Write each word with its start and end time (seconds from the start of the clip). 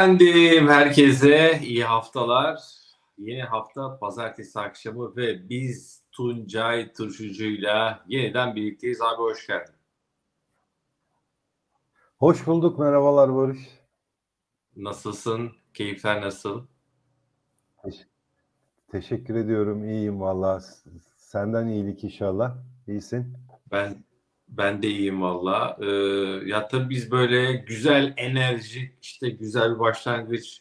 Efendim 0.00 0.68
herkese 0.68 1.60
iyi 1.62 1.84
haftalar. 1.84 2.60
Yeni 3.18 3.42
hafta 3.42 3.98
pazartesi 3.98 4.60
akşamı 4.60 5.16
ve 5.16 5.48
biz 5.48 6.02
Tuncay 6.12 6.92
Turşucu'yla 6.92 8.04
yeniden 8.08 8.56
birlikteyiz. 8.56 9.00
Abi 9.02 9.16
hoş 9.22 9.46
geldin. 9.46 9.74
Hoş 12.18 12.46
bulduk. 12.46 12.78
Merhabalar 12.78 13.34
Barış. 13.34 13.58
Nasılsın? 14.76 15.52
Keyifler 15.74 16.22
nasıl? 16.22 16.66
Teşekkür 18.92 19.34
ediyorum. 19.34 19.84
İyiyim 19.84 20.20
valla. 20.20 20.60
Senden 21.16 21.66
iyilik 21.66 22.04
inşallah. 22.04 22.56
İyisin. 22.88 23.36
Ben 23.72 24.04
ben 24.50 24.82
de 24.82 24.88
iyiyim 24.88 25.22
valla. 25.22 25.76
Ee, 25.80 25.86
ya 26.46 26.68
tabii 26.68 26.90
biz 26.90 27.10
böyle 27.10 27.52
güzel 27.52 28.14
enerji, 28.16 28.96
işte 29.02 29.30
güzel 29.30 29.74
bir 29.74 29.78
başlangıç 29.78 30.60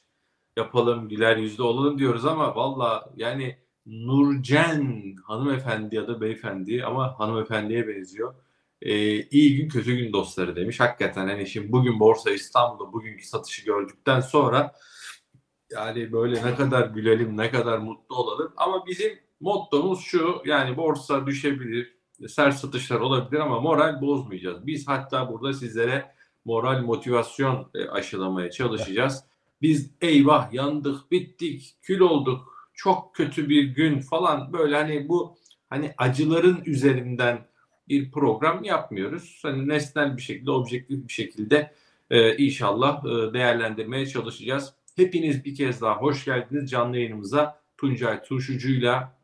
yapalım, 0.58 1.10
güler 1.10 1.38
yüzlü 1.38 1.64
olalım 1.64 2.00
diyoruz 2.00 2.26
ama 2.26 2.56
valla 2.56 3.14
yani 3.16 3.58
Nurcen 3.86 5.16
hanımefendi 5.24 5.96
ya 5.96 6.08
da 6.08 6.22
beyefendi 6.22 6.86
ama 6.86 7.20
hanımefendiye 7.20 7.88
benziyor. 7.88 8.36
Ee, 8.82 9.22
iyi 9.24 9.58
gün 9.58 9.70
kötü 9.70 9.96
gün 9.98 10.14
dostları 10.14 10.56
demiş. 10.56 10.80
Hakikaten 10.80 11.28
hani 11.28 11.48
şimdi 11.48 11.72
bugün 11.72 12.00
Borsa 12.00 12.32
İstanbul'da 12.32 12.94
bugünkü 12.94 13.26
satışı 13.26 13.66
gördükten 13.66 14.20
sonra 14.20 14.74
yani 15.72 16.12
böyle 16.12 16.46
ne 16.46 16.56
kadar 16.56 16.88
gülelim, 16.88 17.38
ne 17.38 17.52
kadar 17.52 17.78
mutlu 17.78 18.16
olalım. 18.16 18.54
Ama 18.58 18.86
bizim 18.88 19.20
mottomuz 19.40 20.02
şu 20.02 20.42
yani 20.46 20.78
borsa 20.78 21.28
düşebilir, 21.28 21.99
sert 22.28 22.56
satışlar 22.56 23.00
olabilir 23.00 23.40
ama 23.40 23.60
moral 23.60 24.02
bozmayacağız. 24.02 24.68
Biz 24.68 24.88
hatta 24.88 25.32
burada 25.32 25.54
sizlere 25.54 26.12
moral 26.46 26.82
motivasyon 26.82 27.70
e, 27.76 27.88
aşılamaya 27.88 28.52
çalışacağız. 28.52 29.24
Biz 29.62 29.92
eyvah 30.02 30.54
yandık, 30.54 31.12
bittik, 31.12 31.76
kül 31.82 32.00
olduk, 32.00 32.70
çok 32.74 33.16
kötü 33.16 33.50
bir 33.50 33.64
gün 33.64 34.00
falan 34.00 34.54
böyle 34.54 34.76
hani 34.76 35.10
bu 35.10 35.38
hani 35.70 35.94
acıların 35.98 36.62
üzerinden 36.66 37.48
bir 37.90 38.12
program 38.12 38.64
yapmıyoruz. 38.64 39.40
Hani 39.44 39.68
nesnel 39.68 40.18
bir 40.18 40.22
şekilde, 40.22 40.52
objektif 40.52 41.08
bir 41.08 41.14
şekilde 41.14 41.74
e, 42.10 42.38
inşallah 42.38 43.06
e, 43.06 43.34
değerlendirmeye 43.34 44.06
çalışacağız. 44.06 44.74
Hepiniz 44.96 45.46
bir 45.46 45.56
kez 45.56 45.82
daha 45.82 45.96
hoş 45.96 46.26
geldiniz 46.26 46.72
canlı 46.72 46.98
yayınımıza. 46.98 47.62
Tuncay 47.78 48.24
Turşucu'yla 48.24 49.18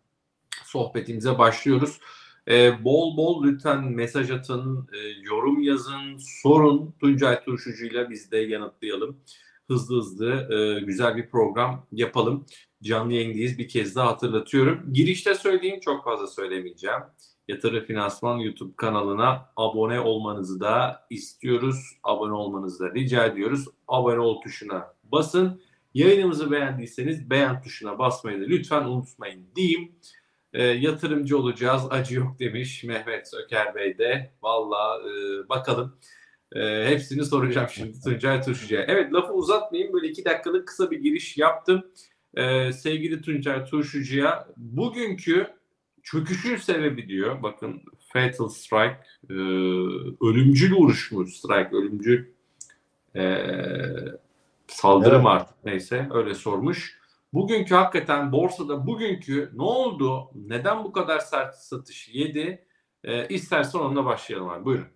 sohbetimize 0.65 1.37
başlıyoruz. 1.37 1.99
Ee, 2.47 2.83
bol 2.83 3.17
bol 3.17 3.43
lütfen 3.43 3.83
mesaj 3.83 4.31
atın, 4.31 4.87
e, 4.93 4.97
yorum 5.21 5.61
yazın, 5.61 6.17
sorun. 6.17 6.95
Tuncay 6.99 7.43
Turşucu'yla 7.43 8.09
biz 8.09 8.31
de 8.31 8.37
yanıtlayalım. 8.37 9.17
Hızlı 9.67 9.97
hızlı 9.97 10.53
e, 10.53 10.79
güzel 10.79 11.15
bir 11.15 11.29
program 11.29 11.87
yapalım. 11.91 12.45
Canlı 12.83 13.13
yayındayız 13.13 13.57
bir 13.57 13.67
kez 13.67 13.95
daha 13.95 14.07
hatırlatıyorum. 14.07 14.93
Girişte 14.93 15.35
söyleyeyim 15.35 15.79
çok 15.79 16.03
fazla 16.03 16.27
söylemeyeceğim. 16.27 17.01
Yatırı 17.47 17.85
Finansman 17.85 18.37
YouTube 18.37 18.73
kanalına 18.75 19.49
abone 19.55 19.99
olmanızı 19.99 20.59
da 20.59 21.05
istiyoruz. 21.09 21.97
Abone 22.03 22.33
olmanızı 22.33 22.83
da 22.83 22.93
rica 22.93 23.25
ediyoruz. 23.25 23.65
Abone 23.87 24.19
ol 24.19 24.41
tuşuna 24.41 24.93
basın. 25.03 25.61
Yayınımızı 25.93 26.51
beğendiyseniz 26.51 27.29
beğen 27.29 27.61
tuşuna 27.61 27.99
basmayı 27.99 28.41
da 28.41 28.45
lütfen 28.45 28.83
unutmayın 28.83 29.45
diyeyim. 29.55 29.91
E, 30.55 30.63
yatırımcı 30.63 31.37
olacağız 31.37 31.83
acı 31.89 32.15
yok 32.15 32.39
demiş 32.39 32.83
Mehmet 32.83 33.29
Söker 33.29 33.75
Bey 33.75 33.97
de. 33.97 34.33
Valla 34.41 35.01
e, 35.01 35.49
bakalım. 35.49 35.97
E, 36.55 36.85
hepsini 36.87 37.25
soracağım 37.25 37.67
şimdi 37.73 38.01
Tuncay 38.01 38.41
Turşucu'ya. 38.41 38.85
Evet 38.87 39.13
lafı 39.13 39.33
uzatmayayım 39.33 39.93
böyle 39.93 40.07
iki 40.07 40.25
dakikalık 40.25 40.67
kısa 40.67 40.91
bir 40.91 40.99
giriş 40.99 41.37
yaptım. 41.37 41.85
E, 42.33 42.71
sevgili 42.73 43.21
Tuncay 43.21 43.65
Turşucu'ya 43.65 44.47
bugünkü 44.57 45.47
çöküşün 46.03 46.55
sebebi 46.55 47.07
diyor. 47.07 47.43
Bakın 47.43 47.81
Fatal 48.13 48.49
Strike 48.49 48.97
e, 49.29 49.33
ölümcül 50.27 50.73
vuruş 50.73 51.11
mu? 51.11 51.27
Strike 51.27 51.75
ölümcül 51.75 52.25
e, 53.15 53.45
saldırı 54.67 55.15
evet. 55.15 55.25
artık 55.25 55.65
neyse 55.65 56.09
öyle 56.13 56.33
sormuş. 56.33 57.04
Bugünkü 57.35 57.75
hakikaten 57.75 58.31
borsada 58.31 58.87
bugünkü 58.87 59.51
ne 59.55 59.63
oldu? 59.63 60.31
Neden 60.35 60.83
bu 60.83 60.91
kadar 60.91 61.19
sert 61.19 61.55
satış 61.55 62.09
yedi? 62.13 62.67
E, 63.03 63.27
istersen 63.27 63.79
onunla 63.79 64.05
başlayalım 64.05 64.49
abi. 64.49 64.65
Buyurun. 64.65 64.87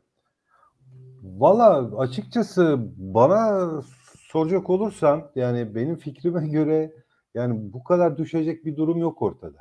Valla 1.24 1.98
açıkçası 1.98 2.78
bana 2.98 3.72
soracak 4.20 4.70
olursan 4.70 5.32
yani 5.36 5.76
benim 5.76 5.96
fikrime 5.96 6.48
göre 6.52 6.94
yani 7.34 7.74
bu 7.74 7.84
kadar 7.84 8.18
düşecek 8.18 8.66
bir 8.66 8.78
durum 8.78 8.98
yok 8.98 9.22
ortada. 9.22 9.60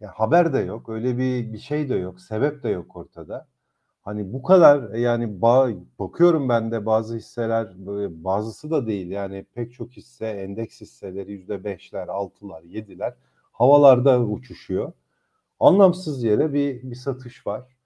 Ya 0.00 0.12
haber 0.14 0.52
de 0.52 0.58
yok, 0.58 0.88
öyle 0.88 1.18
bir 1.18 1.52
bir 1.52 1.58
şey 1.58 1.88
de 1.88 1.94
yok, 1.94 2.20
sebep 2.20 2.62
de 2.62 2.68
yok 2.68 2.96
ortada. 2.96 3.48
Hani 4.02 4.32
bu 4.32 4.42
kadar 4.42 4.94
yani 4.94 5.42
ba 5.42 5.70
bakıyorum 5.98 6.48
ben 6.48 6.72
de 6.72 6.86
bazı 6.86 7.16
hisseler 7.16 7.68
bazısı 8.24 8.70
da 8.70 8.86
değil 8.86 9.10
yani 9.10 9.46
pek 9.54 9.72
çok 9.72 9.90
hisse 9.92 10.26
endeks 10.26 10.80
hisseleri 10.80 11.32
yüzde 11.32 11.64
beşler, 11.64 12.08
altılar, 12.08 12.62
yediler 12.62 13.14
havalarda 13.60 14.20
uçuşuyor. 14.20 14.92
Anlamsız 15.60 16.24
yere 16.24 16.52
bir 16.52 16.82
bir 16.90 16.96
satış 16.96 17.46
var. 17.46 17.76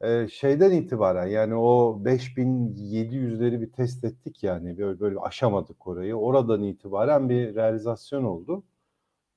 Ee, 0.00 0.28
şeyden 0.32 0.72
itibaren 0.72 1.26
yani 1.26 1.54
o 1.54 2.00
5700'leri 2.04 3.60
bir 3.60 3.72
test 3.72 4.04
ettik 4.04 4.42
yani 4.44 4.78
böyle 4.78 5.00
böyle 5.00 5.18
aşamadık 5.18 5.86
orayı. 5.86 6.14
Oradan 6.16 6.62
itibaren 6.62 7.28
bir 7.28 7.54
realizasyon 7.54 8.24
oldu. 8.24 8.64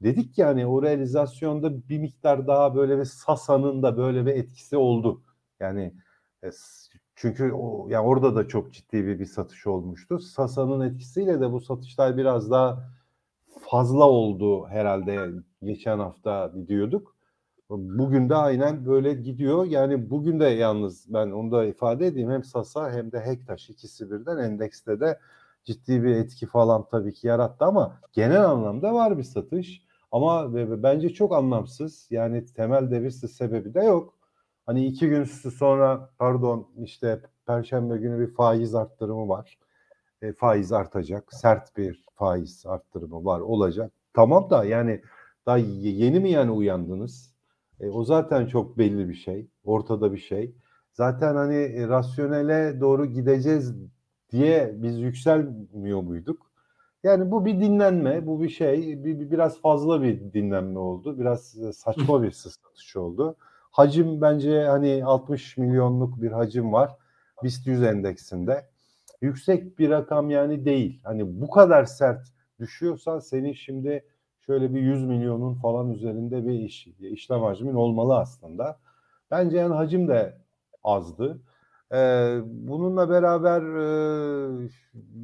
Dedik 0.03 0.37
yani 0.37 0.67
o 0.67 0.83
realizasyonda 0.83 1.89
bir 1.89 1.99
miktar 1.99 2.47
daha 2.47 2.75
böyle 2.75 2.99
bir 2.99 3.05
Sasa'nın 3.05 3.83
da 3.83 3.97
böyle 3.97 4.25
bir 4.25 4.31
etkisi 4.31 4.77
oldu. 4.77 5.21
Yani 5.59 5.93
çünkü 7.15 7.51
o 7.51 7.87
yani 7.89 8.07
orada 8.07 8.35
da 8.35 8.47
çok 8.47 8.73
ciddi 8.73 9.07
bir, 9.07 9.19
bir 9.19 9.25
satış 9.25 9.67
olmuştu. 9.67 10.19
Sasa'nın 10.19 10.81
etkisiyle 10.81 11.41
de 11.41 11.51
bu 11.51 11.59
satışlar 11.59 12.17
biraz 12.17 12.51
daha 12.51 12.89
fazla 13.69 14.09
oldu 14.09 14.67
herhalde 14.67 15.29
geçen 15.63 15.99
hafta 15.99 16.53
diyorduk. 16.67 17.15
Bugün 17.69 18.29
de 18.29 18.35
aynen 18.35 18.85
böyle 18.85 19.13
gidiyor. 19.13 19.65
Yani 19.65 20.09
bugün 20.09 20.39
de 20.39 20.45
yalnız 20.45 21.13
ben 21.13 21.31
onu 21.31 21.51
da 21.51 21.65
ifade 21.65 22.07
edeyim. 22.07 22.31
Hem 22.31 22.43
Sasa 22.43 22.91
hem 22.91 23.11
de 23.11 23.19
Hektaş 23.19 23.69
ikisi 23.69 24.11
birden 24.11 24.37
endekste 24.37 24.99
de 24.99 25.19
ciddi 25.63 26.03
bir 26.03 26.15
etki 26.15 26.45
falan 26.45 26.85
tabii 26.91 27.13
ki 27.13 27.27
yarattı 27.27 27.65
ama 27.65 27.99
genel 28.13 28.45
anlamda 28.45 28.93
var 28.93 29.17
bir 29.17 29.23
satış. 29.23 29.85
Ama 30.11 30.53
bence 30.83 31.09
çok 31.09 31.33
anlamsız. 31.33 32.07
Yani 32.09 32.45
temel 32.45 32.91
devirsiz 32.91 33.31
sebebi 33.31 33.73
de 33.73 33.83
yok. 33.83 34.14
Hani 34.65 34.85
iki 34.85 35.09
gün 35.09 35.23
sonra 35.23 36.09
pardon 36.19 36.67
işte 36.77 37.21
Perşembe 37.47 37.97
günü 37.97 38.19
bir 38.19 38.33
faiz 38.33 38.75
arttırımı 38.75 39.29
var. 39.29 39.57
E, 40.21 40.33
faiz 40.33 40.71
artacak. 40.71 41.33
Sert 41.33 41.77
bir 41.77 42.05
faiz 42.15 42.65
arttırımı 42.65 43.25
var 43.25 43.39
olacak. 43.39 43.91
Tamam 44.13 44.49
da 44.49 44.65
yani 44.65 45.01
daha 45.45 45.57
yeni 45.57 46.19
mi 46.19 46.31
yani 46.31 46.51
uyandınız? 46.51 47.35
E, 47.79 47.89
o 47.89 48.03
zaten 48.03 48.45
çok 48.45 48.77
belli 48.77 49.09
bir 49.09 49.13
şey. 49.13 49.47
Ortada 49.63 50.13
bir 50.13 50.17
şey. 50.17 50.55
Zaten 50.93 51.35
hani 51.35 51.55
e, 51.55 51.87
rasyonele 51.87 52.81
doğru 52.81 53.05
gideceğiz 53.05 53.75
diye 54.31 54.73
biz 54.75 54.99
yükselmiyor 54.99 56.01
muyduk? 56.01 56.51
Yani 57.03 57.31
bu 57.31 57.45
bir 57.45 57.61
dinlenme, 57.61 58.27
bu 58.27 58.41
bir 58.41 58.49
şey, 58.49 59.03
bir, 59.03 59.19
bir 59.19 59.31
biraz 59.31 59.61
fazla 59.61 60.01
bir 60.01 60.33
dinlenme 60.33 60.79
oldu. 60.79 61.19
Biraz 61.19 61.57
e, 61.57 61.73
saçma 61.73 62.23
bir 62.23 62.31
satış 62.31 62.95
oldu. 62.95 63.35
Hacim 63.75 64.21
bence 64.21 64.63
hani 64.63 65.05
60 65.05 65.57
milyonluk 65.57 66.21
bir 66.21 66.31
hacim 66.31 66.73
var. 66.73 66.95
BIST 67.43 67.67
100 67.67 67.83
endeksinde. 67.83 68.65
Yüksek 69.21 69.79
bir 69.79 69.89
rakam 69.89 70.29
yani 70.29 70.65
değil. 70.65 71.01
Hani 71.03 71.41
bu 71.41 71.49
kadar 71.49 71.85
sert 71.85 72.27
düşüyorsan 72.59 73.19
senin 73.19 73.53
şimdi 73.53 74.05
şöyle 74.39 74.73
bir 74.73 74.81
100 74.81 75.05
milyonun 75.05 75.53
falan 75.53 75.91
üzerinde 75.91 76.47
bir 76.47 76.53
iş, 76.53 76.87
işlem 76.99 77.41
hacmin 77.41 77.73
olmalı 77.73 78.17
aslında. 78.17 78.79
Bence 79.31 79.57
yani 79.57 79.73
hacim 79.73 80.07
de 80.07 80.37
azdı. 80.83 81.41
Ee, 81.93 82.37
bununla 82.45 83.09
beraber 83.09 83.61
e, 83.61 84.69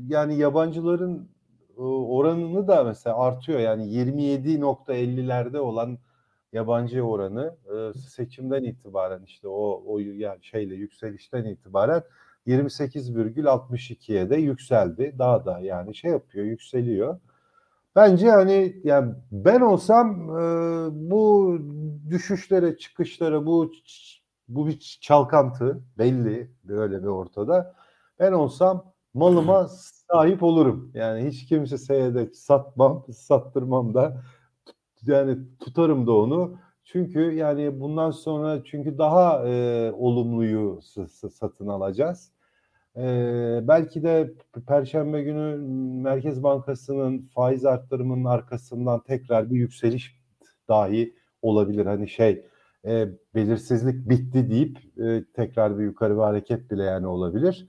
yani 0.07 0.37
yabancıların 0.37 1.29
e, 1.77 1.81
oranını 1.81 2.67
da 2.67 2.83
mesela 2.83 3.17
artıyor. 3.17 3.59
Yani 3.59 3.83
27.50'lerde 3.83 5.57
olan 5.57 5.97
yabancı 6.53 7.01
oranı 7.01 7.55
e, 7.75 7.99
seçimden 7.99 8.63
itibaren 8.63 9.23
işte 9.23 9.47
o 9.47 9.83
o 9.87 9.99
yani 9.99 10.39
şeyle 10.41 10.75
yükselişten 10.75 11.45
itibaren 11.45 12.03
28,62'ye 12.47 14.29
de 14.29 14.35
yükseldi. 14.35 15.15
Daha 15.19 15.45
da 15.45 15.59
yani 15.59 15.95
şey 15.95 16.11
yapıyor, 16.11 16.45
yükseliyor. 16.45 17.19
Bence 17.95 18.29
hani 18.29 18.81
yani 18.83 19.13
ben 19.31 19.61
olsam 19.61 20.29
e, 20.29 20.41
bu 21.09 21.57
düşüşlere, 22.09 22.77
çıkışlara 22.77 23.45
bu 23.45 23.71
bu 24.47 24.67
bir 24.67 24.97
çalkantı 25.01 25.83
belli 25.97 26.51
böyle 26.63 27.03
bir 27.03 27.07
ortada. 27.07 27.75
Ben 28.19 28.31
olsam 28.31 28.93
malıma 29.13 29.67
sahip 30.11 30.43
olurum. 30.43 30.91
Yani 30.93 31.27
hiç 31.29 31.45
kimseye 31.45 32.13
de 32.13 32.33
satmam, 32.33 33.05
sattırmam 33.13 33.93
da 33.93 34.23
yani 35.05 35.37
tutarım 35.59 36.07
da 36.07 36.11
onu. 36.11 36.57
Çünkü 36.83 37.19
yani 37.19 37.79
bundan 37.79 38.11
sonra 38.11 38.63
çünkü 38.63 38.97
daha 38.97 39.47
e, 39.47 39.91
olumluyu 39.91 40.79
satın 41.31 41.67
alacağız. 41.67 42.31
E, 42.97 43.03
belki 43.63 44.03
de 44.03 44.33
Perşembe 44.67 45.23
günü 45.23 45.57
Merkez 46.01 46.43
Bankası'nın 46.43 47.29
faiz 47.35 47.65
arttırımının 47.65 48.25
arkasından 48.25 49.03
tekrar 49.03 49.51
bir 49.51 49.55
yükseliş 49.55 50.15
dahi 50.69 51.15
olabilir. 51.41 51.85
Hani 51.85 52.09
şey 52.09 52.45
e, 52.85 53.07
belirsizlik 53.35 54.09
bitti 54.09 54.49
deyip 54.49 54.77
e, 54.97 55.23
tekrar 55.33 55.79
bir 55.79 55.83
yukarı 55.83 56.15
bir 56.15 56.21
hareket 56.21 56.71
bile 56.71 56.83
yani 56.83 57.07
olabilir. 57.07 57.67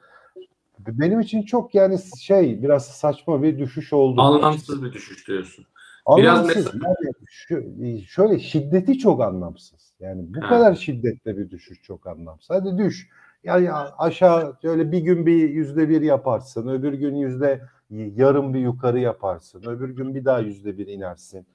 Benim 0.79 1.21
için 1.21 1.43
çok 1.43 1.75
yani 1.75 1.99
şey 2.21 2.63
biraz 2.63 2.87
saçma 2.87 3.43
bir 3.43 3.59
düşüş 3.59 3.93
oldu. 3.93 4.21
Anlamsız 4.21 4.83
bir 4.83 4.93
düşüş 4.93 5.29
diyorsun. 5.29 5.67
Anlamsız. 6.07 6.75
Biraz 6.75 6.97
yani 7.03 7.15
şu, 7.31 7.63
şöyle 8.09 8.39
şiddeti 8.39 8.99
çok 8.99 9.21
anlamsız. 9.23 9.95
Yani 10.01 10.25
bu 10.35 10.43
ha. 10.43 10.49
kadar 10.49 10.75
şiddetle 10.75 11.37
bir 11.37 11.51
düşüş 11.51 11.83
çok 11.83 12.07
anlamsız. 12.07 12.51
Hadi 12.51 12.79
düş. 12.79 13.09
Yani 13.45 13.73
aşağı 13.99 14.57
şöyle 14.63 14.93
bir 14.93 14.99
gün 14.99 15.27
bir 15.27 15.51
yüzde 15.51 15.89
bir 15.89 16.03
yaparsın. 16.03 16.69
Öbür 16.69 16.93
gün 16.93 17.15
yüzde 17.15 17.61
yarım 17.91 18.55
bir 18.55 18.61
yukarı 18.61 19.01
yaparsın. 19.01 19.63
Öbür 19.67 19.91
gün 19.91 20.15
bir 20.15 20.25
daha 20.25 20.39
yüzde 20.39 20.79
bir 20.79 20.87
inersin. 20.87 21.47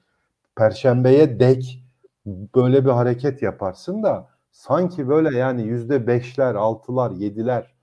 Perşembeye 0.56 1.40
dek 1.40 1.84
böyle 2.26 2.84
bir 2.84 2.90
hareket 2.90 3.42
yaparsın 3.42 4.02
da 4.02 4.28
sanki 4.50 5.08
böyle 5.08 5.38
yani 5.38 5.62
yüzde 5.62 6.06
beşler, 6.06 6.54
altılar, 6.54 7.10
yediler. 7.10 7.74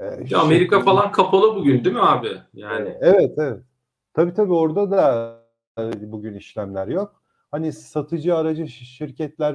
E, 0.00 0.36
Amerika 0.36 0.80
falan 0.80 1.12
kapalı 1.12 1.56
bugün 1.56 1.84
değil 1.84 1.96
mi 1.96 2.02
abi? 2.02 2.28
Yani. 2.54 2.96
Evet 3.00 3.34
evet. 3.38 3.60
Tabii 4.14 4.34
tabii 4.34 4.52
orada 4.52 4.90
da 4.90 5.36
bugün 6.02 6.34
işlemler 6.34 6.88
yok. 6.88 7.22
Hani 7.50 7.72
satıcı 7.72 8.36
aracı 8.36 8.68
şirketler 8.68 9.54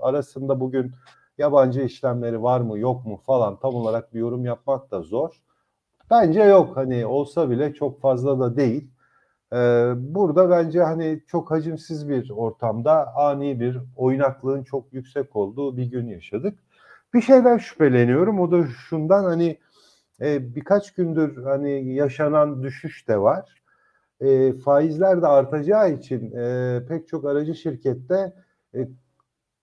arasında 0.00 0.60
bugün 0.60 0.92
yabancı 1.38 1.80
işlemleri 1.80 2.42
var 2.42 2.60
mı 2.60 2.78
yok 2.78 3.06
mu 3.06 3.20
falan 3.26 3.58
tam 3.58 3.74
olarak 3.74 4.14
bir 4.14 4.20
yorum 4.20 4.44
yapmak 4.44 4.90
da 4.90 5.02
zor. 5.02 5.42
Bence 6.10 6.42
yok 6.42 6.76
hani 6.76 7.06
olsa 7.06 7.50
bile 7.50 7.74
çok 7.74 8.00
fazla 8.00 8.40
da 8.40 8.56
değil. 8.56 8.90
Ee, 9.52 9.92
burada 9.96 10.50
bence 10.50 10.82
hani 10.82 11.22
çok 11.26 11.50
hacimsiz 11.50 12.08
bir 12.08 12.30
ortamda 12.30 13.16
ani 13.16 13.60
bir 13.60 13.78
oynaklığın 13.96 14.64
çok 14.64 14.92
yüksek 14.92 15.36
olduğu 15.36 15.76
bir 15.76 15.84
gün 15.86 16.06
yaşadık. 16.06 16.58
Bir 17.14 17.20
şeyden 17.20 17.58
şüpheleniyorum 17.58 18.40
o 18.40 18.50
da 18.50 18.66
şundan 18.66 19.24
hani 19.24 19.58
e, 20.20 20.54
birkaç 20.54 20.94
gündür 20.94 21.44
hani 21.44 21.94
yaşanan 21.94 22.62
düşüş 22.62 23.08
de 23.08 23.18
var. 23.18 23.58
E, 24.20 24.52
faizler 24.52 25.22
de 25.22 25.26
artacağı 25.26 25.92
için 25.92 26.32
e, 26.32 26.82
pek 26.88 27.08
çok 27.08 27.24
aracı 27.24 27.54
şirkette 27.54 28.34
e, 28.74 28.88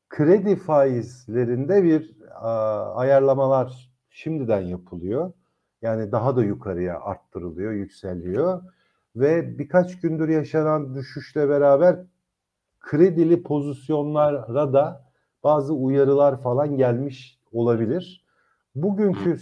kredi 0.10 0.56
faizlerinde 0.56 1.84
bir 1.84 2.16
a, 2.36 2.50
ayarlamalar 2.96 3.92
şimdiden 4.10 4.62
yapılıyor. 4.62 5.32
Yani 5.82 6.12
daha 6.12 6.36
da 6.36 6.44
yukarıya 6.44 7.00
arttırılıyor, 7.02 7.72
yükseliyor 7.72 8.62
ve 9.16 9.60
birkaç 9.60 10.00
gündür 10.00 10.30
yaşanan 10.30 10.96
düşüşle 10.96 11.50
beraber 11.50 12.00
kredili 12.80 13.44
pozisyonlara 13.44 14.74
da 14.74 15.06
bazı 15.44 15.74
uyarılar 15.74 16.42
falan 16.42 16.78
gelmiş 16.78 17.40
olabilir. 17.52 18.26
Bugünkü 18.76 19.38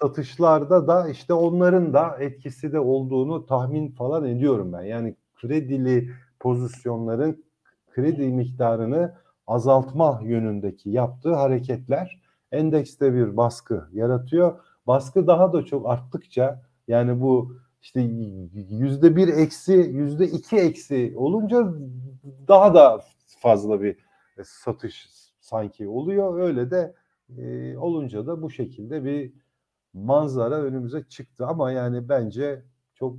satışlarda 0.00 0.86
da 0.86 1.08
işte 1.08 1.34
onların 1.34 1.92
da 1.92 2.16
etkisi 2.20 2.72
de 2.72 2.80
olduğunu 2.80 3.46
tahmin 3.46 3.90
falan 3.90 4.24
ediyorum 4.24 4.72
ben. 4.72 4.82
Yani 4.82 5.16
kredili 5.34 6.10
pozisyonların 6.40 7.44
kredi 7.90 8.28
miktarını 8.28 9.14
azaltma 9.46 10.20
yönündeki 10.24 10.90
yaptığı 10.90 11.34
hareketler 11.34 12.20
endekste 12.52 13.14
bir 13.14 13.36
baskı 13.36 13.88
yaratıyor. 13.92 14.60
Baskı 14.86 15.26
daha 15.26 15.52
da 15.52 15.64
çok 15.64 15.88
arttıkça 15.88 16.62
yani 16.88 17.20
bu 17.20 17.56
işte 17.82 18.00
yüzde 18.70 19.16
bir 19.16 19.28
eksi 19.28 19.72
yüzde 19.72 20.26
iki 20.26 20.56
eksi 20.56 21.14
olunca 21.16 21.74
daha 22.48 22.74
da 22.74 23.00
fazla 23.38 23.82
bir 23.82 23.96
satış 24.44 25.08
sanki 25.40 25.88
oluyor. 25.88 26.40
Öyle 26.40 26.70
de 26.70 26.94
e, 27.38 27.76
olunca 27.78 28.26
da 28.26 28.42
bu 28.42 28.50
şekilde 28.50 29.04
bir 29.04 29.32
manzara 29.96 30.54
önümüze 30.54 31.02
çıktı 31.08 31.46
ama 31.46 31.72
yani 31.72 32.08
bence 32.08 32.62
çok 32.94 33.16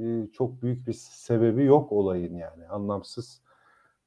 e, 0.00 0.26
çok 0.32 0.62
büyük 0.62 0.86
bir 0.86 0.92
sebebi 0.92 1.64
yok 1.64 1.92
olayın 1.92 2.34
yani 2.34 2.66
anlamsız. 2.68 3.42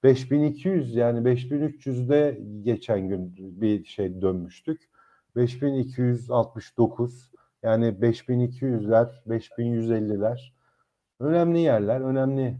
5200 0.03 0.95
yani 0.95 1.19
5300'de 1.19 2.39
geçen 2.61 3.09
gün 3.09 3.35
bir 3.61 3.85
şey 3.85 4.21
dönmüştük. 4.21 4.89
5269 5.35 7.31
yani 7.63 7.85
5200'ler, 7.85 9.09
5150'ler 9.27 10.53
önemli 11.19 11.59
yerler, 11.59 12.01
önemli 12.01 12.57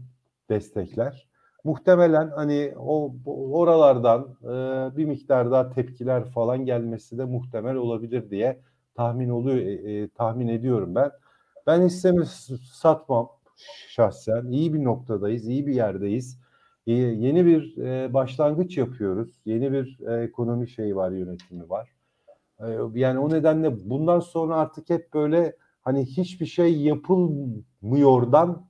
destekler. 0.50 1.28
Muhtemelen 1.64 2.30
hani 2.30 2.74
o 2.78 3.14
oralardan 3.26 4.36
e, 4.42 4.96
bir 4.96 5.04
miktar 5.04 5.50
daha 5.50 5.70
tepkiler 5.70 6.24
falan 6.24 6.64
gelmesi 6.64 7.18
de 7.18 7.24
muhtemel 7.24 7.76
olabilir 7.76 8.30
diye 8.30 8.60
tahmin 8.94 9.28
oluyor, 9.28 9.56
e, 9.56 9.72
e, 9.72 10.08
tahmin 10.08 10.48
ediyorum 10.48 10.94
ben. 10.94 11.10
Ben 11.66 11.82
hissemi 11.82 12.26
satmam 12.72 13.30
şahsen. 13.88 14.46
İyi 14.46 14.74
bir 14.74 14.84
noktadayız, 14.84 15.48
iyi 15.48 15.66
bir 15.66 15.74
yerdeyiz. 15.74 16.38
E, 16.86 16.92
yeni 16.92 17.46
bir 17.46 17.78
e, 17.78 18.14
başlangıç 18.14 18.78
yapıyoruz. 18.78 19.40
Yeni 19.44 19.72
bir 19.72 20.00
e, 20.00 20.22
ekonomi 20.22 20.68
şeyi 20.68 20.96
var, 20.96 21.10
yönetimi 21.10 21.70
var. 21.70 21.88
E, 22.60 22.66
yani 22.94 23.18
o 23.18 23.30
nedenle 23.30 23.90
bundan 23.90 24.20
sonra 24.20 24.56
artık 24.56 24.90
hep 24.90 25.14
böyle 25.14 25.56
hani 25.82 26.04
hiçbir 26.06 26.46
şey 26.46 26.82
yapılmıyordan 26.82 28.66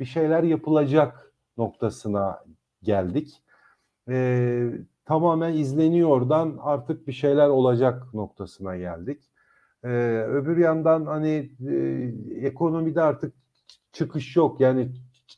bir 0.00 0.04
şeyler 0.04 0.42
yapılacak 0.42 1.32
noktasına 1.56 2.44
geldik. 2.82 3.42
E, 4.08 4.70
tamamen 5.04 5.52
izleniyordan 5.52 6.58
artık 6.60 7.06
bir 7.06 7.12
şeyler 7.12 7.48
olacak 7.48 8.14
noktasına 8.14 8.76
geldik. 8.76 9.30
Ee, 9.84 9.88
öbür 10.28 10.56
yandan 10.56 11.06
hani 11.06 11.50
e, 11.68 12.46
ekonomide 12.46 13.02
artık 13.02 13.34
çıkış 13.92 14.36
yok. 14.36 14.60
Yani 14.60 14.88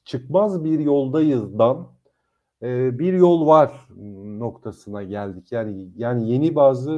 çıkmaz 0.04 0.64
bir 0.64 0.78
yoldayızdan 0.78 1.88
e, 2.62 2.98
bir 2.98 3.12
yol 3.12 3.46
var 3.46 3.88
noktasına 4.38 5.02
geldik. 5.02 5.52
Yani 5.52 5.88
yani 5.96 6.30
yeni 6.30 6.54
bazı 6.54 6.92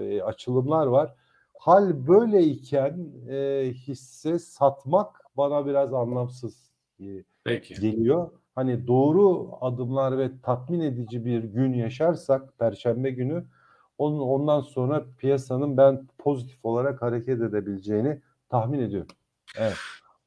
e, 0.00 0.22
açılımlar 0.22 0.86
var. 0.86 1.14
Hal 1.58 2.06
böyleyken 2.06 3.06
e, 3.28 3.70
hisse 3.72 4.38
satmak 4.38 5.20
bana 5.36 5.66
biraz 5.66 5.94
anlamsız 5.94 6.70
e, 7.00 7.06
Peki. 7.44 7.74
geliyor. 7.74 8.30
Hani 8.54 8.86
doğru 8.86 9.50
adımlar 9.60 10.18
ve 10.18 10.30
tatmin 10.42 10.80
edici 10.80 11.24
bir 11.24 11.44
gün 11.44 11.72
yaşarsak 11.72 12.58
Perşembe 12.58 13.10
günü 13.10 13.44
onun 13.98 14.20
ondan 14.20 14.60
sonra 14.60 15.04
piyasanın 15.18 15.76
ben 15.76 16.08
pozitif 16.18 16.64
olarak 16.64 17.02
hareket 17.02 17.40
edebileceğini 17.40 18.20
tahmin 18.48 18.78
ediyorum. 18.78 19.16
Evet. 19.56 19.76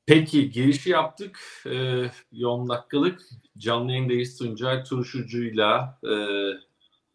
Peki 0.05 0.51
girişi 0.51 0.89
yaptık. 0.89 1.39
Ee, 1.65 2.45
10 2.45 2.69
dakikalık 2.69 3.21
canlı 3.57 3.91
yayındayız 3.91 4.37
Tuncay 4.37 4.83
Turşucu'yla. 4.83 5.99
E, 6.03 6.13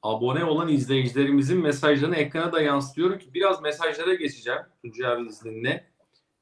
abone 0.03 0.45
olan 0.45 0.69
izleyicilerimizin 0.69 1.63
mesajlarını 1.63 2.17
ekrana 2.17 2.53
da 2.53 2.61
yansıtıyorum 2.61 3.19
ki 3.19 3.35
biraz 3.35 3.63
mesajlara 3.63 4.15
geçeceğim 4.15 4.61
Tuncay 4.83 5.13
abi 5.13 5.27
izninle. 5.27 5.87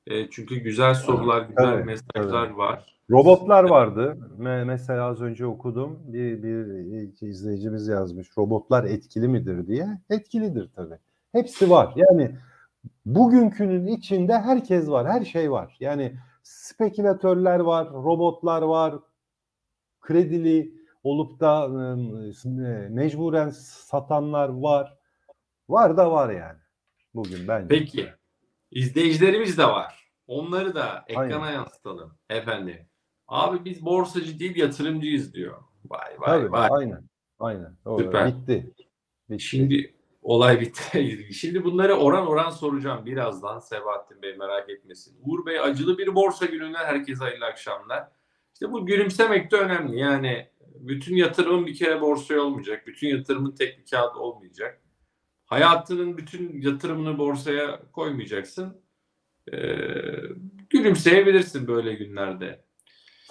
E, 0.07 0.31
çünkü 0.31 0.57
güzel 0.57 0.95
sorular, 0.95 1.43
güzel 1.43 1.73
evet, 1.73 1.87
mesajlar 1.87 2.47
evet. 2.47 2.57
var. 2.57 2.94
Robotlar 3.11 3.65
vardı. 3.65 4.19
Mesela 4.67 5.05
az 5.05 5.23
önce 5.23 5.47
okudum. 5.47 6.01
Bir, 6.07 6.43
bir 6.43 7.29
izleyicimiz 7.29 7.89
yazmış. 7.89 8.29
Robotlar 8.39 8.85
etkili 8.85 9.29
midir 9.29 9.67
diye. 9.67 9.89
Etkilidir 10.11 10.71
tabii. 10.77 10.99
Hepsi 11.33 11.71
var. 11.71 11.93
Yani 11.97 12.37
bugünkünün 13.07 13.87
içinde 13.87 14.39
herkes 14.39 14.89
var. 14.89 15.09
Her 15.09 15.25
şey 15.25 15.51
var. 15.51 15.77
Yani 15.81 16.17
spekülatörler 16.43 17.61
var, 17.61 17.93
robotlar 17.93 18.63
var, 18.63 18.95
kredili 20.01 20.75
olup 21.03 21.41
da 21.41 21.69
mecburen 22.89 23.51
satanlar 23.51 24.49
var. 24.49 24.99
Var 25.69 25.97
da 25.97 26.13
var 26.13 26.31
yani. 26.31 26.59
Bugün 27.15 27.49
bence. 27.49 27.69
Peki. 27.69 28.09
İzleyicilerimiz 28.71 29.59
de 29.59 29.65
var. 29.65 30.11
Onları 30.27 30.75
da 30.75 31.05
ekrana 31.09 31.45
Aynen. 31.45 31.53
yansıtalım 31.53 32.19
efendim. 32.31 32.77
Abi 33.29 33.65
biz 33.65 33.85
borsacı 33.85 34.39
değil 34.39 34.57
yatırımcıyız 34.57 35.35
diyor. 35.35 35.63
Vay 35.91 36.15
vay 36.19 36.41
Tabii, 36.41 36.53
vay. 36.53 36.69
Aynen. 36.73 37.05
Aynen. 37.39 37.77
O, 37.85 37.99
Süper. 37.99 38.27
Bitti. 38.27 38.75
Bitti. 39.31 39.45
Şimdi 39.45 39.95
olay 40.23 40.61
bitti. 40.61 41.29
Şimdi 41.35 41.65
bunları 41.65 41.95
oran 41.95 42.27
oran 42.27 42.51
soracağım 42.51 43.07
birazdan 43.07 43.59
Sebahattin 43.59 44.23
Bey 44.23 44.37
merak 44.37 44.71
etmesin. 44.71 45.17
Uğur 45.25 45.47
Bey 45.47 45.61
acılı 45.61 45.99
bir 45.99 46.15
borsa 46.15 46.47
gününden 46.47 46.85
herkese 46.85 47.25
hayırlı 47.25 47.45
akşamlar. 47.47 48.09
İşte 48.53 48.73
bu 48.73 48.87
gülümsemek 48.87 49.51
de 49.51 49.57
önemli. 49.57 49.99
Yani 49.99 50.49
bütün 50.75 51.17
yatırımın 51.17 51.67
bir 51.67 51.75
kere 51.75 52.01
borsaya 52.01 52.41
olmayacak. 52.41 52.87
Bütün 52.87 53.09
yatırımın 53.09 53.51
tek 53.51 53.79
bir 53.79 53.91
kağıt 53.91 54.17
olmayacak. 54.17 54.81
Hayatının 55.47 56.17
bütün 56.17 56.63
yatırımını 56.63 57.19
borsaya 57.19 57.83
koymayacaksın. 57.93 58.83
Ee, 59.53 59.57
gülümseyebilirsin 60.71 61.67
böyle 61.67 61.95
günlerde. 61.95 62.65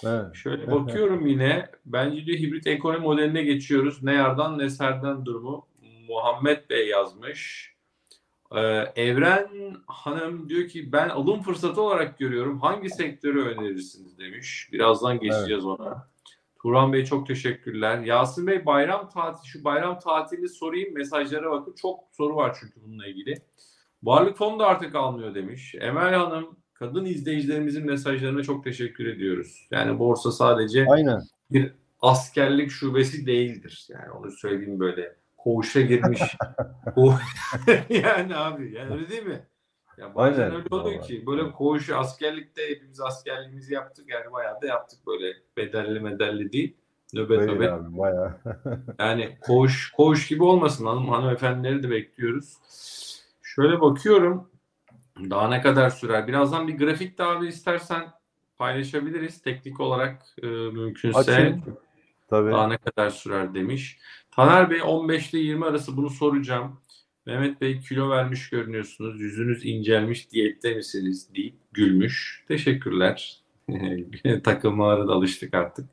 Evet. 0.04 0.34
Şöyle 0.34 0.70
bakıyorum 0.70 1.26
yine. 1.26 1.70
Bence 1.86 2.26
diyor 2.26 2.38
hibrit 2.38 2.66
ekonomi 2.66 3.02
modeline 3.02 3.42
geçiyoruz. 3.42 4.02
Ne 4.02 4.14
yardan 4.14 4.58
ne 4.58 4.70
serden 4.70 5.24
durumu. 5.24 5.66
Muhammed 6.08 6.70
Bey 6.70 6.88
yazmış. 6.88 7.74
Ee, 8.52 8.60
Evren 8.96 9.76
Hanım 9.86 10.48
diyor 10.48 10.68
ki 10.68 10.92
ben 10.92 11.08
alım 11.08 11.42
fırsatı 11.42 11.82
olarak 11.82 12.18
görüyorum. 12.18 12.60
Hangi 12.60 12.90
sektörü 12.90 13.44
önerirsiniz 13.44 14.18
demiş. 14.18 14.68
Birazdan 14.72 15.20
geçeceğiz 15.20 15.64
ona. 15.66 16.08
Turan 16.62 16.92
Bey 16.92 17.04
çok 17.04 17.26
teşekkürler. 17.26 17.98
Yasin 17.98 18.46
Bey 18.46 18.66
bayram 18.66 19.08
tatili 19.08 19.48
şu 19.48 19.64
bayram 19.64 19.98
tatilini 19.98 20.48
sorayım 20.48 20.94
mesajlara 20.94 21.50
bakın. 21.50 21.74
Çok 21.74 22.00
soru 22.12 22.36
var 22.36 22.56
çünkü 22.60 22.82
bununla 22.86 23.06
ilgili. 23.06 23.34
Varlık 24.02 24.36
fonu 24.36 24.58
da 24.58 24.66
artık 24.66 24.94
almıyor 24.94 25.34
demiş. 25.34 25.74
Emel 25.80 26.14
Hanım 26.14 26.56
kadın 26.84 27.04
izleyicilerimizin 27.04 27.86
mesajlarına 27.86 28.42
çok 28.42 28.64
teşekkür 28.64 29.06
ediyoruz. 29.06 29.68
Yani 29.70 29.98
borsa 29.98 30.32
sadece 30.32 30.86
Aynen. 30.88 31.22
bir 31.50 31.72
askerlik 32.02 32.70
şubesi 32.70 33.26
değildir. 33.26 33.86
Yani 33.90 34.10
onu 34.10 34.30
söyleyeyim 34.30 34.80
böyle. 34.80 35.16
Koğuşa 35.36 35.80
girmiş. 35.80 36.20
Yani 37.88 38.36
abi 38.36 38.72
yani 38.72 38.92
öyle 38.94 39.08
değil 39.08 39.26
mi? 39.26 39.46
Ya 39.98 40.14
bazen 40.14 40.42
Aynen. 40.42 40.56
öyle 40.56 40.74
oluyor 40.74 41.02
ki 41.02 41.26
böyle 41.26 41.52
koğuş 41.52 41.90
askerlikte 41.90 42.70
hepimiz 42.70 43.00
askerliğimizi 43.00 43.74
yaptık 43.74 44.04
yani 44.08 44.32
bayağı 44.32 44.62
da 44.62 44.66
yaptık 44.66 44.98
böyle 45.06 45.34
bedelli 45.56 46.00
medelli 46.00 46.52
değil. 46.52 46.76
Nöbet 47.12 47.40
Öyle 47.40 47.52
nöbet. 47.52 47.72
abi 47.72 47.98
bayağı. 47.98 48.34
Yani 48.98 49.38
koğuş, 49.40 49.92
koğuş 49.96 50.28
gibi 50.28 50.44
olmasın 50.44 50.86
hanım 50.86 51.08
hanımefendileri 51.08 51.82
de 51.82 51.90
bekliyoruz. 51.90 52.58
Şöyle 53.42 53.80
bakıyorum. 53.80 54.48
Daha 55.18 55.48
ne 55.48 55.60
kadar 55.60 55.90
sürer? 55.90 56.28
Birazdan 56.28 56.68
bir 56.68 56.78
grafik 56.78 57.18
daha 57.18 57.40
bir 57.40 57.48
istersen 57.48 58.04
paylaşabiliriz. 58.58 59.42
Teknik 59.42 59.80
olarak 59.80 60.22
e, 60.42 60.46
mümkünse 60.46 61.18
Açayım. 61.18 61.62
Tabii. 62.30 62.50
daha 62.50 62.68
ne 62.68 62.78
kadar 62.78 63.10
sürer 63.10 63.54
demiş. 63.54 63.98
Taner 64.30 64.70
Bey 64.70 64.80
15 64.84 65.34
ile 65.34 65.40
20 65.40 65.64
arası 65.64 65.96
bunu 65.96 66.10
soracağım. 66.10 66.80
Mehmet 67.26 67.60
Bey 67.60 67.80
kilo 67.80 68.10
vermiş 68.10 68.50
görünüyorsunuz. 68.50 69.20
Yüzünüz 69.20 69.66
incelmiş 69.66 70.30
diyette 70.30 70.74
misiniz 70.74 71.28
deyip 71.34 71.54
gülmüş. 71.72 72.44
Teşekkürler. 72.48 73.40
Takılmalara 74.44 75.08
da 75.08 75.12
alıştık 75.12 75.54
artık. 75.54 75.88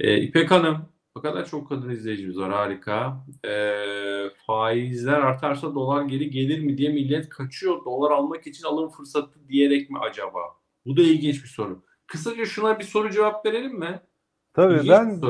Ee, 0.00 0.20
İpek 0.20 0.50
Hanım 0.50 0.88
o 1.20 1.22
kadar 1.22 1.46
çok 1.46 1.68
kadın 1.68 1.90
izleyicimiz 1.90 2.38
var 2.38 2.52
harika. 2.52 3.24
Ee, 3.44 4.30
faizler 4.46 5.20
artarsa 5.20 5.74
dolar 5.74 6.02
geri 6.02 6.30
gelir 6.30 6.60
mi 6.60 6.78
diye 6.78 6.88
millet 6.92 7.28
kaçıyor. 7.28 7.84
Dolar 7.84 8.10
almak 8.10 8.46
için 8.46 8.66
alım 8.66 8.90
fırsatı 8.90 9.48
diyerek 9.48 9.90
mi 9.90 9.98
acaba? 9.98 10.38
Bu 10.86 10.96
da 10.96 11.00
ilginç 11.02 11.42
bir 11.42 11.48
soru. 11.48 11.82
Kısaca 12.06 12.44
şuna 12.44 12.78
bir 12.78 12.84
soru 12.84 13.10
cevap 13.10 13.46
verelim 13.46 13.78
mi? 13.78 14.00
Tabii 14.54 14.74
İlginç 14.74 14.88
ben 14.90 15.22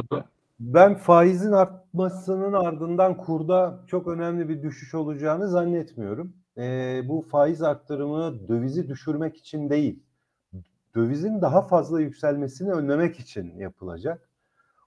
ben 0.60 0.94
faizin 0.94 1.52
artmasının 1.52 2.52
ardından 2.52 3.16
kurda 3.16 3.84
çok 3.86 4.08
önemli 4.08 4.48
bir 4.48 4.62
düşüş 4.62 4.94
olacağını 4.94 5.48
zannetmiyorum. 5.48 6.32
Ee, 6.58 7.02
bu 7.04 7.24
faiz 7.30 7.62
arttırımı 7.62 8.48
dövizi 8.48 8.88
düşürmek 8.88 9.36
için 9.36 9.70
değil, 9.70 10.02
dövizin 10.94 11.42
daha 11.42 11.62
fazla 11.62 12.00
yükselmesini 12.00 12.72
önlemek 12.72 13.20
için 13.20 13.58
yapılacak. 13.58 14.29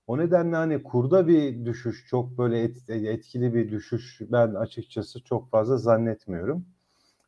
O 0.08 0.18
nedenle 0.18 0.56
hani 0.56 0.84
kurda 0.84 1.28
bir 1.28 1.66
düşüş, 1.66 2.08
çok 2.10 2.38
böyle 2.38 2.62
et- 2.64 2.90
etkili 2.90 3.54
bir 3.54 3.72
düşüş 3.72 4.22
ben 4.22 4.54
açıkçası 4.56 5.24
çok 5.24 5.50
fazla 5.52 5.78
zannetmiyorum. 5.78 6.66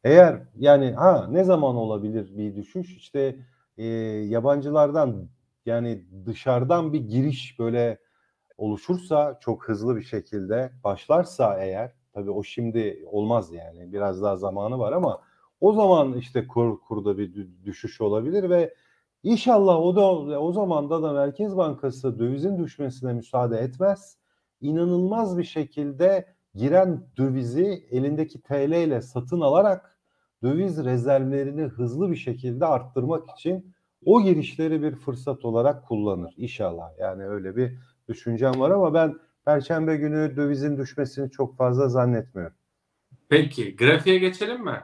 Eğer 0.03 0.41
yani 0.59 0.91
ha 0.93 1.27
ne 1.31 1.43
zaman 1.43 1.75
olabilir 1.75 2.37
bir 2.37 2.55
düşüş? 2.55 2.97
İşte 2.97 3.35
e, 3.77 3.85
yabancılardan 4.29 5.29
yani 5.65 6.05
dışarıdan 6.25 6.93
bir 6.93 6.99
giriş 7.01 7.59
böyle 7.59 7.99
oluşursa 8.57 9.37
çok 9.41 9.69
hızlı 9.69 9.95
bir 9.97 10.03
şekilde 10.03 10.71
başlarsa 10.83 11.57
eğer 11.59 11.91
tabii 12.13 12.31
o 12.31 12.43
şimdi 12.43 13.03
olmaz 13.11 13.53
yani 13.53 13.93
biraz 13.93 14.21
daha 14.21 14.37
zamanı 14.37 14.79
var 14.79 14.91
ama 14.93 15.21
o 15.61 15.73
zaman 15.73 16.13
işte 16.13 16.47
kur, 16.47 16.79
kurda 16.81 17.17
bir 17.17 17.33
dü- 17.33 17.63
düşüş 17.65 18.01
olabilir 18.01 18.49
ve 18.49 18.75
inşallah 19.25 19.77
o 19.77 19.95
da 19.95 20.39
o 20.39 20.51
zamanda 20.51 21.03
da 21.03 21.13
Merkez 21.13 21.57
Bankası 21.57 22.19
dövizin 22.19 22.57
düşmesine 22.59 23.13
müsaade 23.13 23.57
etmez. 23.57 24.17
İnanılmaz 24.61 25.37
bir 25.37 25.43
şekilde 25.43 26.35
giren 26.55 27.07
dövizi 27.17 27.87
elindeki 27.91 28.41
TL 28.41 28.71
ile 28.71 29.01
satın 29.01 29.41
alarak 29.41 29.99
döviz 30.43 30.85
rezervlerini 30.85 31.61
hızlı 31.61 32.11
bir 32.11 32.15
şekilde 32.15 32.65
arttırmak 32.65 33.29
için 33.29 33.75
o 34.05 34.21
girişleri 34.21 34.81
bir 34.81 34.95
fırsat 34.95 35.45
olarak 35.45 35.87
kullanır 35.87 36.33
inşallah. 36.37 36.89
Yani 36.99 37.27
öyle 37.27 37.55
bir 37.55 37.77
düşüncem 38.07 38.59
var 38.59 38.71
ama 38.71 38.93
ben 38.93 39.15
Perşembe 39.45 39.95
günü 39.97 40.35
dövizin 40.35 40.77
düşmesini 40.77 41.31
çok 41.31 41.57
fazla 41.57 41.89
zannetmiyorum. 41.89 42.55
Peki 43.29 43.75
grafiğe 43.75 44.19
geçelim 44.19 44.63
mi? 44.63 44.83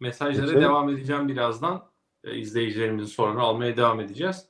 Mesajlara 0.00 0.46
Geçelim. 0.46 0.62
devam 0.62 0.88
edeceğim 0.88 1.28
birazdan. 1.28 1.89
E, 2.24 2.36
izleyicilerimizin 2.38 3.08
sorunu 3.08 3.40
almaya 3.42 3.76
devam 3.76 4.00
edeceğiz. 4.00 4.48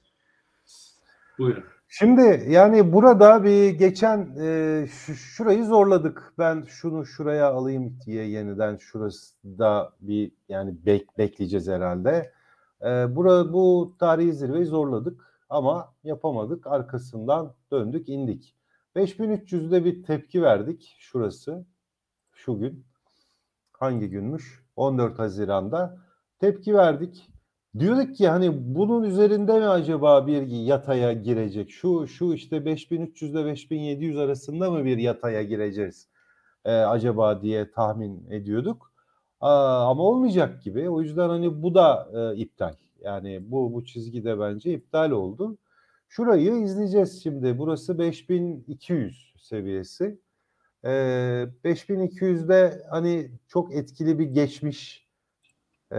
Buyurun. 1.38 1.64
Şimdi 1.88 2.46
yani 2.48 2.92
burada 2.92 3.44
bir 3.44 3.70
geçen 3.70 4.36
e, 4.40 4.86
şu- 4.86 5.14
şurayı 5.14 5.64
zorladık. 5.64 6.32
Ben 6.38 6.62
şunu 6.68 7.06
şuraya 7.06 7.50
alayım 7.50 7.98
diye 8.06 8.24
yeniden 8.28 8.76
şurası 8.76 9.34
da 9.58 9.92
bir 10.00 10.32
yani 10.48 10.86
bek, 10.86 11.18
bekleyeceğiz 11.18 11.68
herhalde. 11.68 12.32
E, 12.82 13.16
bura, 13.16 13.52
bu 13.52 13.96
tarihi 13.98 14.32
zirveyi 14.32 14.64
zorladık 14.64 15.26
ama 15.48 15.94
yapamadık. 16.04 16.66
Arkasından 16.66 17.54
döndük 17.72 18.08
indik. 18.08 18.56
5300'de 18.96 19.84
bir 19.84 20.02
tepki 20.02 20.42
verdik 20.42 20.96
şurası 20.98 21.64
şu 22.32 22.58
gün. 22.58 22.84
Hangi 23.72 24.10
günmüş? 24.10 24.64
14 24.76 25.18
Haziran'da 25.18 25.98
tepki 26.38 26.74
verdik. 26.74 27.30
Diyorduk 27.78 28.16
ki 28.16 28.28
hani 28.28 28.74
bunun 28.74 29.02
üzerinde 29.02 29.58
mi 29.58 29.66
acaba 29.66 30.26
bir 30.26 30.46
yataya 30.46 31.12
girecek? 31.12 31.70
Şu 31.70 32.06
şu 32.08 32.34
işte 32.34 32.64
5300 32.64 33.30
ile 33.30 33.44
5700 33.46 34.18
arasında 34.18 34.70
mı 34.70 34.84
bir 34.84 34.98
yataya 34.98 35.42
gireceğiz 35.42 36.08
e, 36.64 36.72
acaba 36.72 37.42
diye 37.42 37.70
tahmin 37.70 38.30
ediyorduk. 38.30 38.92
Aa, 39.40 39.90
ama 39.90 40.02
olmayacak 40.02 40.62
gibi. 40.62 40.90
O 40.90 41.02
yüzden 41.02 41.28
hani 41.28 41.62
bu 41.62 41.74
da 41.74 42.08
e, 42.14 42.36
iptal. 42.36 42.74
Yani 43.00 43.50
bu 43.50 43.72
bu 43.74 43.84
çizgi 43.84 44.24
de 44.24 44.40
bence 44.40 44.72
iptal 44.74 45.10
oldu. 45.10 45.58
Şurayı 46.08 46.52
izleyeceğiz 46.52 47.22
şimdi. 47.22 47.58
Burası 47.58 47.98
5200 47.98 49.34
seviyesi. 49.38 50.20
E, 50.84 50.90
5200'de 51.64 52.82
hani 52.90 53.30
çok 53.48 53.74
etkili 53.74 54.18
bir 54.18 54.26
geçmiş 54.26 55.08
e, 55.92 55.98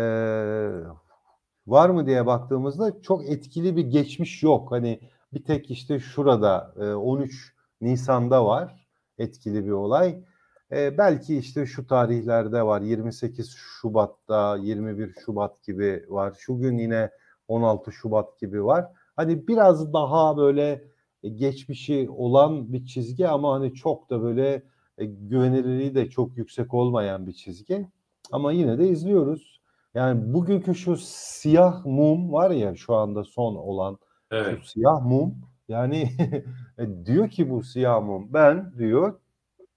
var 1.71 1.89
mı 1.89 2.05
diye 2.05 2.25
baktığımızda 2.25 3.01
çok 3.01 3.29
etkili 3.29 3.75
bir 3.75 3.85
geçmiş 3.85 4.43
yok. 4.43 4.71
Hani 4.71 4.99
bir 5.33 5.43
tek 5.43 5.71
işte 5.71 5.99
şurada 5.99 6.73
e, 6.79 6.93
13 6.93 7.53
Nisan'da 7.81 8.45
var 8.45 8.87
etkili 9.17 9.65
bir 9.65 9.71
olay. 9.71 10.23
E, 10.71 10.97
belki 10.97 11.37
işte 11.37 11.65
şu 11.65 11.87
tarihlerde 11.87 12.63
var 12.63 12.81
28 12.81 13.55
Şubat'ta 13.57 14.57
21 14.57 15.13
Şubat 15.25 15.63
gibi 15.63 16.05
var. 16.09 16.35
Şu 16.39 16.57
gün 16.57 16.77
yine 16.77 17.09
16 17.47 17.91
Şubat 17.91 18.39
gibi 18.39 18.65
var. 18.65 18.87
Hani 19.15 19.47
biraz 19.47 19.93
daha 19.93 20.37
böyle 20.37 20.83
e, 21.23 21.29
geçmişi 21.29 22.09
olan 22.09 22.73
bir 22.73 22.85
çizgi 22.85 23.27
ama 23.27 23.53
hani 23.53 23.73
çok 23.73 24.09
da 24.09 24.21
böyle 24.23 24.63
e, 24.97 25.05
güvenilirliği 25.05 25.95
de 25.95 26.09
çok 26.09 26.37
yüksek 26.37 26.73
olmayan 26.73 27.27
bir 27.27 27.33
çizgi. 27.33 27.87
Ama 28.31 28.51
yine 28.51 28.77
de 28.77 28.87
izliyoruz. 28.89 29.60
Yani 29.93 30.33
bugünkü 30.33 30.75
şu 30.75 30.97
siyah 30.97 31.85
mum 31.85 32.33
var 32.33 32.51
ya 32.51 32.75
şu 32.75 32.95
anda 32.95 33.23
son 33.23 33.55
olan 33.55 33.97
Evet. 34.31 34.59
şu 34.59 34.67
siyah 34.67 35.01
mum 35.05 35.35
yani 35.67 36.09
e, 36.77 37.05
diyor 37.05 37.29
ki 37.29 37.49
bu 37.49 37.63
siyah 37.63 38.01
mum 38.03 38.33
ben 38.33 38.73
diyor 38.77 39.19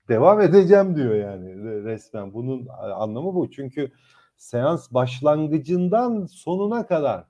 devam 0.08 0.40
edeceğim 0.40 0.96
diyor 0.96 1.14
yani 1.14 1.50
re- 1.50 1.84
resmen. 1.84 2.34
Bunun 2.34 2.66
anlamı 2.94 3.34
bu. 3.34 3.50
Çünkü 3.50 3.92
seans 4.36 4.92
başlangıcından 4.92 6.26
sonuna 6.26 6.86
kadar 6.86 7.24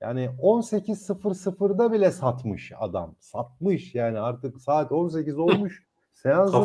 yani 0.00 0.30
18.00'da 0.42 1.92
bile 1.92 2.10
satmış 2.10 2.72
adam. 2.78 3.14
Satmış 3.20 3.94
yani 3.94 4.20
artık 4.20 4.60
saat 4.60 4.92
18 4.92 5.38
olmuş. 5.38 5.86
Seansın 6.12 6.58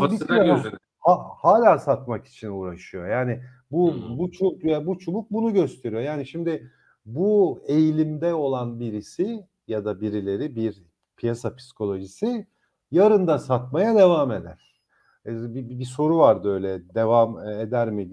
gözüne. 0.46 0.78
Ha- 1.06 1.26
hala 1.38 1.80
satmak 1.80 2.26
için 2.28 2.50
uğraşıyor. 2.50 3.08
Yani 3.10 3.42
bu 3.72 3.94
Hmm. 3.94 4.20
bu 4.20 4.32
çubuk 4.32 4.64
ya 4.66 4.86
bu 4.88 5.00
çubuk 5.00 5.32
bunu 5.32 5.54
gösteriyor. 5.54 6.02
Yani 6.02 6.28
şimdi 6.28 6.72
bu 7.06 7.62
eğilimde 7.68 8.34
olan 8.34 8.80
birisi 8.80 9.48
ya 9.68 9.86
da 9.86 10.02
birileri 10.02 10.56
bir 10.56 10.84
piyasa 11.18 11.56
psikolojisi 11.56 12.48
yarın 12.92 13.28
da 13.28 13.40
satmaya 13.40 13.96
devam 13.96 14.32
eder. 14.32 14.82
E, 15.26 15.32
Bir, 15.56 15.70
bir, 15.70 15.80
bir 15.80 15.86
soru 15.86 16.18
vardı 16.18 16.50
öyle 16.54 16.96
devam 16.96 17.40
eder 17.50 17.92
mi 17.92 18.12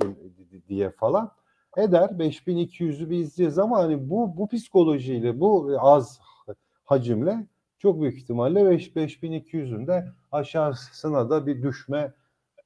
diye 0.69 0.91
falan. 0.91 1.33
Eder 1.77 2.19
5200'ü 2.19 3.11
bir 3.11 3.17
izleyeceğiz 3.19 3.59
ama 3.59 3.79
hani 3.79 4.11
bu 4.11 4.37
bu 4.37 4.49
psikolojiyle 4.49 5.41
bu 5.41 5.77
az 5.81 6.21
hacimle 6.85 7.47
çok 7.79 8.01
büyük 8.01 8.19
ihtimalle 8.19 8.71
5 8.71 8.97
5200'ün 8.97 9.87
de 9.87 10.13
aşağısına 10.33 11.31
da 11.31 11.47
bir 11.47 11.63
düşme 11.63 12.13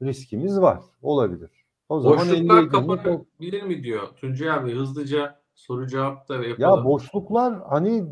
riskimiz 0.02 0.60
var. 0.60 0.80
Olabilir. 1.02 1.50
O 1.88 2.00
zaman 2.00 2.18
Boşluklar 2.18 2.34
57 2.58 2.68
günlük 2.68 2.74
o- 2.74 2.96
kapanabilir 2.96 3.62
mi 3.62 3.82
diyor 3.84 4.02
Tuncay 4.16 4.50
abi 4.50 4.74
hızlıca 4.74 5.40
soru 5.54 5.86
cevap 5.86 6.28
da 6.28 6.34
ya 6.34 6.42
yapalım. 6.42 6.84
boşluklar 6.84 7.62
hani 7.68 8.04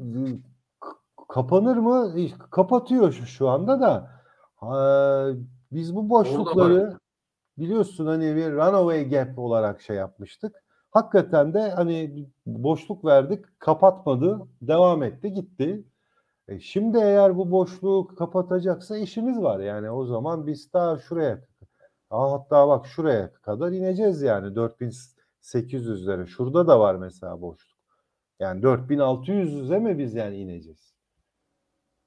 k- 0.81 1.25
kapanır 1.29 1.77
mı? 1.77 2.15
E, 2.21 2.29
Kapatıyor 2.51 3.13
şu, 3.13 3.27
şu 3.27 3.49
anda 3.49 3.81
da. 3.81 4.11
Ha, 4.57 5.27
biz 5.73 5.97
bu 5.97 6.09
boşlukları 6.11 6.99
biliyorsun 7.59 8.07
hani 8.07 8.37
bir 8.37 8.53
runaway 8.53 9.09
gap 9.11 9.39
olarak 9.39 9.81
şey 9.81 9.97
yapmıştık. 9.97 10.57
Hakikaten 10.91 11.55
de 11.55 11.71
hani 11.71 12.27
boşluk 12.47 13.05
verdik, 13.05 13.45
kapatmadı, 13.61 14.41
devam 14.63 15.03
etti, 15.03 15.33
gitti. 15.33 15.85
E 16.49 16.61
şimdi 16.61 16.99
eğer 16.99 17.37
bu 17.37 17.51
boşluğu 17.51 18.07
kapatacaksa 18.07 18.97
işimiz 18.97 19.43
var 19.43 19.61
yani 19.61 19.91
o 19.91 20.05
zaman 20.07 20.47
biz 20.47 20.73
daha 20.73 20.99
şuraya 20.99 21.41
Aa, 22.11 22.33
hatta 22.33 22.69
bak 22.69 22.87
şuraya 22.87 23.33
kadar 23.33 23.73
ineceğiz 23.73 24.23
yani 24.23 24.55
4800'lere. 24.57 26.27
Şurada 26.27 26.67
da 26.67 26.81
var 26.81 26.95
mesela 26.95 27.41
boşluk. 27.41 27.79
Yani 28.41 28.63
4600'e 28.63 29.79
mi 29.79 29.99
biz 29.99 30.15
yani 30.15 30.37
ineceğiz? 30.37 30.95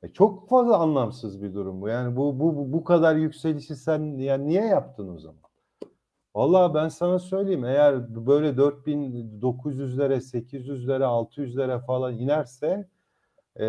E 0.04 0.08
çok 0.08 0.50
fazla 0.50 0.77
anlamsız 0.77 1.42
bir 1.44 1.54
durum 1.54 1.82
bu. 1.82 1.88
Yani 1.88 2.16
bu 2.16 2.39
bu 2.39 2.74
bu- 2.74 2.84
kadar 2.84 3.16
yükselişi 3.16 3.75
sen 3.75 4.18
yani 4.18 4.48
niye 4.48 4.66
yaptın 4.66 5.16
o 5.16 5.20
zaman? 5.20 5.42
Vallahi 6.36 6.74
ben 6.74 6.88
sana 6.89 7.20
söyleyeyim 7.20 7.66
eğer 7.66 8.16
böyle 8.27 8.58
4900'lere, 8.58 10.22
800'lere, 10.22 11.06
600'lere 11.06 11.80
falan 11.86 12.16
inerse 12.20 12.89
e, 13.60 13.66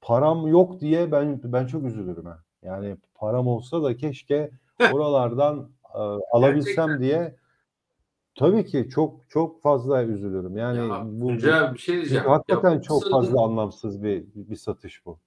param 0.00 0.46
yok 0.46 0.80
diye 0.80 1.12
ben 1.12 1.40
ben 1.44 1.66
çok 1.66 1.84
üzülürüm 1.84 2.26
ha. 2.26 2.44
Yani 2.62 2.96
param 3.14 3.46
olsa 3.48 3.82
da 3.82 3.96
keşke 3.96 4.50
oralardan 4.90 5.70
e, 5.94 5.98
alabilsem 6.32 6.74
Gerçekten. 6.74 7.00
diye 7.00 7.36
tabii 8.34 8.66
ki 8.66 8.88
çok 8.90 9.20
çok 9.28 9.62
fazla 9.62 10.04
üzülürüm. 10.04 10.56
Yani 10.56 10.78
Ya, 10.78 11.02
bu, 11.04 11.28
Tuncay 11.28 11.74
bir 11.74 11.78
şey 11.78 11.96
diyeceğim. 11.96 12.26
hakikaten 12.26 12.74
Ya, 12.74 12.80
çok 12.80 13.10
fazla 13.10 13.44
anlamsız 13.44 14.02
bir 14.02 14.24
bir 14.34 14.56
satış 14.56 15.06
bu. 15.06 15.18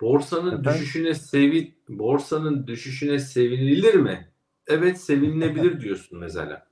Borsanın 0.00 0.46
Efendim? 0.46 0.64
düşüşüne 0.72 1.14
sevin 1.14 1.74
borsanın 1.88 2.66
düşüşüne 2.66 3.18
sevinilir 3.18 3.94
mi? 3.94 4.28
Evet 4.66 5.00
sevinilebilir 5.00 5.80
diyorsun 5.84 6.18
mesela. 6.18 6.66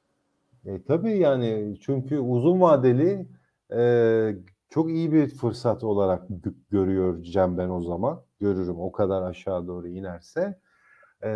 E, 0.65 0.83
tabii 0.83 1.19
yani 1.19 1.77
çünkü 1.81 2.19
uzun 2.19 2.61
vadeli 2.61 3.27
e, 3.77 4.37
çok 4.69 4.91
iyi 4.91 5.13
bir 5.13 5.29
fırsat 5.29 5.85
olarak 5.85 6.31
gö- 6.31 6.55
görüyorum 6.71 7.59
ben 7.59 7.69
o 7.69 7.81
zaman. 7.81 8.23
Görürüm 8.41 8.81
o 8.81 8.93
kadar 8.93 9.23
aşağı 9.23 9.67
doğru 9.67 9.89
inerse. 9.89 10.61
E, 11.25 11.31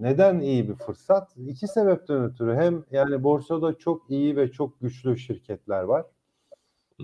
neden 0.00 0.40
iyi 0.40 0.68
bir 0.68 0.74
fırsat? 0.74 1.36
İki 1.36 1.68
sebepten 1.68 2.24
ötürü. 2.24 2.54
Hem 2.54 2.84
yani 2.90 3.24
borsada 3.24 3.78
çok 3.78 4.10
iyi 4.10 4.36
ve 4.36 4.52
çok 4.52 4.80
güçlü 4.80 5.18
şirketler 5.18 5.82
var. 5.82 6.04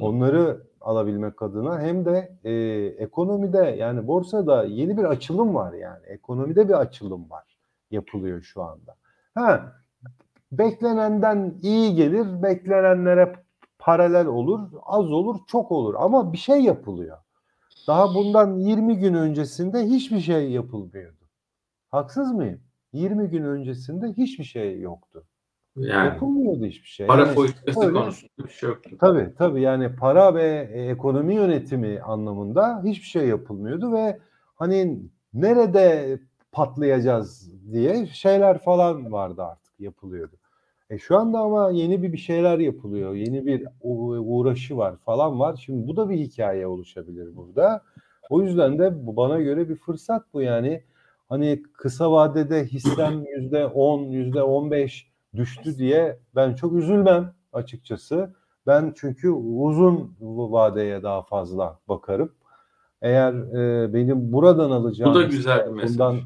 Onları 0.00 0.62
alabilmek 0.80 1.42
adına 1.42 1.80
hem 1.80 2.04
de 2.04 2.38
e, 2.44 2.52
ekonomide 3.04 3.58
yani 3.78 4.06
borsada 4.06 4.64
yeni 4.64 4.96
bir 4.96 5.04
açılım 5.04 5.54
var 5.54 5.72
yani. 5.72 6.06
Ekonomide 6.06 6.68
bir 6.68 6.80
açılım 6.80 7.30
var. 7.30 7.58
Yapılıyor 7.90 8.42
şu 8.42 8.62
anda. 8.62 8.96
Ha 9.34 9.72
beklenenden 10.52 11.54
iyi 11.62 11.94
gelir, 11.94 12.42
beklenenlere 12.42 13.32
paralel 13.78 14.26
olur, 14.26 14.60
az 14.82 15.12
olur, 15.12 15.36
çok 15.46 15.72
olur 15.72 15.94
ama 15.98 16.32
bir 16.32 16.38
şey 16.38 16.60
yapılıyor. 16.60 17.18
Daha 17.86 18.14
bundan 18.14 18.58
20 18.58 18.98
gün 18.98 19.14
öncesinde 19.14 19.84
hiçbir 19.84 20.20
şey 20.20 20.50
yapılmıyordu. 20.50 21.21
Haksız 21.92 22.32
mıyım? 22.32 22.60
20 22.92 23.28
gün 23.30 23.44
öncesinde 23.44 24.06
hiçbir 24.12 24.44
şey 24.44 24.80
yoktu. 24.80 25.24
Yani 25.76 26.06
Yapılmıyordu 26.06 26.64
hiçbir 26.66 26.88
şey. 26.88 27.06
para 27.06 27.20
Yani 27.22 27.34
politikası 27.34 27.80
öyle- 27.86 27.98
konusunda 27.98 28.32
bir 28.44 28.48
şey 28.52 28.68
yoktu. 28.68 28.90
Tabii 29.00 29.32
tabii 29.38 29.60
yani 29.62 29.96
para 29.96 30.34
ve 30.34 30.70
e, 30.72 30.82
ekonomi 30.86 31.34
yönetimi 31.34 32.00
anlamında 32.00 32.82
hiçbir 32.84 33.06
şey 33.06 33.28
yapılmıyordu 33.28 33.92
ve 33.92 34.18
hani 34.54 34.98
nerede 35.34 36.18
patlayacağız 36.52 37.52
diye 37.72 38.06
şeyler 38.06 38.58
falan 38.58 39.12
vardı 39.12 39.42
artık 39.42 39.80
yapılıyordu. 39.80 40.36
E 40.90 40.98
şu 40.98 41.18
anda 41.18 41.38
ama 41.38 41.70
yeni 41.70 42.02
bir 42.02 42.12
bir 42.12 42.18
şeyler 42.18 42.58
yapılıyor. 42.58 43.14
Yeni 43.14 43.46
bir 43.46 43.66
uğraşı 43.82 44.76
var 44.76 44.96
falan 44.96 45.40
var. 45.40 45.62
Şimdi 45.66 45.86
bu 45.88 45.96
da 45.96 46.10
bir 46.10 46.16
hikaye 46.16 46.66
oluşabilir 46.66 47.36
burada. 47.36 47.82
O 48.30 48.42
yüzden 48.42 48.78
de 48.78 49.06
bu 49.06 49.16
bana 49.16 49.40
göre 49.40 49.68
bir 49.68 49.76
fırsat 49.76 50.22
bu 50.34 50.42
yani. 50.42 50.82
Hani 51.32 51.62
kısa 51.72 52.12
vadede 52.12 52.64
hissem 52.64 53.24
yüzde 53.36 53.66
on, 53.66 54.00
yüzde 54.00 54.42
on 54.42 54.70
beş 54.70 55.12
düştü 55.36 55.78
diye 55.78 56.18
ben 56.34 56.54
çok 56.54 56.72
üzülmem 56.72 57.34
açıkçası. 57.52 58.34
Ben 58.66 58.92
çünkü 58.96 59.30
uzun 59.30 60.16
vadeye 60.20 61.02
daha 61.02 61.22
fazla 61.22 61.78
bakarım. 61.88 62.32
Eğer 63.02 63.32
e, 63.32 63.94
benim 63.94 64.32
buradan 64.32 64.70
alacağım 64.70 65.14
Bu 65.14 65.18
da 65.18 65.22
güzel 65.22 65.66
bir 65.66 65.72
mesaj. 65.72 65.92
bundan 65.92 66.20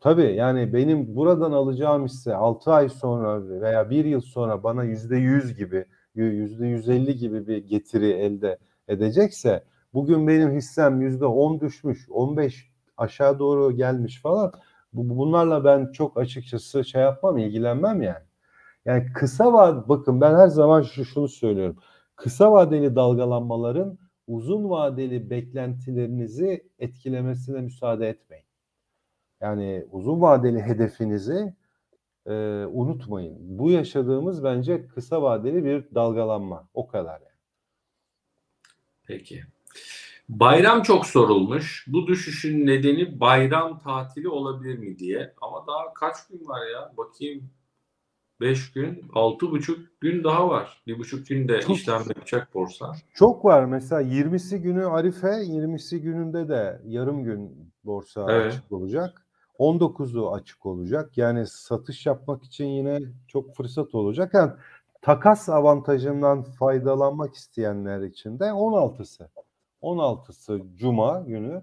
tabii 0.00 0.34
yani 0.34 0.72
benim 0.72 1.16
buradan 1.16 1.52
alacağım 1.52 2.04
hisse 2.04 2.34
6 2.34 2.72
ay 2.72 2.88
sonra 2.88 3.60
veya 3.60 3.90
1 3.90 4.04
yıl 4.04 4.20
sonra 4.20 4.62
bana 4.62 4.84
yüzde 4.84 5.16
yüz 5.16 5.56
gibi 5.56 5.84
yüzde 6.14 6.66
150 6.66 7.16
gibi 7.16 7.46
bir 7.46 7.56
getiri 7.56 8.10
elde 8.10 8.58
edecekse 8.88 9.64
bugün 9.94 10.28
benim 10.28 10.50
hissem 10.52 11.00
yüzde 11.00 11.26
10 11.26 11.60
düşmüş 11.60 12.10
15 12.10 12.71
aşağı 13.02 13.38
doğru 13.38 13.76
gelmiş 13.76 14.22
falan 14.22 14.52
bu- 14.92 15.18
bunlarla 15.18 15.64
ben 15.64 15.92
çok 15.92 16.18
açıkçası 16.20 16.84
şey 16.84 17.02
yapmam 17.02 17.38
ilgilenmem 17.38 18.02
yani. 18.02 18.24
Yani 18.84 19.12
kısa 19.12 19.52
vad 19.52 19.88
bakın 19.88 20.20
ben 20.20 20.34
her 20.34 20.48
zaman 20.48 20.82
şu 20.82 21.04
şunu 21.04 21.28
söylüyorum. 21.28 21.76
Kısa 22.16 22.52
vadeli 22.52 22.96
dalgalanmaların 22.96 23.98
uzun 24.26 24.70
vadeli 24.70 25.30
beklentilerinizi 25.30 26.68
etkilemesine 26.78 27.60
müsaade 27.60 28.08
etmeyin. 28.08 28.44
Yani 29.40 29.86
uzun 29.90 30.20
vadeli 30.20 30.62
hedefinizi 30.62 31.54
e, 32.26 32.32
unutmayın. 32.66 33.58
Bu 33.58 33.70
yaşadığımız 33.70 34.44
bence 34.44 34.86
kısa 34.88 35.22
vadeli 35.22 35.64
bir 35.64 35.94
dalgalanma. 35.94 36.68
O 36.74 36.86
kadar 36.86 37.20
yani. 37.20 37.32
Peki. 39.06 39.42
Bayram 40.40 40.82
çok 40.82 41.06
sorulmuş. 41.06 41.84
Bu 41.88 42.06
düşüşün 42.06 42.66
nedeni 42.66 43.20
bayram 43.20 43.78
tatili 43.78 44.28
olabilir 44.28 44.78
mi 44.78 44.98
diye. 44.98 45.34
Ama 45.40 45.66
daha 45.66 45.94
kaç 45.94 46.26
gün 46.26 46.48
var 46.48 46.66
ya? 46.66 46.92
Bakayım. 46.96 47.50
5 48.40 48.72
gün, 48.72 49.04
altı 49.14 49.50
buçuk 49.50 50.00
gün 50.00 50.24
daha 50.24 50.48
var. 50.48 50.82
Bir 50.86 50.98
buçuk 50.98 51.26
günde 51.26 51.60
Çok- 51.60 51.76
işlem 51.76 52.02
yapacak 52.08 52.54
borsa. 52.54 52.92
Çok 53.14 53.44
var 53.44 53.64
mesela 53.64 54.00
20'si 54.02 54.58
günü 54.62 54.86
Arife, 54.86 55.28
20'si 55.44 56.00
gününde 56.00 56.48
de 56.48 56.80
yarım 56.86 57.24
gün 57.24 57.72
borsa 57.84 58.26
Evet. 58.32 58.52
açık 58.52 58.72
olacak. 58.72 59.26
19'u 59.58 60.32
açık 60.34 60.66
olacak. 60.66 61.18
Yani 61.18 61.46
satış 61.46 62.06
yapmak 62.06 62.44
için 62.44 62.64
yine 62.66 62.98
çok 63.28 63.56
fırsat 63.56 63.94
olacak. 63.94 64.34
Yani 64.34 64.52
takas 65.02 65.48
avantajından 65.48 66.42
faydalanmak 66.42 67.34
isteyenler 67.34 68.00
için 68.02 68.38
de 68.38 68.44
16'sı. 68.52 69.28
16'sı 69.82 70.60
Cuma 70.74 71.20
günü 71.20 71.62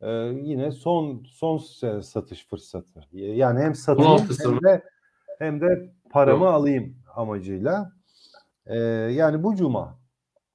e, 0.00 0.10
yine 0.42 0.70
son 0.70 1.22
son 1.28 1.56
satış 2.00 2.46
fırsatı. 2.48 3.00
Yani 3.12 3.60
hem 3.60 3.74
satayım 3.74 4.10
16'sı 4.10 4.50
hem 4.52 4.60
de 4.62 4.82
hem 5.38 5.60
de 5.60 5.92
paramı 6.10 6.44
Yok. 6.44 6.52
alayım 6.54 6.96
amacıyla. 7.14 7.92
E, 8.66 8.78
yani 8.78 9.42
bu 9.42 9.56
Cuma. 9.56 9.98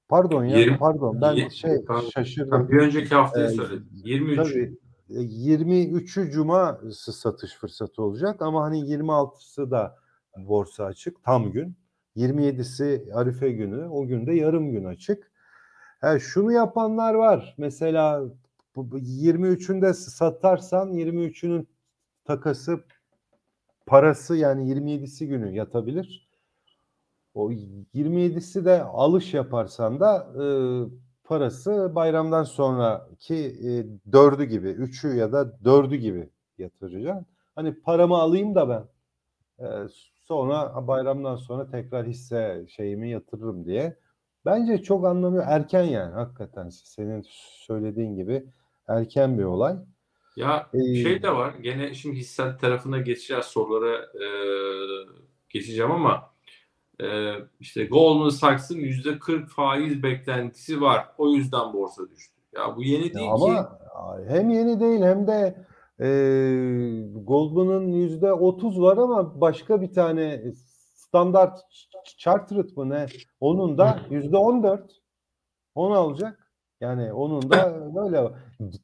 Pardon 0.09 0.43
ya 0.43 0.59
Yirmi- 0.59 0.77
pardon 0.77 1.21
ben 1.21 1.33
Yirmi- 1.35 1.51
şey 1.51 1.85
Pardon. 1.87 2.09
şaşırdım. 2.09 2.69
Bir 2.69 2.77
önceki 2.77 3.15
haftayı 3.15 3.45
Ee, 3.45 3.49
söyledim. 3.49 3.89
23. 3.91 4.37
Tabii 4.53 4.77
e, 5.09 5.13
23'ü 5.23 6.31
cuma 6.31 6.79
satış 6.91 7.53
fırsatı 7.55 8.03
olacak 8.03 8.41
ama 8.41 8.63
hani 8.63 8.79
26'sı 8.79 9.71
da 9.71 9.95
borsa 10.37 10.85
açık 10.85 11.23
tam 11.23 11.51
gün. 11.51 11.75
27'si 12.15 13.13
Arife 13.13 13.51
günü. 13.51 13.87
O 13.87 14.05
gün 14.07 14.27
de 14.27 14.33
yarım 14.33 14.71
gün 14.71 14.85
açık. 14.85 15.30
Ha, 16.01 16.19
şunu 16.19 16.51
yapanlar 16.51 17.13
var. 17.13 17.55
Mesela 17.57 18.23
bu- 18.75 18.91
bu 18.91 18.99
23'ünde 18.99 19.93
satarsan 19.93 20.91
23'ünün 20.93 21.67
takası 22.25 22.83
parası 23.85 24.35
yani 24.35 24.69
27'si 24.69 25.27
günü 25.27 25.51
yatabilir. 25.55 26.29
O 27.33 27.51
27'si 27.93 28.65
de 28.65 28.83
alış 28.83 29.33
yaparsan 29.33 29.99
da 29.99 30.27
e, 30.43 30.45
parası 31.23 31.91
bayramdan 31.95 32.43
sonraki 32.43 33.35
e, 33.35 33.71
dördü 34.11 34.43
gibi, 34.43 34.69
üçü 34.69 35.07
ya 35.15 35.31
da 35.31 35.63
dördü 35.65 35.95
gibi 35.95 36.29
yatıracaksın. 36.57 37.25
Hani 37.55 37.73
paramı 37.81 38.15
alayım 38.17 38.55
da 38.55 38.69
ben 38.69 38.83
e, 39.65 39.87
sonra 40.27 40.87
bayramdan 40.87 41.35
sonra 41.35 41.69
tekrar 41.71 42.07
hisse 42.07 42.65
şeyimi 42.69 43.09
yatırırım 43.11 43.65
diye. 43.65 43.97
Bence 44.45 44.83
çok 44.83 45.05
anlamıyor. 45.05 45.43
Erken 45.47 45.83
yani 45.83 46.13
hakikaten 46.13 46.69
senin 46.69 47.25
söylediğin 47.67 48.15
gibi 48.15 48.45
erken 48.87 49.37
bir 49.37 49.43
olay. 49.43 49.75
Ya 50.35 50.69
ee, 50.73 50.95
şey 51.03 51.23
de 51.23 51.35
var. 51.35 51.53
Gene 51.61 51.93
şimdi 51.93 52.15
hisse 52.15 52.57
tarafına 52.61 52.97
geçeceğiz 52.97 53.45
sorulara 53.45 53.95
e, 53.97 54.27
geçeceğim 55.49 55.91
ama 55.91 56.31
e, 57.01 57.35
işte 57.59 57.85
Goldman 57.85 58.29
Sachs'ın 58.29 58.79
yüzde 58.79 59.19
40 59.19 59.49
faiz 59.49 60.03
beklentisi 60.03 60.81
var. 60.81 61.07
O 61.17 61.29
yüzden 61.29 61.73
borsa 61.73 62.09
düştü. 62.09 62.41
Ya 62.55 62.75
bu 62.75 62.83
yeni 62.83 63.13
değil 63.13 63.31
ama 63.31 63.63
ki. 63.63 64.25
hem 64.27 64.49
yeni 64.49 64.79
değil 64.79 65.01
hem 65.01 65.27
de 65.27 65.65
e, 65.99 66.07
Goldman'ın 67.23 67.87
yüzde 67.87 68.33
30 68.33 68.81
var 68.81 68.97
ama 68.97 69.41
başka 69.41 69.81
bir 69.81 69.93
tane 69.93 70.43
standart 71.11 71.59
chartered 72.17 72.69
mı 72.77 72.89
ne? 72.89 73.05
Onun 73.39 73.77
da 73.77 73.99
yüzde 74.09 74.37
14. 74.37 75.01
Onu 75.75 75.93
alacak. 75.93 76.51
Yani 76.81 77.13
onun 77.13 77.51
da 77.51 77.89
böyle 77.95 78.33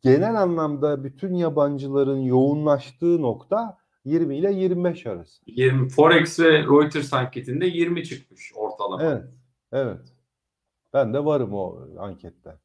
genel 0.01 0.41
anlamda 0.41 1.03
bütün 1.03 1.35
yabancıların 1.35 2.17
yoğunlaştığı 2.17 3.21
nokta 3.21 3.77
20 4.05 4.37
ile 4.37 4.53
25 4.53 5.05
arası. 5.05 5.43
20 5.45 5.89
Forex 5.89 6.39
ve 6.39 6.63
Reuters 6.63 7.13
anketinde 7.13 7.65
20 7.65 8.03
çıkmış 8.03 8.51
ortalama. 8.55 9.03
Evet. 9.03 9.23
Evet. 9.71 10.01
Ben 10.93 11.13
de 11.13 11.25
varım 11.25 11.53
o 11.53 11.79
ankette. 11.97 12.55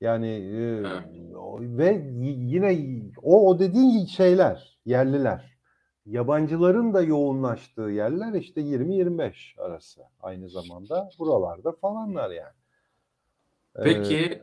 Yani 0.00 0.28
e, 0.28 0.62
evet. 0.62 1.02
ve 1.60 2.12
yine 2.20 3.00
o 3.22 3.48
o 3.48 3.58
dediğin 3.58 4.06
şeyler, 4.06 4.78
yerliler. 4.84 5.57
Yabancıların 6.10 6.94
da 6.94 7.02
yoğunlaştığı 7.02 7.82
yerler 7.82 8.40
işte 8.40 8.60
20-25 8.60 9.60
arası 9.60 10.02
aynı 10.20 10.48
zamanda 10.48 11.10
buralarda 11.18 11.72
falanlar 11.72 12.30
yani. 12.30 12.54
Peki 13.84 14.16
ee, 14.16 14.42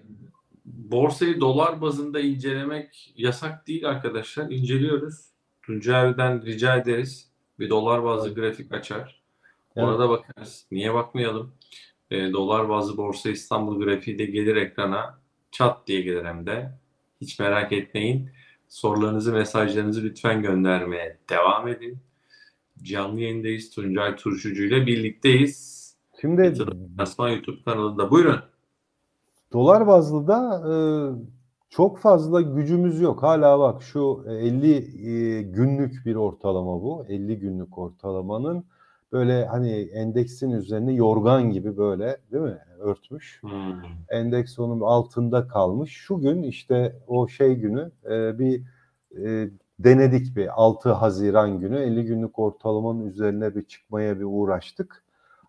borsayı 0.65 1.41
dolar 1.41 1.81
bazında 1.81 2.19
incelemek 2.19 3.13
yasak 3.15 3.67
değil 3.67 3.89
arkadaşlar. 3.89 4.49
İnceliyoruz. 4.49 5.25
Tuncay'dan 5.61 6.41
rica 6.41 6.75
ederiz. 6.75 7.31
Bir 7.59 7.69
dolar 7.69 8.03
bazlı 8.03 8.35
grafik 8.35 8.71
açar. 8.71 9.21
Orada 9.75 10.05
evet. 10.05 10.09
bakarız. 10.09 10.67
Niye 10.71 10.93
bakmayalım? 10.93 11.53
E, 12.11 12.33
dolar 12.33 12.69
bazlı 12.69 12.97
borsa 12.97 13.29
İstanbul 13.29 13.79
grafiği 13.79 14.19
de 14.19 14.25
gelir 14.25 14.55
ekrana. 14.55 15.19
Çat 15.51 15.87
diye 15.87 16.01
gelir 16.01 16.25
hem 16.25 16.45
de. 16.45 16.71
Hiç 17.21 17.39
merak 17.39 17.71
etmeyin. 17.71 18.29
Sorularınızı, 18.75 19.33
mesajlarınızı 19.33 20.03
lütfen 20.03 20.41
göndermeye 20.41 21.17
devam 21.29 21.67
edin. 21.67 21.97
Canlı 22.83 23.19
yayındayız. 23.19 23.69
Tuncay 23.69 24.15
Turşucu 24.15 24.63
ile 24.63 24.85
birlikteyiz. 24.87 25.85
Şimdi 26.21 26.53
Asman 26.97 27.29
YouTube 27.29 27.63
kanalında. 27.63 28.11
Buyurun. 28.11 28.39
Dolar 29.53 29.87
bazlı 29.87 30.27
da 30.27 30.63
e, 30.71 30.73
çok 31.69 31.99
fazla 31.99 32.41
gücümüz 32.41 33.01
yok. 33.01 33.23
Hala 33.23 33.59
bak 33.59 33.83
şu 33.83 34.25
50 34.27 34.75
e, 34.75 35.41
günlük 35.41 36.05
bir 36.05 36.15
ortalama 36.15 36.81
bu. 36.81 37.05
50 37.09 37.39
günlük 37.39 37.77
ortalamanın 37.77 38.65
böyle 39.11 39.45
hani 39.45 39.71
endeksin 39.71 40.51
üzerine 40.51 40.93
yorgan 40.93 41.51
gibi 41.51 41.77
böyle 41.77 42.17
değil 42.31 42.43
mi 42.43 42.59
örtmüş. 42.79 43.39
Hmm. 43.41 43.81
Endeks 44.09 44.59
onun 44.59 44.81
altında 44.81 45.47
kalmış. 45.47 45.91
Şu 45.91 46.19
gün 46.19 46.43
işte 46.43 46.95
o 47.07 47.27
şey 47.27 47.55
günü 47.55 47.91
e, 48.05 48.39
bir 48.39 48.63
e, 49.25 49.49
denedik 49.79 50.35
bir 50.35 50.61
6 50.61 50.91
Haziran 50.91 51.59
günü 51.59 51.77
50 51.77 52.05
günlük 52.05 52.39
ortalamanın 52.39 53.05
üzerine 53.05 53.55
bir 53.55 53.65
çıkmaya 53.65 54.19
bir 54.19 54.25
uğraştık. 54.27 55.03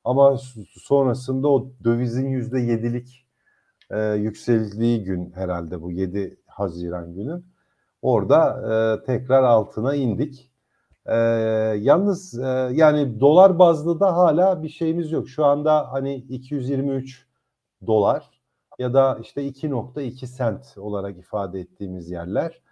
Ama 0.04 0.38
sonrasında 0.70 1.48
o 1.48 1.70
dövizin 1.84 2.28
yüzde 2.28 2.60
yedilik 2.60 3.26
e, 3.90 4.12
yükseldiği 4.12 5.04
gün 5.04 5.32
herhalde 5.34 5.82
bu 5.82 5.92
7 5.92 6.36
Haziran 6.46 7.14
günü. 7.14 7.42
Orada 8.02 8.62
e, 9.02 9.04
tekrar 9.04 9.42
altına 9.42 9.94
indik. 9.94 10.50
E, 11.06 11.16
yalnız 11.80 12.38
e, 12.38 12.46
yani 12.72 13.20
dolar 13.20 13.58
bazlı 13.58 14.00
da 14.00 14.16
hala 14.16 14.62
bir 14.62 14.68
şeyimiz 14.68 15.12
yok. 15.12 15.28
Şu 15.28 15.44
anda 15.44 15.92
hani 15.92 16.14
223 16.14 17.26
dolar 17.86 18.30
ya 18.78 18.94
da 18.94 19.18
işte 19.22 19.48
2.2 19.48 20.26
sent 20.26 20.78
olarak 20.78 21.18
ifade 21.18 21.60
ettiğimiz 21.60 22.10
yerler. 22.10 22.62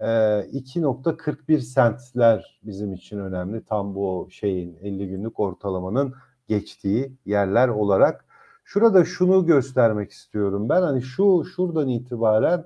E, 0.00 0.06
2.41 0.06 1.60
sentler 1.60 2.60
bizim 2.62 2.92
için 2.92 3.18
önemli. 3.18 3.64
Tam 3.64 3.94
bu 3.94 4.28
şeyin 4.30 4.78
50 4.82 5.08
günlük 5.08 5.40
ortalamanın 5.40 6.14
geçtiği 6.48 7.16
yerler 7.26 7.68
olarak 7.68 8.24
Şurada 8.72 9.04
şunu 9.04 9.46
göstermek 9.46 10.10
istiyorum 10.10 10.68
ben. 10.68 10.82
Hani 10.82 11.02
şu 11.02 11.44
şuradan 11.44 11.88
itibaren 11.88 12.64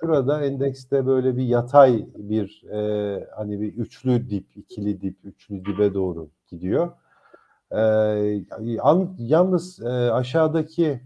şurada 0.00 0.44
endekste 0.44 1.06
böyle 1.06 1.36
bir 1.36 1.42
yatay 1.42 2.06
bir 2.16 2.64
e, 2.64 3.28
hani 3.36 3.60
bir 3.60 3.74
üçlü 3.74 4.30
dip, 4.30 4.56
ikili 4.56 5.00
dip, 5.00 5.16
üçlü 5.24 5.64
dibe 5.64 5.94
doğru 5.94 6.30
gidiyor. 6.46 6.92
E, 7.70 7.78
yalnız 9.18 9.80
e, 9.80 9.88
aşağıdaki 9.88 11.00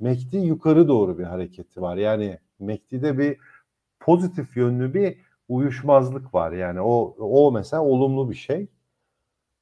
MACD 0.00 0.32
yukarı 0.32 0.88
doğru 0.88 1.18
bir 1.18 1.24
hareketi 1.24 1.82
var. 1.82 1.96
Yani 1.96 2.38
MACD'de 2.60 3.18
bir 3.18 3.38
pozitif 4.00 4.56
yönlü 4.56 4.94
bir 4.94 5.18
uyuşmazlık 5.48 6.34
var. 6.34 6.52
Yani 6.52 6.80
o 6.80 7.16
o 7.18 7.52
mesela 7.52 7.82
olumlu 7.84 8.30
bir 8.30 8.34
şey. 8.34 8.68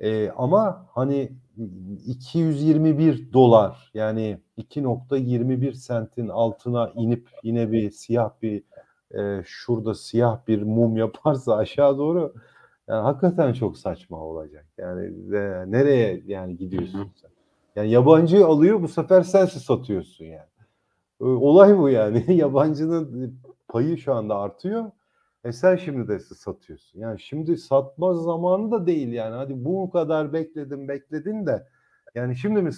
E, 0.01 0.31
ama 0.31 0.87
hani 0.93 1.33
221 2.07 3.33
dolar 3.33 3.91
yani 3.95 4.39
2.21 4.59 5.75
sentin 5.75 6.29
altına 6.29 6.93
inip 6.95 7.29
yine 7.43 7.73
bir 7.73 7.91
siyah 7.91 8.31
bir 8.43 8.63
e, 9.19 9.43
şurada 9.45 9.95
siyah 9.95 10.39
bir 10.49 10.63
mum 10.63 10.97
yaparsa 10.97 11.57
aşağı 11.57 11.99
doğru 11.99 12.35
yani 12.89 13.03
hakikaten 13.03 13.53
çok 13.53 13.79
saçma 13.79 14.19
olacak. 14.19 14.67
Yani 14.79 15.13
ve 15.31 15.65
nereye 15.71 16.23
yani 16.27 16.57
gidiyorsun 16.57 17.11
sen? 17.21 17.31
Yani 17.77 17.91
yabancı 17.91 18.47
alıyor 18.47 18.83
bu 18.83 18.89
sefer 18.89 19.23
sen 19.23 19.47
satıyorsun 19.47 20.25
yani. 20.25 20.49
Olay 21.21 21.79
bu 21.79 21.89
yani. 21.89 22.25
Yabancının 22.37 23.35
payı 23.69 23.99
şu 23.99 24.15
anda 24.15 24.39
artıyor. 24.39 24.91
E 25.45 25.53
sen 25.53 25.77
şimdi 25.77 26.09
de 26.09 26.21
satıyorsun. 26.21 27.01
Yani 27.01 27.21
şimdi 27.21 27.57
satma 27.57 28.15
zamanı 28.15 28.71
da 28.71 28.87
değil 28.87 29.09
yani. 29.09 29.35
Hadi 29.35 29.65
bu 29.65 29.91
kadar 29.91 30.33
bekledin 30.33 30.89
bekledin 30.89 31.47
de 31.47 31.69
yani 32.15 32.37
şimdi 32.37 32.63
mi 32.63 32.71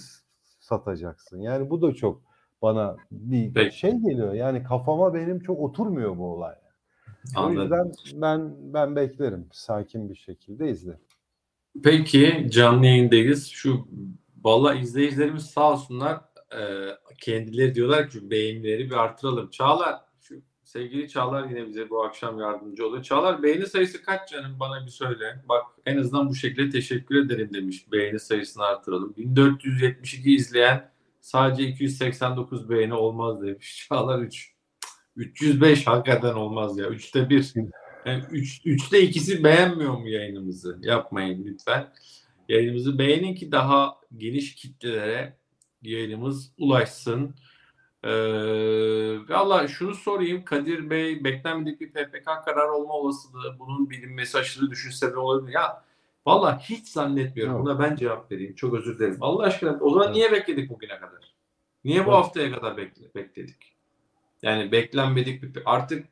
satacaksın? 0.59 1.39
Yani 1.39 1.69
bu 1.69 1.81
da 1.81 1.93
çok 1.93 2.21
bana 2.61 2.95
bir 3.11 3.53
Peki. 3.53 3.79
şey 3.79 3.91
geliyor. 3.91 4.33
Yani 4.33 4.63
kafama 4.63 5.13
benim 5.13 5.39
çok 5.39 5.59
oturmuyor 5.59 6.17
bu 6.17 6.33
olay. 6.33 6.55
Anladım. 7.35 7.57
O 7.57 7.61
yüzden 7.61 7.91
ben 8.13 8.55
ben 8.73 8.95
beklerim. 8.95 9.47
Sakin 9.51 10.09
bir 10.09 10.15
şekilde 10.15 10.69
izle. 10.69 10.99
Peki 11.83 12.47
canlı 12.51 12.85
yayındayız. 12.85 13.47
Şu 13.47 13.87
valla 14.43 14.75
izleyicilerimiz 14.75 15.45
sağ 15.45 15.73
olsunlar 15.73 16.21
e, 16.51 16.61
kendileri 17.21 17.75
diyorlar 17.75 18.09
ki 18.09 18.31
beğenileri 18.31 18.89
bir 18.89 18.95
artıralım. 18.95 19.49
Çağlar 19.49 20.06
Sevgili 20.77 21.09
Çağlar 21.09 21.49
yine 21.49 21.67
bize 21.67 21.89
bu 21.89 22.03
akşam 22.03 22.39
yardımcı 22.39 22.87
oluyor. 22.87 23.03
Çağlar 23.03 23.43
beğeni 23.43 23.65
sayısı 23.65 24.01
kaç 24.01 24.29
canım 24.29 24.59
bana 24.59 24.85
bir 24.85 24.91
söyle. 24.91 25.43
Bak 25.49 25.65
en 25.85 25.97
azından 25.97 26.29
bu 26.29 26.35
şekilde 26.35 26.69
teşekkür 26.69 27.25
ederim 27.25 27.53
demiş. 27.53 27.91
Beğeni 27.91 28.19
sayısını 28.19 28.63
artıralım. 28.63 29.13
1472 29.17 30.35
izleyen 30.35 30.91
sadece 31.21 31.63
289 31.63 32.69
beğeni 32.69 32.93
olmaz 32.93 33.41
demiş. 33.41 33.85
Çağlar 33.89 34.19
3. 34.19 34.53
305 35.15 35.87
hakikaten 35.87 36.33
olmaz 36.33 36.77
ya. 36.77 36.85
3'te 36.87 37.29
1. 37.29 37.53
Yani 38.05 38.23
3, 38.31 38.65
3'te 38.65 39.01
ikisi 39.01 39.43
beğenmiyor 39.43 39.97
mu 39.97 40.09
yayınımızı? 40.09 40.79
Yapmayın 40.81 41.45
lütfen. 41.45 41.93
Yayınımızı 42.49 42.99
beğenin 42.99 43.35
ki 43.35 43.51
daha 43.51 43.95
geniş 44.17 44.55
kitlelere 44.55 45.37
yayınımız 45.81 46.51
ulaşsın. 46.57 47.35
Ee, 48.07 49.29
Valla 49.29 49.67
şunu 49.67 49.95
sorayım 49.95 50.45
Kadir 50.45 50.89
Bey 50.89 51.23
beklenmedik 51.23 51.81
bir 51.81 51.91
PPK 51.91 52.25
karar 52.45 52.69
olma 52.69 52.93
olasılığı 52.93 53.59
bunun 53.59 53.89
bilinmesi 53.89 54.37
aşırı 54.37 54.71
düşüş 54.71 54.95
sebebi 54.95 55.19
olabilir. 55.19 55.53
Ya 55.53 55.83
valla 56.25 56.59
hiç 56.59 56.87
zannetmiyorum. 56.87 57.65
Buna 57.65 57.79
ben 57.79 57.95
cevap 57.95 58.31
vereyim. 58.31 58.55
Çok 58.55 58.73
özür 58.73 58.99
dilerim. 58.99 59.17
Allah 59.21 59.43
aşkına 59.43 59.77
o 59.81 59.89
zaman 59.89 60.05
evet. 60.05 60.15
niye 60.15 60.31
bekledik 60.31 60.69
bugüne 60.69 60.99
kadar? 60.99 61.33
Niye 61.85 62.05
bu 62.05 62.11
haftaya 62.11 62.51
kadar 62.51 62.77
bekle, 62.77 63.13
bekledik? 63.15 63.75
Yani 64.41 64.71
beklenmedik 64.71 65.43
bir 65.43 65.61
artık 65.65 66.07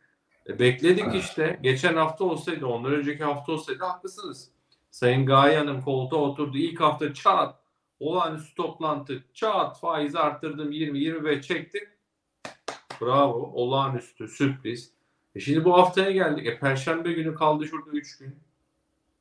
e, 0.49 0.59
bekledik 0.59 1.05
evet. 1.07 1.23
işte. 1.23 1.59
Geçen 1.61 1.95
hafta 1.95 2.23
olsaydı, 2.23 2.65
ondan 2.65 2.93
önceki 2.93 3.23
hafta 3.23 3.51
olsaydı 3.51 3.83
haklısınız. 3.83 4.51
Sayın 4.91 5.25
Gaye 5.25 5.57
Hanım 5.57 5.81
koltuğa 5.81 6.19
oturdu. 6.19 6.57
İlk 6.57 6.81
hafta 6.81 7.13
çat 7.13 7.59
olağanüstü 7.99 8.55
toplantı 8.55 9.23
çat 9.33 9.79
faizi 9.79 10.19
arttırdım 10.19 10.71
20-25 10.71 11.41
çektik. 11.41 11.83
Bravo 13.01 13.51
olağanüstü 13.53 14.27
sürpriz. 14.27 14.91
E 15.35 15.39
şimdi 15.39 15.65
bu 15.65 15.73
haftaya 15.73 16.11
geldik. 16.11 16.47
E 16.47 16.59
Perşembe 16.59 17.13
günü 17.13 17.35
kaldı 17.35 17.65
şurada 17.65 17.89
3 17.89 18.17
gün. 18.17 18.35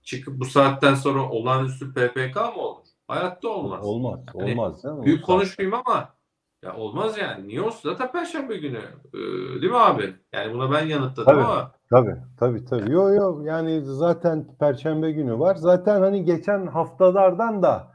Çıkıp 0.02 0.40
bu 0.40 0.44
saatten 0.44 0.94
sonra 0.94 1.30
olağanüstü 1.30 1.92
PPK 1.92 2.36
mı 2.36 2.62
olur? 2.62 2.84
Hayatta 3.08 3.48
olmaz. 3.48 3.86
Olmaz. 3.86 4.20
Yani 4.34 4.50
Olmaz 4.52 4.84
değil 4.84 4.94
mi? 4.94 5.04
Büyük 5.04 5.24
konuşmayayım 5.24 5.80
ama 5.86 6.14
ya 6.62 6.76
olmaz 6.76 7.18
yani. 7.18 7.48
Niye 7.48 7.62
olsun? 7.62 7.90
Zaten 7.90 8.12
Perşembe 8.12 8.56
günü. 8.56 8.80
Ee, 9.14 9.18
değil 9.60 9.72
mi 9.72 9.78
abi? 9.78 10.14
Yani 10.32 10.54
buna 10.54 10.72
ben 10.72 10.86
yanıtladım 10.86 11.32
Tabii. 11.32 11.44
ama 11.44 11.72
Tabii 11.90 12.16
tabii 12.38 12.64
tabii. 12.64 12.92
Yo 12.92 13.14
yo 13.14 13.42
yani 13.44 13.80
zaten 13.84 14.46
Perşembe 14.58 15.12
günü 15.12 15.38
var. 15.38 15.54
Zaten 15.54 16.00
hani 16.00 16.24
geçen 16.24 16.66
haftalardan 16.66 17.62
da 17.62 17.93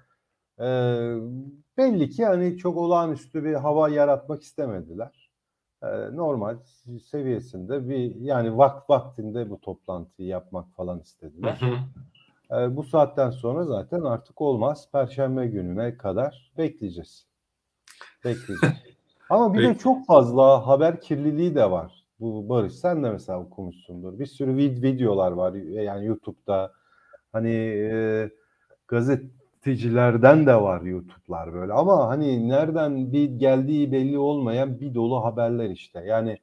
e, 0.60 0.65
belli 1.78 2.10
ki 2.10 2.26
hani 2.26 2.58
çok 2.58 2.78
olağanüstü 2.78 3.43
bir 3.43 3.54
hava 3.54 3.89
yaratmak 3.89 4.41
istemediler. 4.43 5.30
E, 5.84 5.88
normal 6.15 6.58
seviyesinde 7.12 7.89
bir 7.89 8.15
yani 8.15 8.58
vakt 8.58 8.89
vaktinde 8.89 9.50
bu 9.50 9.62
toplantıyı 9.62 10.28
yapmak 10.28 10.76
falan 10.76 11.00
istediler. 11.00 11.62
E, 12.52 12.76
bu 12.76 12.84
saatten 12.84 13.30
sonra 13.30 13.63
zaten 13.63 14.02
artık 14.02 14.41
olmaz. 14.41 14.89
Perşembe 14.91 15.48
gününe 15.48 15.98
kadar 15.98 16.52
bekleyeceğiz. 16.58 17.26
Bekleyeceğiz. 18.26 18.76
Ama 19.30 19.54
bir 19.54 19.63
de 19.63 19.67
Peki. 19.67 19.80
çok 19.80 20.06
fazla 20.06 20.67
haber 20.67 21.02
kirliliği 21.02 21.56
de 21.56 21.72
var. 21.72 22.06
Bu 22.19 22.50
Barış 22.50 22.74
sen 22.74 23.04
de 23.04 23.12
mesela 23.12 23.39
okumuşsundur. 23.39 24.19
Bir 24.19 24.26
sürü 24.26 24.52
vid- 24.52 24.82
videolar 24.82 25.32
var 25.32 25.54
yani 25.54 26.06
YouTube'da. 26.06 26.72
Hani 27.32 27.52
e, 27.52 28.30
gazetecilerden 29.69 30.45
de 30.48 30.56
var 30.62 30.82
YouTube'lar 30.82 31.54
böyle. 31.54 31.74
Ama 31.74 32.08
hani 32.08 32.50
nereden 32.50 33.12
bir 33.13 33.26
geldiği 33.26 33.91
belli 33.91 34.17
olmayan 34.17 34.80
bir 34.80 34.93
dolu 34.93 35.24
haberler 35.26 35.69
işte. 35.69 36.04
Yani 36.06 36.38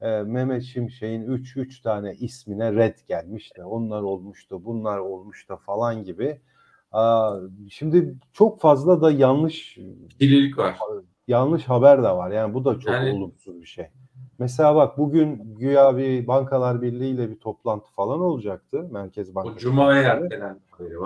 e, 0.00 0.22
Mehmet 0.22 0.62
Şimşek'in 0.62 1.22
3 1.22 1.56
3 1.56 1.80
tane 1.80 2.14
ismine 2.14 2.72
red 2.72 2.98
gelmiş 3.08 3.56
de 3.56 3.64
onlar 3.64 4.02
olmuş 4.02 4.50
da 4.50 4.64
bunlar 4.64 4.98
olmuş 4.98 5.48
da 5.48 5.56
falan 5.56 6.04
gibi. 6.04 6.40
Aa, 6.92 7.36
şimdi 7.70 8.14
çok 8.32 8.60
fazla 8.60 9.00
da 9.02 9.10
yanlış 9.10 9.74
kirlilik 10.18 10.58
var. 10.58 10.76
yanlış 11.28 11.64
haber 11.64 11.98
de 12.02 12.08
var. 12.10 12.30
Yani 12.30 12.54
bu 12.54 12.64
da 12.64 12.78
çok 12.80 12.92
Yani- 12.92 13.10
olumsuz 13.12 13.60
bir 13.60 13.66
şey. 13.66 13.86
Mesela 14.38 14.74
bak 14.74 14.98
bugün 14.98 15.54
güya 15.58 15.96
bir 15.96 16.26
Bankalar 16.26 16.82
Birliği 16.82 17.10
ile 17.14 17.30
bir 17.30 17.38
toplantı 17.40 17.90
falan 17.92 18.20
olacaktı. 18.20 18.88
Merkez 18.90 19.34
Bankası. 19.34 19.54
O 19.56 19.58
Cuma'ya 19.58 20.02
ertelendi. 20.02 20.58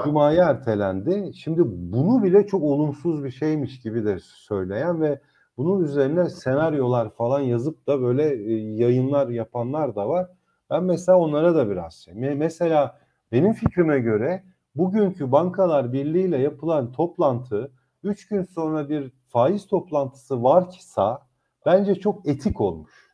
Cuma'ya 0.05 0.45
ertelendi. 0.45 1.31
Şimdi 1.35 1.63
bunu 1.67 2.23
bile 2.23 2.47
çok 2.47 2.63
olumsuz 2.63 3.25
bir 3.25 3.31
şeymiş 3.31 3.81
gibi 3.81 4.05
de 4.05 4.19
söyleyen 4.21 5.01
ve 5.01 5.21
bunun 5.57 5.85
üzerine 5.85 6.29
senaryolar 6.31 7.11
falan 7.11 7.41
yazıp 7.41 7.87
da 7.87 8.03
böyle 8.03 8.35
e, 8.35 8.53
yayınlar 8.75 9.29
yapanlar 9.29 9.97
da 9.97 10.09
var. 10.09 10.27
Ben 10.71 10.85
mesela 10.85 11.19
onlara 11.19 11.55
da 11.55 11.71
biraz 11.71 11.95
şey. 11.95 12.15
Me- 12.15 12.35
Mesela 12.35 12.99
benim 13.33 13.53
fikrime 13.53 13.99
göre 14.01 14.43
bugünkü 14.75 15.33
Bankalar 15.33 15.93
Birliği 15.93 16.25
ile 16.29 16.39
yapılan 16.39 16.93
toplantı 16.93 17.71
3 18.05 18.29
gün 18.29 18.43
sonra 18.43 18.89
bir 18.89 19.13
faiz 19.29 19.67
toplantısı 19.67 20.43
varsa 20.43 21.23
bence 21.67 21.95
çok 21.95 22.29
etik 22.29 22.61
olmuş. 22.61 23.06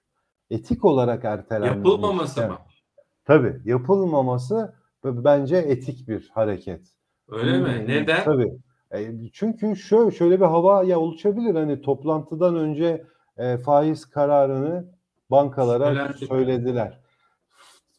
Etik 0.52 0.84
olarak 0.84 1.24
ertelenmiş. 1.24 1.76
Yapılmaması 1.76 2.40
Yani- 2.40 2.52
mı? 2.52 2.58
Tabii 3.24 3.60
yapılmaması 3.64 4.74
bence 5.04 5.56
etik 5.56 6.08
bir 6.08 6.30
hareket. 6.34 6.80
Öyle 7.28 7.58
mi? 7.58 7.78
Hmm, 7.78 7.88
Neden? 7.88 8.24
Tabii. 8.24 8.52
E, 8.94 9.30
çünkü 9.32 9.76
şöyle 9.76 10.10
şöyle 10.10 10.40
bir 10.40 10.44
hava 10.44 10.84
ya 10.84 11.00
oluşabilir 11.00 11.54
hani 11.54 11.80
toplantıdan 11.82 12.56
önce 12.56 13.04
e, 13.36 13.56
faiz 13.56 14.04
kararını 14.04 14.88
bankalara 15.30 15.86
Söylendi. 15.86 16.26
söylediler. 16.26 17.00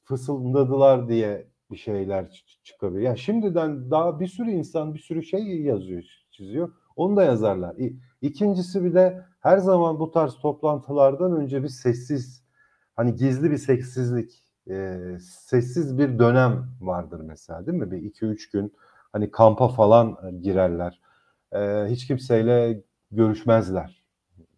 Fısıldadılar 0.03 1.07
diye 1.07 1.47
bir 1.71 1.77
şeyler 1.77 2.43
çıkabilir. 2.63 3.01
Ya 3.01 3.15
şimdiden 3.15 3.91
daha 3.91 4.19
bir 4.19 4.27
sürü 4.27 4.51
insan 4.51 4.93
bir 4.93 4.99
sürü 4.99 5.23
şey 5.23 5.61
yazıyor, 5.61 6.03
çiziyor. 6.31 6.71
Onu 6.95 7.15
da 7.15 7.23
yazarlar. 7.23 7.75
İkincisi 8.21 8.83
bir 8.83 8.93
de 8.93 9.25
her 9.39 9.57
zaman 9.57 9.99
bu 9.99 10.11
tarz 10.11 10.35
toplantılardan 10.35 11.35
önce 11.35 11.63
bir 11.63 11.67
sessiz 11.67 12.42
hani 12.95 13.15
gizli 13.15 13.51
bir 13.51 13.57
sessizlik, 13.57 14.43
e, 14.69 14.99
sessiz 15.21 15.97
bir 15.97 16.19
dönem 16.19 16.67
vardır 16.81 17.19
mesela 17.19 17.65
değil 17.65 17.77
mi? 17.77 17.91
Bir 17.91 17.97
iki 17.97 18.25
üç 18.25 18.49
gün 18.51 18.73
hani 19.13 19.31
kampa 19.31 19.67
falan 19.67 20.17
e, 20.27 20.31
girerler. 20.31 20.99
E, 21.53 21.85
hiç 21.89 22.07
kimseyle 22.07 22.83
görüşmezler 23.11 24.03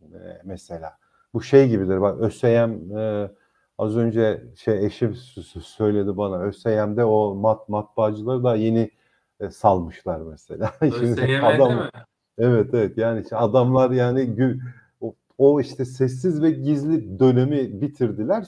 e, 0.02 0.41
mesela. 0.43 0.98
Bu 1.34 1.41
şey 1.41 1.69
gibidir. 1.69 2.02
Bak 2.02 2.19
ÖSYM 2.21 2.98
e, 2.98 3.32
az 3.78 3.98
önce 3.98 4.43
şey 4.56 4.86
eşim 4.86 5.15
söyledi 5.62 6.17
bana. 6.17 6.41
ÖSYM'de 6.41 7.06
o 7.06 7.36
mat 7.36 7.69
matbaacıları 7.69 8.43
da 8.43 8.56
yeni 8.56 8.91
e, 9.39 9.50
salmışlar 9.50 10.19
mesela. 10.19 10.74
ÖSYM'de 10.82 11.45
adam- 11.45 11.76
mi? 11.76 11.89
Evet 12.38 12.74
evet 12.74 12.98
yani 12.98 13.24
adamlar 13.32 13.91
yani 13.91 14.19
gü- 14.21 14.60
o, 15.38 15.62
işte 15.62 15.86
sessiz 15.86 16.41
ve 16.41 16.52
gizli 16.52 17.19
dönemi 17.19 17.82
bitirdiler 17.82 18.48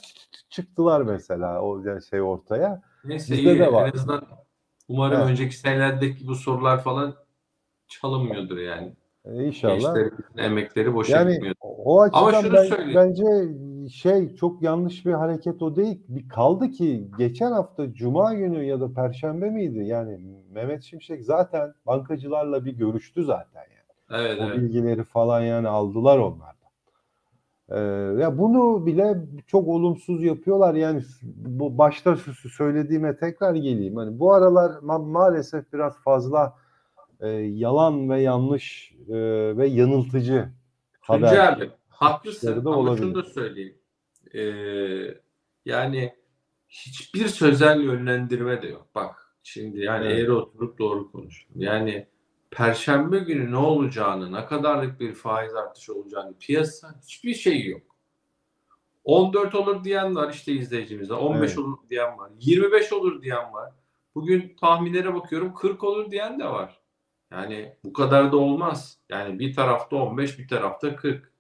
çıktılar 0.50 1.02
mesela 1.02 1.62
o 1.62 1.84
şey 2.10 2.22
ortaya. 2.22 2.82
Neyse 3.06 3.34
Bizde 3.34 3.54
iyi. 3.54 3.60
de 3.60 3.74
var. 3.74 3.88
En 3.94 3.98
azından 3.98 4.22
umarım 4.88 5.18
Evet. 5.20 5.30
önceki 5.30 5.58
senelerdeki 5.58 6.28
bu 6.28 6.36
sorular 6.36 6.84
falan 6.84 7.16
çalınmıyordur 7.88 8.58
yani. 8.58 8.94
E, 9.26 9.44
inşallah. 9.46 9.74
Gençlerimizin 9.96 10.38
emekleri 10.38 10.94
boşa 10.94 11.18
Yani 11.18 11.32
gitmiyor. 11.32 11.56
o 11.62 12.02
açıdan 12.02 12.42
şunu 12.42 12.54
ben- 12.54 12.64
söyleyeyim. 12.64 12.96
bence 12.96 13.26
şey 13.90 14.36
çok 14.36 14.62
yanlış 14.62 15.06
bir 15.06 15.14
hareket 15.14 15.62
o 15.62 15.76
değil. 15.76 16.02
Bir 16.08 16.30
kaldı 16.30 16.70
ki 16.70 17.08
geçen 17.18 17.52
hafta 17.52 17.94
Cuma 17.94 18.34
günü 18.34 18.64
ya 18.64 18.80
da 18.82 18.94
Perşembe 18.94 19.50
miydi? 19.50 19.80
Yani 19.86 20.20
Mehmet 20.52 20.84
Şimşek 20.84 21.24
zaten 21.26 21.74
bankacılarla 21.88 22.66
bir 22.66 22.72
görüştü 22.74 23.24
zaten 23.24 23.62
yani. 23.62 24.22
Evet 24.22 24.42
O 24.42 24.44
evet. 24.44 24.58
bilgileri 24.58 25.04
falan 25.04 25.42
yani 25.42 25.68
aldılar 25.68 26.18
onlardan. 26.18 26.57
Ee, 27.70 27.80
ya 28.20 28.38
bunu 28.38 28.86
bile 28.86 29.18
çok 29.48 29.68
olumsuz 29.68 30.24
yapıyorlar. 30.24 30.74
Yani 30.76 31.02
bu 31.36 31.78
başta 31.78 32.18
söylediğime 32.58 33.18
tekrar 33.18 33.56
geleyim. 33.56 33.96
Hani 33.96 34.20
bu 34.20 34.34
aralar 34.34 34.70
ma- 34.72 35.12
maalesef 35.12 35.74
biraz 35.74 35.98
fazla 36.04 36.56
e, 37.20 37.28
yalan 37.30 38.10
ve 38.10 38.22
yanlış 38.22 38.94
e, 39.10 39.14
ve 39.58 39.68
yanıltıcı 39.68 40.50
haber 41.02 41.54
abi 41.54 41.70
haklısın 41.90 42.60
ama 42.66 42.76
olabilir. 42.76 43.04
şunu 43.04 43.16
da 43.16 43.24
söyleyeyim. 43.24 43.78
Ee, 44.34 44.42
yani 45.66 46.14
hiçbir 46.70 47.28
sözel 47.28 47.82
yönlendirme 47.82 48.62
de 48.62 48.68
yok. 48.68 48.88
Bak 48.96 49.16
şimdi 49.44 49.80
yani 49.80 50.06
Evet. 50.06 50.20
eğri 50.20 50.32
oturup 50.32 50.80
doğru 50.80 51.12
konuştum. 51.12 51.56
Yani 51.62 52.08
Perşembe 52.52 53.20
günü 53.20 53.52
ne 53.52 53.58
olacağını, 53.58 54.32
ne 54.32 54.46
kadarlık 54.46 55.00
bir 55.00 55.14
faiz 55.14 55.56
artışı 55.56 55.94
olacağını 55.96 56.34
piyasa 56.40 56.96
hiçbir 57.04 57.34
şey 57.34 57.66
yok. 57.68 57.82
14 59.04 59.56
olur 59.56 59.84
diyen 59.84 60.16
var 60.16 60.34
işte 60.34 60.52
izleyicimizde. 60.54 61.14
15 61.14 61.50
Evet. 61.50 61.60
olur 61.60 61.78
diyen 61.90 62.18
var. 62.18 62.32
25 62.40 62.94
olur 62.94 63.22
diyen 63.22 63.54
var. 63.54 63.72
Bugün 64.16 64.56
tahminlere 64.62 65.14
bakıyorum 65.14 65.54
40 65.54 65.84
olur 65.84 66.12
diyen 66.12 66.40
de 66.40 66.46
var. 66.46 66.80
Yani 67.32 67.74
bu 67.84 67.94
kadar 67.94 68.32
da 68.32 68.38
olmaz. 68.38 68.98
Yani 69.10 69.40
bir 69.40 69.56
tarafta 69.56 69.96
15, 69.96 70.40
bir 70.40 70.48
tarafta 70.48 70.96
40. 70.96 71.32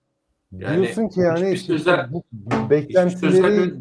Yani 0.51 0.81
Diyorsun 0.83 1.07
ki 1.07 1.19
yani 1.19 1.51
işte 1.51 1.67
sözel- 1.67 2.09
bu 2.11 2.23
beklentileri 2.69 3.73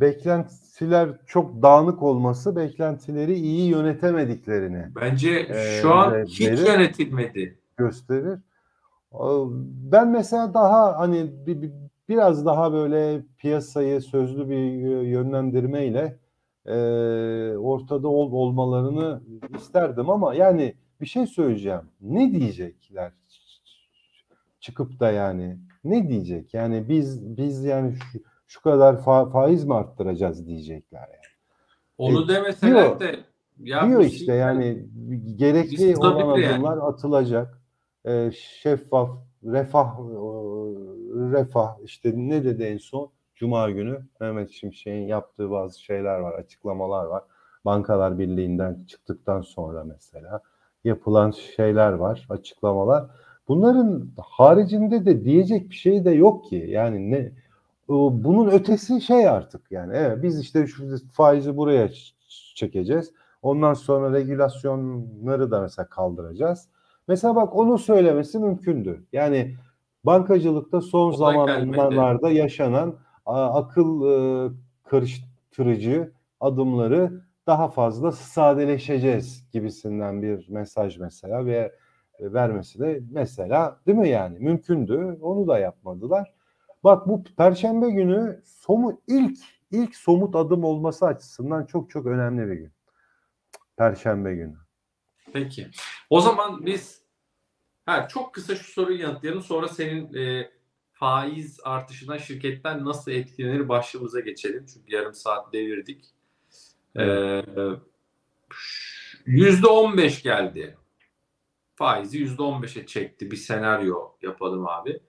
beklentiler 0.00 1.08
çok 1.26 1.62
dağınık 1.62 2.02
olması 2.02 2.56
beklentileri 2.56 3.34
iyi 3.34 3.70
yönetemediklerini 3.70 4.86
Bence 4.96 5.30
Ee, 5.30 5.80
şu 5.82 5.94
an 5.94 6.12
ve- 6.12 6.24
hiç 6.24 6.40
yönetilmedi. 6.40 7.58
gösterir. 7.76 8.38
Ben 9.92 10.08
mesela 10.08 10.54
daha 10.54 10.98
hani 10.98 11.30
bir, 11.46 11.62
bir- 11.62 11.72
biraz 12.08 12.46
daha 12.46 12.72
böyle 12.72 13.22
piyasayı 13.38 14.00
sözlü 14.00 14.48
bir 14.50 15.00
yönlendirmeyle 15.02 16.18
e, 16.66 16.72
ortada 17.56 18.08
ol, 18.08 18.32
olmalarını 18.32 19.20
isterdim 19.56 20.10
ama 20.10 20.34
yani 20.34 20.74
bir 21.00 21.06
şey 21.06 21.26
söyleyeceğim. 21.26 21.80
Ne 22.00 22.32
diyecekler? 22.32 23.12
Çıkıp 24.60 25.00
da 25.00 25.10
yani 25.10 25.58
ne 25.84 26.08
diyecek? 26.08 26.54
Yani 26.54 26.88
biz 26.88 27.36
biz 27.36 27.64
yani 27.64 27.94
şu, 28.12 28.18
şu 28.52 28.62
kadar 28.62 28.94
fa- 28.94 29.30
faiz 29.32 29.64
mi 29.64 29.74
arttıracağız 29.74 30.46
diyecekler 30.46 31.00
yani. 31.00 31.32
Onu 31.98 32.24
E, 32.24 32.28
demeseler 32.28 32.72
diyor- 32.74 33.00
de 33.00 33.16
ya 33.62 33.88
diyor 33.88 34.00
işte 34.00 34.24
sinyal- 34.24 34.36
yani 34.38 34.86
gerekli 35.36 35.96
olan 35.96 36.18
tabii 36.18 36.40
yani. 36.42 36.54
adımlar 36.54 36.76
atılacak. 36.88 37.58
Ee, 38.06 38.30
şeffaf, 38.34 39.10
refah, 39.44 39.98
e, 39.98 40.02
refah 41.32 41.76
işte 41.84 42.12
ne 42.16 42.44
dedi 42.44 42.62
en 42.62 42.78
son? 42.78 43.10
Cuma 43.34 43.70
günü 43.70 44.00
Mehmet 44.20 44.50
Şimşek'in 44.50 45.06
yaptığı 45.06 45.50
bazı 45.50 45.82
şeyler 45.82 46.18
var, 46.18 46.32
açıklamalar 46.32 47.04
var. 47.06 47.22
Bankalar 47.64 48.18
Birliği'nden 48.18 48.84
çıktıktan 48.88 49.40
sonra 49.42 49.84
mesela 49.84 50.40
yapılan 50.84 51.30
şeyler 51.30 51.92
var, 51.92 52.26
açıklamalar. 52.28 53.04
Bunların 53.48 54.08
haricinde 54.18 55.04
de 55.06 55.24
diyecek 55.24 55.70
bir 55.70 55.74
şey 55.74 56.04
de 56.04 56.10
yok 56.10 56.44
ki. 56.44 56.66
Yani 56.68 57.10
ne 57.10 57.32
bunun 57.88 58.50
ötesi 58.50 59.00
şey 59.00 59.28
artık 59.28 59.70
yani 59.70 59.92
evet 59.96 60.22
biz 60.22 60.40
işte 60.40 60.66
şu 60.66 60.96
faizi 61.12 61.56
buraya 61.56 61.88
çekeceğiz. 62.54 63.12
Ondan 63.42 63.74
sonra 63.74 64.12
regülasyonları 64.12 65.50
da 65.50 65.60
mesela 65.60 65.88
kaldıracağız. 65.88 66.68
Mesela 67.08 67.36
bak 67.36 67.56
onu 67.56 67.78
söylemesi 67.78 68.38
mümkündü. 68.38 69.04
Yani 69.12 69.56
bankacılıkta 70.04 70.80
son 70.80 71.12
zamanlarda 71.12 72.30
yaşanan 72.30 72.94
akıl 73.26 74.06
e, 74.10 74.50
karıştırıcı 74.84 76.12
adımları 76.40 77.22
daha 77.46 77.68
fazla 77.68 78.12
sadeleşeceğiz 78.12 79.44
gibisinden 79.52 80.22
bir 80.22 80.48
mesaj 80.48 80.98
mesela 80.98 81.46
ve 81.46 81.72
vermesi 82.20 82.78
de 82.78 83.00
mesela 83.10 83.76
değil 83.86 83.98
mi 83.98 84.08
yani 84.08 84.38
mümkündü 84.38 85.18
onu 85.22 85.46
da 85.48 85.58
yapmadılar. 85.58 86.32
Bak 86.84 87.08
bu 87.08 87.24
perşembe 87.24 87.90
günü 87.90 88.42
somut 88.44 89.00
ilk 89.06 89.38
ilk 89.70 89.96
somut 89.96 90.36
adım 90.36 90.64
olması 90.64 91.06
açısından 91.06 91.66
çok 91.66 91.90
çok 91.90 92.06
önemli 92.06 92.50
bir 92.50 92.56
gün. 92.56 92.72
Perşembe 93.76 94.34
günü. 94.34 94.56
Peki. 95.32 95.68
O 96.10 96.20
zaman 96.20 96.66
biz 96.66 97.02
ha, 97.86 98.08
çok 98.08 98.34
kısa 98.34 98.56
şu 98.56 98.72
soruyu 98.72 99.00
yanıtlayalım. 99.00 99.42
Sonra 99.42 99.68
senin 99.68 100.14
e, 100.14 100.50
faiz 100.92 101.60
artışından 101.64 102.18
şirketler 102.18 102.84
nasıl 102.84 103.10
etkilenir 103.10 103.68
başlığımıza 103.68 104.20
geçelim. 104.20 104.66
Çünkü 104.74 104.94
yarım 104.94 105.14
saat 105.14 105.52
devirdik. 105.52 106.04
Ee, 106.98 107.42
yüzde 109.26 109.66
on 109.66 109.96
beş 109.96 110.22
geldi. 110.22 110.76
Faizi 111.74 112.18
yüzde 112.18 112.42
on 112.42 112.62
beşe 112.62 112.86
çekti. 112.86 113.30
Bir 113.30 113.36
senaryo 113.36 114.12
yapalım 114.22 114.66
abi. 114.66 115.00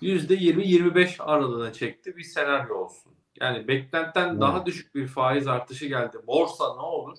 Yüzde 0.00 0.34
yirmi 0.34 0.66
yirmi 0.66 0.94
beş 0.94 1.20
aralığına 1.20 1.72
çekti. 1.72 2.16
Bir 2.16 2.22
senaryo 2.22 2.74
olsun. 2.74 3.12
Yani 3.40 3.68
beklenten 3.68 4.32
hmm. 4.32 4.40
daha 4.40 4.66
düşük 4.66 4.94
bir 4.94 5.06
faiz 5.06 5.46
artışı 5.46 5.86
geldi. 5.86 6.16
Borsa 6.26 6.64
ne 6.76 6.82
olur? 6.82 7.18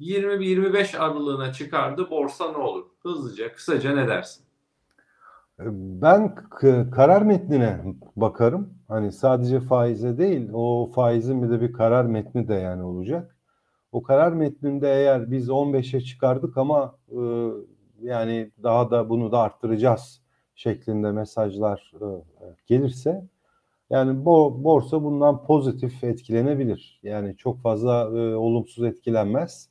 20-25 0.00 0.98
aralığına 0.98 1.52
çıkardı. 1.52 2.10
Borsa 2.10 2.50
ne 2.52 2.56
olur? 2.56 2.84
Hızlıca, 3.02 3.52
kısaca 3.52 3.94
ne 3.94 4.08
dersin? 4.08 4.44
Ben 5.58 6.34
karar 6.90 7.22
metnine 7.22 7.80
bakarım. 8.16 8.74
Hani 8.88 9.12
sadece 9.12 9.60
faize 9.60 10.18
değil, 10.18 10.50
o 10.52 10.90
faizin 10.94 11.42
bir 11.42 11.50
de 11.50 11.60
bir 11.60 11.72
karar 11.72 12.04
metni 12.04 12.48
de 12.48 12.54
yani 12.54 12.82
olacak. 12.82 13.36
O 13.92 14.02
karar 14.02 14.32
metninde 14.32 14.88
eğer 14.88 15.30
biz 15.30 15.48
15'e 15.48 16.00
çıkardık 16.00 16.56
ama 16.56 16.98
e, 17.08 17.20
yani 18.02 18.50
daha 18.62 18.90
da 18.90 19.08
bunu 19.08 19.32
da 19.32 19.38
arttıracağız 19.38 20.23
şeklinde 20.54 21.12
mesajlar 21.12 21.92
e, 22.00 22.06
gelirse 22.66 23.24
yani 23.90 24.24
bo, 24.24 24.64
borsa 24.64 25.02
bundan 25.04 25.44
pozitif 25.44 26.04
etkilenebilir. 26.04 27.00
Yani 27.02 27.36
çok 27.36 27.62
fazla 27.62 28.18
e, 28.18 28.34
olumsuz 28.34 28.84
etkilenmez. 28.84 29.68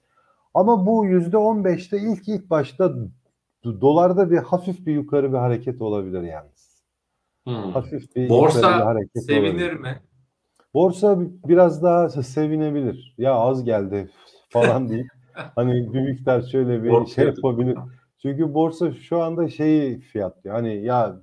Ama 0.53 0.85
bu 0.85 1.05
yüzde 1.05 1.37
15'te 1.37 1.97
ilk 1.97 2.27
ilk 2.27 2.49
başta 2.49 2.93
dolarda 3.63 4.31
bir 4.31 4.37
hafif 4.37 4.85
bir 4.85 4.93
yukarı 4.93 5.33
bir 5.33 5.37
hareket 5.37 5.81
olabilir 5.81 6.21
yalnız. 6.21 6.83
Hmm. 7.43 7.71
Hafif 7.71 8.15
bir 8.15 8.29
Borsa 8.29 8.77
bir 8.79 8.83
hareket 8.83 9.25
sevinir 9.25 9.49
olabilir. 9.49 9.73
mi? 9.73 9.99
Borsa 10.73 11.19
biraz 11.47 11.83
daha 11.83 12.09
sevinebilir. 12.09 13.15
Ya 13.17 13.33
az 13.33 13.63
geldi 13.63 14.09
falan 14.49 14.89
deyip 14.89 15.07
hani 15.33 15.93
bir 15.93 16.01
miktar 16.01 16.41
şöyle 16.41 16.83
bir 16.83 16.89
borsa 16.89 17.13
şey 17.13 17.25
yapabilir. 17.25 17.77
Çünkü 18.23 18.53
borsa 18.53 18.91
şu 18.93 19.21
anda 19.21 19.47
şeyi 19.47 19.99
fiyatlıyor. 19.99 20.55
Hani 20.55 20.83
ya 20.83 21.21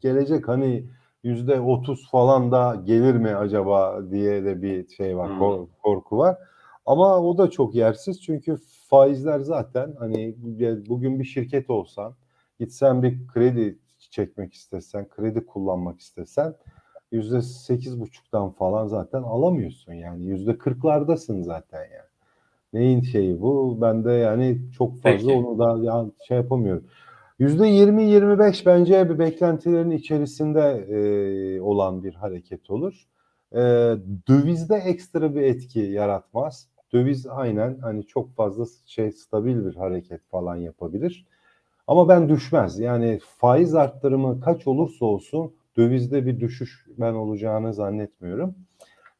gelecek 0.00 0.48
hani 0.48 0.86
yüzde 1.22 1.60
otuz 1.60 2.10
falan 2.10 2.52
da 2.52 2.82
gelir 2.84 3.14
mi 3.14 3.36
acaba 3.36 4.02
diye 4.10 4.44
de 4.44 4.62
bir 4.62 4.88
şey 4.88 5.16
var, 5.16 5.30
hmm. 5.30 5.66
korku 5.82 6.18
var. 6.18 6.38
Ama 6.86 7.20
o 7.20 7.38
da 7.38 7.50
çok 7.50 7.74
yersiz 7.74 8.22
çünkü 8.22 8.56
faizler 8.88 9.40
zaten 9.40 9.94
hani 9.98 10.36
bugün 10.88 11.18
bir 11.20 11.24
şirket 11.24 11.70
olsan 11.70 12.14
gitsen 12.58 13.02
bir 13.02 13.26
kredi 13.26 13.78
çekmek 14.10 14.54
istesen, 14.54 15.08
kredi 15.08 15.46
kullanmak 15.46 16.00
istesen 16.00 16.54
yüzde 17.12 17.42
sekiz 17.42 18.00
buçuktan 18.00 18.50
falan 18.50 18.86
zaten 18.86 19.22
alamıyorsun 19.22 19.92
yani 19.92 20.24
yüzde 20.24 20.58
kırklardasın 20.58 21.42
zaten 21.42 21.80
yani. 21.80 22.11
Neyin 22.72 23.00
şeyi 23.00 23.40
bu? 23.40 23.78
Ben 23.80 24.04
de 24.04 24.12
yani 24.12 24.58
çok 24.78 25.02
fazla 25.02 25.28
Peki. 25.28 25.32
onu 25.32 25.58
da 25.58 25.84
ya 25.84 26.06
şey 26.28 26.36
yapamıyorum. 26.36 26.84
Yüzde 27.38 27.66
yirmi 27.66 28.02
yirmi 28.02 28.38
beş 28.38 28.66
bence 28.66 29.10
bir 29.10 29.18
beklentilerin 29.18 29.90
içerisinde 29.90 30.60
e, 30.88 31.60
olan 31.60 32.04
bir 32.04 32.14
hareket 32.14 32.70
olur. 32.70 33.06
E, 33.52 33.60
dövizde 34.28 34.76
ekstra 34.76 35.34
bir 35.34 35.42
etki 35.42 35.80
yaratmaz. 35.80 36.68
Döviz 36.92 37.26
aynen 37.26 37.78
hani 37.78 38.06
çok 38.06 38.34
fazla 38.36 38.64
şey 38.86 39.12
stabil 39.12 39.64
bir 39.64 39.74
hareket 39.74 40.20
falan 40.30 40.56
yapabilir. 40.56 41.26
Ama 41.86 42.08
ben 42.08 42.28
düşmez. 42.28 42.78
Yani 42.78 43.20
faiz 43.38 43.74
arttırımı 43.74 44.40
kaç 44.40 44.66
olursa 44.66 45.04
olsun 45.04 45.52
dövizde 45.76 46.26
bir 46.26 46.40
düşüş 46.40 46.86
ben 46.98 47.12
olacağını 47.12 47.74
zannetmiyorum. 47.74 48.54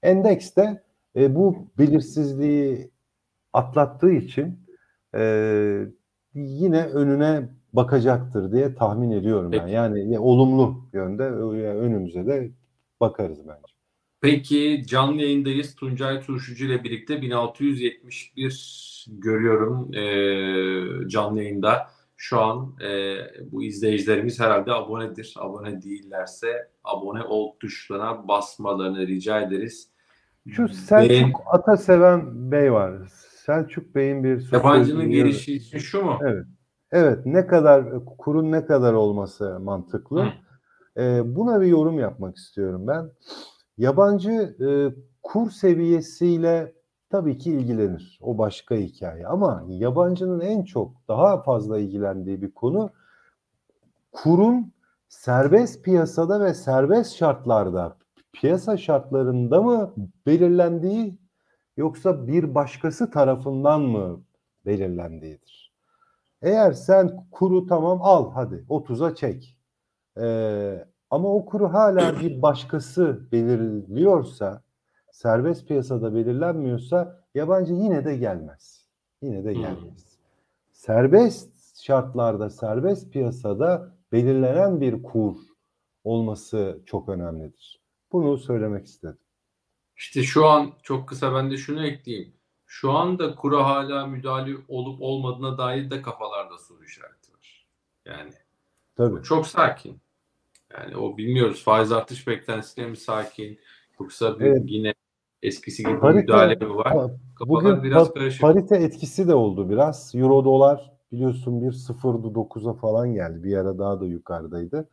Endekste 0.02 0.82
e, 1.16 1.34
bu 1.34 1.56
belirsizliği 1.78 2.90
atlattığı 3.52 4.10
için 4.10 4.66
e, 5.14 5.86
yine 6.34 6.84
önüne 6.84 7.48
bakacaktır 7.72 8.52
diye 8.52 8.74
tahmin 8.74 9.10
ediyorum 9.10 9.52
ben. 9.52 9.66
Yani 9.66 10.18
olumlu 10.18 10.88
yönde 10.92 11.22
önümüze 11.22 12.26
de 12.26 12.50
bakarız 13.00 13.38
bence. 13.48 13.72
Peki 14.20 14.82
canlı 14.86 15.22
yayındayız. 15.22 15.74
Tuncay 15.74 16.20
Turşucu 16.20 16.66
ile 16.66 16.84
birlikte 16.84 17.22
1671 17.22 19.06
görüyorum 19.08 19.94
e, 19.94 21.08
canlı 21.08 21.42
yayında. 21.42 21.86
Şu 22.16 22.40
an 22.40 22.76
e, 22.84 23.16
bu 23.52 23.62
izleyicilerimiz 23.62 24.40
herhalde 24.40 24.72
abonedir. 24.72 25.34
Abone 25.38 25.82
değillerse 25.82 26.68
abone 26.84 27.22
ol 27.22 27.52
tuşlarına 27.60 28.28
basmalarını 28.28 29.06
rica 29.06 29.40
ederiz. 29.40 29.88
Şu 30.48 30.68
Selçuk 30.68 31.10
Beğen... 31.10 31.32
Ata 31.46 31.76
seven 31.76 32.52
Bey 32.52 32.72
var. 32.72 32.92
Selçuk 33.46 33.94
Bey'in 33.94 34.24
bir 34.24 34.52
yabancının 34.52 35.11
gelişi 35.11 35.55
için 35.55 35.78
şu 35.78 36.05
mu? 36.05 36.18
Evet. 36.22 36.46
Evet. 36.92 37.26
Ne 37.26 37.46
kadar 37.46 38.05
kurun 38.18 38.52
ne 38.52 38.66
kadar 38.66 38.92
olması 38.92 39.61
mantıklı. 39.61 40.28
E, 40.96 41.37
buna 41.37 41.61
bir 41.61 41.66
yorum 41.66 41.98
yapmak 41.98 42.37
istiyorum 42.37 42.87
ben. 42.87 43.11
Yabancı 43.78 44.31
e, 44.61 44.68
kur 45.22 45.50
seviyesiyle 45.50 46.72
tabii 47.11 47.38
ki 47.38 47.52
ilgilenir. 47.52 48.18
O 48.22 48.38
başka 48.38 48.74
hikaye. 48.74 49.26
Ama 49.26 49.64
yabancının 49.68 50.40
en 50.40 50.64
çok 50.64 51.09
daha 51.09 51.43
fazla 51.43 51.78
ilgilendiği 51.78 52.43
bir 52.43 52.51
konu 52.51 52.90
kurun 54.12 54.72
serbest 55.09 55.84
piyasada 55.84 56.40
ve 56.40 56.55
serbest 56.55 57.14
şartlarda 57.16 57.97
piyasa 58.32 58.76
şartlarında 58.76 59.62
mı 59.62 59.95
belirlendiği 60.26 61.22
yoksa 61.77 62.27
bir 62.27 62.55
başkası 62.55 63.11
tarafından 63.11 63.81
mı 63.81 64.23
belirlendiğidir. 64.66 65.73
Eğer 66.43 66.73
sen 66.73 67.27
kuru 67.31 67.66
tamam 67.66 67.99
al 68.03 68.33
hadi 68.35 68.64
30'a 68.68 69.14
çek. 69.14 69.57
Ee, 70.20 70.87
ama 71.11 71.35
o 71.35 71.45
kuru 71.45 71.73
hala 71.73 72.20
bir 72.20 72.43
başkası 72.43 73.33
belirliyorsa, 73.33 74.62
serbest 75.11 75.68
piyasada 75.68 76.14
belirlenmiyorsa 76.14 77.25
yabancı 77.35 77.73
yine 77.73 78.05
de 78.05 78.16
gelmez. 78.16 78.89
Yine 79.23 79.45
de 79.45 79.53
gelmez. 79.53 80.18
Serbest 80.73 81.83
şartlarda, 81.83 82.51
serbest 82.51 83.12
piyasada 83.12 83.93
belirlenen 84.12 84.81
bir 84.81 85.03
kur 85.03 85.37
olması 86.05 86.81
çok 86.87 87.09
önemlidir. 87.09 87.81
Bunu 88.12 88.39
söylemek 88.39 88.87
istedim. 88.87 89.18
İşte 90.03 90.22
şu 90.22 90.46
an 90.46 90.72
çok 90.82 91.09
kısa 91.09 91.34
ben 91.34 91.50
de 91.50 91.57
şunu 91.57 91.86
ekleyeyim. 91.86 92.32
Şu 92.66 92.92
anda 92.92 93.34
kura 93.34 93.64
hala 93.64 94.07
müdahale 94.07 94.55
olup 94.68 95.03
olmadığına 95.03 95.59
dair 95.59 95.90
de 95.90 96.03
kafalarda 96.03 96.59
soru 96.59 96.84
işareti 96.84 97.32
var. 97.32 97.66
Yani 98.05 98.30
Tabii. 98.96 99.22
çok 99.22 99.46
sakin. 99.46 100.00
Yani 100.72 100.96
o 100.96 101.16
bilmiyoruz 101.16 101.64
faiz 101.64 101.92
artış 101.92 102.26
beklentisiyle 102.26 102.88
mi 102.88 102.96
sakin 102.96 103.59
yoksa 104.00 104.40
bir 104.40 104.44
evet. 104.44 104.62
yine 104.66 104.94
eskisi 105.42 105.82
gibi 105.82 106.00
parite, 106.00 106.20
müdahale 106.20 106.55
mi 106.55 106.74
var? 106.74 106.84
Kafalar 106.84 107.48
bugün 107.48 107.82
biraz 107.82 108.09
pa- 108.09 108.14
karışık. 108.14 108.40
Parite 108.40 108.76
etkisi 108.76 109.28
de 109.28 109.34
oldu 109.34 109.70
biraz. 109.70 110.14
Euro 110.14 110.44
dolar 110.44 110.92
biliyorsun 111.12 111.62
bir 111.62 111.72
0.9'a 111.72 112.72
falan 112.72 113.14
geldi. 113.14 113.44
Bir 113.44 113.57
ara 113.57 113.78
daha 113.78 114.00
da 114.00 114.07
yukarıdaydı. 114.07 114.88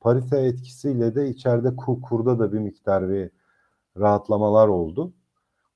Parite 0.00 0.38
etkisiyle 0.38 1.14
de 1.14 1.28
içeride 1.28 1.76
kur, 1.76 2.02
kurda 2.02 2.38
da 2.38 2.52
bir 2.52 2.58
miktar 2.58 3.08
bir 3.08 3.30
rahatlamalar 3.98 4.68
oldu. 4.68 5.12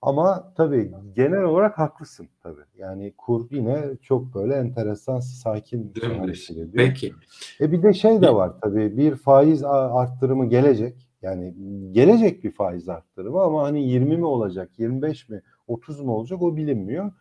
Ama 0.03 0.53
tabii 0.57 0.93
genel 1.14 1.43
olarak 1.43 1.79
haklısın 1.79 2.29
tabii. 2.43 2.64
Yani 2.79 3.14
kur 3.18 3.47
yine 3.51 3.97
çok 4.03 4.35
böyle 4.35 4.55
enteresan, 4.55 5.21
sakin 5.21 5.95
Dümdüz. 5.95 6.18
hareket 6.21 6.51
ediyor. 6.51 6.68
Peki. 6.75 7.12
E 7.61 7.73
bir 7.73 7.83
de 7.83 7.93
şey 7.93 8.23
de 8.23 8.35
var 8.35 8.53
tabii 8.62 8.97
bir 8.97 9.16
faiz 9.16 9.64
arttırımı 9.64 10.47
gelecek. 10.47 11.09
Yani 11.23 11.55
gelecek 11.93 12.45
bir 12.45 12.53
faiz 12.53 12.89
arttırımı 12.89 13.41
ama 13.41 13.62
hani 13.62 13.89
20 13.89 14.16
mi 14.16 14.27
olacak, 14.27 14.79
25 14.79 15.29
mi, 15.29 15.43
30 15.66 16.01
mu 16.01 16.12
olacak 16.12 16.43
o 16.43 16.57
bilinmiyor. 16.57 17.12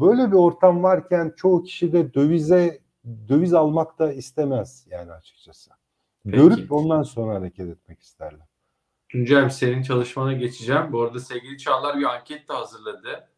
Böyle 0.00 0.30
bir 0.30 0.36
ortam 0.36 0.82
varken 0.82 1.32
çoğu 1.36 1.62
kişi 1.62 1.92
de 1.92 2.14
dövize 2.14 2.78
döviz 3.28 3.54
almak 3.54 3.98
da 3.98 4.12
istemez 4.12 4.86
yani 4.90 5.12
açıkçası. 5.12 5.70
Peki. 6.24 6.36
Görüp 6.36 6.72
ondan 6.72 7.02
sonra 7.02 7.34
hareket 7.34 7.68
etmek 7.68 8.02
isterler. 8.02 8.47
Tuncay 9.08 9.50
senin 9.50 9.82
çalışmana 9.82 10.32
geçeceğim. 10.32 10.92
Bu 10.92 11.02
arada 11.02 11.18
sevgili 11.20 11.58
Çağlar 11.58 11.98
bir 11.98 12.04
anket 12.14 12.48
de 12.48 12.52
hazırladı. 12.52 13.28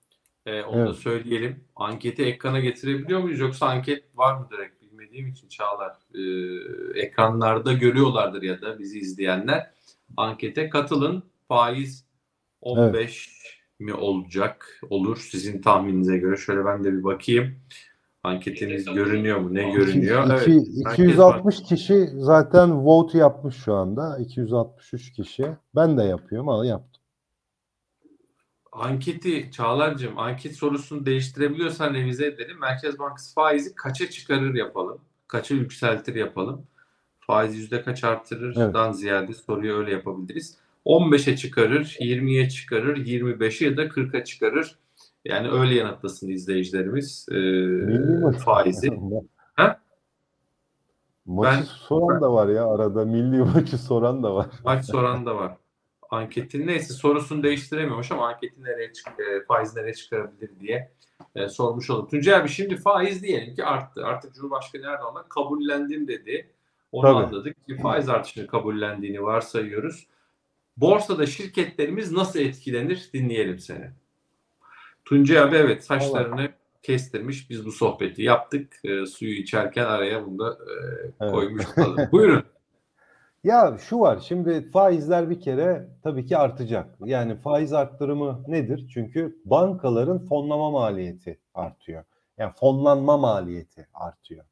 Ee, 0.47 0.63
onu 0.63 0.81
da 0.81 0.91
Evet. 0.91 0.97
söyleyelim. 0.99 1.65
Anketi 1.77 2.25
ekrana 2.25 2.61
getirebiliyor 2.61 3.21
muyuz 3.21 3.41
yoksa 3.41 3.67
anket 3.67 4.05
var 4.15 4.39
mı 4.39 4.49
direkt 4.53 4.83
bilmediğim 4.83 5.29
için 5.29 5.49
Çağlar. 5.49 5.97
Ee, 6.15 7.01
ekranlarda 7.01 7.73
görüyorlardır 7.73 8.43
ya 8.43 8.61
da 8.63 8.79
bizi 8.79 8.99
izleyenler. 8.99 9.71
Ankete 10.17 10.69
katılın. 10.69 11.23
Faiz 11.49 12.05
15 12.61 13.31
mi 13.79 13.95
olacak? 13.95 14.81
Olur 14.91 15.17
sizin 15.17 15.63
tahmininize 15.63 16.19
göre. 16.19 16.37
Şöyle 16.37 16.65
ben 16.65 16.85
de 16.85 16.93
bir 16.93 17.05
bakayım. 17.05 17.57
Anketiniz 18.25 18.85
görünüyor 18.85 19.39
mu? 19.39 19.55
Ne 19.55 19.71
görünüyor? 19.71 20.25
İki- 20.25 20.33
Evet. 20.33 20.43
iki- 20.49 20.85
Herkes 20.85 21.05
260 21.05 21.63
kişi 21.63 22.09
zaten 22.15 22.85
vote 22.87 23.19
yapmış 23.19 23.57
şu 23.57 23.75
anda. 23.75 24.19
263 24.19 25.13
kişi. 25.13 25.47
Ben 25.75 25.99
de 25.99 26.03
yapıyorum 26.03 26.49
ama 26.49 26.67
yaptım. 26.67 27.03
Anketi 28.73 29.51
Çağlar'cığım 29.51 30.19
anket 30.19 30.57
sorusunu 30.57 31.07
değiştirebiliyorsan 31.07 31.95
revize 31.95 32.27
edelim. 32.27 32.61
Merkez 32.61 32.99
Bankası 32.99 33.35
faizi 33.35 33.75
kaça 33.75 34.11
çıkarır 34.11 34.55
yapalım. 34.55 34.99
Kaça 35.29 35.55
yükseltir 35.55 36.15
yapalım. 36.15 36.67
Faiz 37.21 37.57
yüzde 37.57 37.83
kaç 37.83 38.05
artırırdan 38.05 38.93
ziyade 38.93 39.35
soruyu 39.35 39.75
öyle 39.77 39.93
yapabiliriz. 39.93 40.57
15'e 40.85 41.37
çıkarır, 41.37 41.97
20'ye 42.01 42.49
çıkarır, 42.49 42.97
25'e 42.97 43.67
ya 43.69 43.77
da 43.77 43.89
40'a 43.89 44.25
çıkarır. 44.25 44.79
Yani 45.25 45.51
öyle 45.51 45.75
yanıtlasın 45.75 46.29
izleyicilerimiz 46.29 47.27
e, 47.31 47.35
Milli 47.35 48.39
faizi. 48.39 48.91
Ha? 49.55 49.81
Maçı 51.27 51.59
Ben- 51.59 51.63
soran 51.63 52.21
da 52.23 52.33
var 52.33 52.49
ya 52.49 52.67
arada. 52.67 53.05
Milli 53.05 53.39
maçı 53.45 53.79
soran 53.79 54.23
da 54.23 54.35
var. 54.35 54.47
Maç 54.65 54.85
soran 54.85 55.27
da 55.27 55.37
var. 55.37 55.57
Anketin 56.11 56.67
neyse 56.67 56.95
sorusunu 56.95 57.43
değiştiremiyormuş 57.43 58.13
ama 58.13 58.29
anketi 58.29 58.63
nereye 58.65 58.93
çık 58.93 59.07
e, 59.09 59.45
faiz 59.49 59.77
nereye 59.77 59.95
çıkarabilir 59.95 60.51
diye 60.61 60.93
e, 61.35 61.49
sormuş 61.49 61.91
olduk. 61.91 62.11
Tuncay 62.11 62.35
abi 62.35 62.49
şimdi 62.49 62.77
faiz 62.77 63.23
diyelim 63.23 63.55
ki 63.55 63.65
arttı. 63.65 64.05
Artık 64.07 64.35
Cumhurbaşkanı 64.35 64.83
Erdoğan'la 64.87 65.29
kabullendim 65.29 66.09
dedi. 66.09 66.51
Onu 66.93 67.03
Tabii. 67.03 67.15
anladık 67.27 67.67
ki 67.67 67.77
faiz 67.77 68.09
artışını 68.09 68.47
kabullendiğini 68.47 69.23
varsayıyoruz. 69.23 70.07
Borsada 70.77 71.27
şirketlerimiz 71.27 72.13
nasıl 72.13 72.39
etkilenir 72.39 73.11
dinleyelim 73.15 73.59
seni. 73.59 73.91
Tuncay 75.11 75.39
abi 75.39 75.57
evet 75.57 75.85
saçlarını 75.85 76.49
kestirmiş. 76.83 77.51
Biz 77.51 77.67
bu 77.67 77.73
sohbeti 77.73 78.23
yaptık. 78.23 78.81
E, 78.85 79.07
suyu 79.07 79.33
içerken 79.33 79.85
araya 79.85 80.27
bunu 80.27 80.39
da 80.39 80.53
e, 80.53 80.75
Evet. 81.21 81.33
koymuş. 81.33 81.65
Buyurun. 82.13 82.43
Ya 83.45 83.79
şu 83.89 84.01
var 84.01 84.19
şimdi 84.29 84.71
faizler 84.71 85.31
bir 85.31 85.41
kere 85.41 85.89
tabii 86.03 86.27
ki 86.27 86.37
artacak. 86.37 86.95
Yani 87.05 87.37
faiz 87.37 87.73
arttırımı 87.73 88.45
nedir? 88.49 88.89
Çünkü 88.95 89.39
bankaların 89.45 90.19
fonlama 90.19 90.71
maliyeti 90.71 91.39
artıyor. 91.55 92.05
Yani 92.39 92.53
fonlanma 92.61 93.17
maliyeti 93.17 93.89
artıyor. 93.95 94.45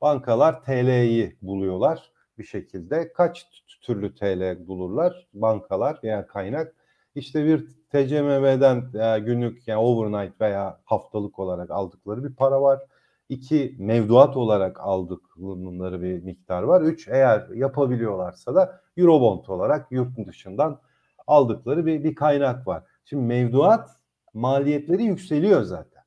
Bankalar 0.00 0.62
TL'yi 0.62 1.36
buluyorlar 1.42 2.12
bir 2.38 2.44
şekilde. 2.44 3.12
Kaç 3.12 3.46
türlü 3.82 4.14
TL 4.14 4.66
bulurlar 4.68 5.26
bankalar 5.34 5.98
yani 6.02 6.26
kaynak? 6.26 6.74
İşte 7.14 7.44
bir 7.44 7.66
TCMB'den 7.90 9.00
e, 9.00 9.18
günlük 9.18 9.68
yani 9.68 9.78
overnight 9.78 10.40
veya 10.40 10.80
haftalık 10.84 11.38
olarak 11.38 11.70
aldıkları 11.70 12.24
bir 12.24 12.34
para 12.34 12.62
var. 12.62 12.80
İki 13.28 13.76
mevduat 13.78 14.36
olarak 14.36 14.80
aldıkları 14.80 16.02
bir 16.02 16.22
miktar 16.22 16.62
var. 16.62 16.80
Üç 16.82 17.08
eğer 17.08 17.48
yapabiliyorlarsa 17.48 18.54
da 18.54 18.80
Eurobond 18.96 19.46
olarak 19.46 19.92
yurt 19.92 20.26
dışından 20.26 20.80
aldıkları 21.26 21.86
bir, 21.86 22.04
bir 22.04 22.14
kaynak 22.14 22.66
var. 22.66 22.82
Şimdi 23.04 23.22
mevduat 23.22 23.90
maliyetleri 24.34 25.02
yükseliyor 25.04 25.62
zaten. 25.62 26.02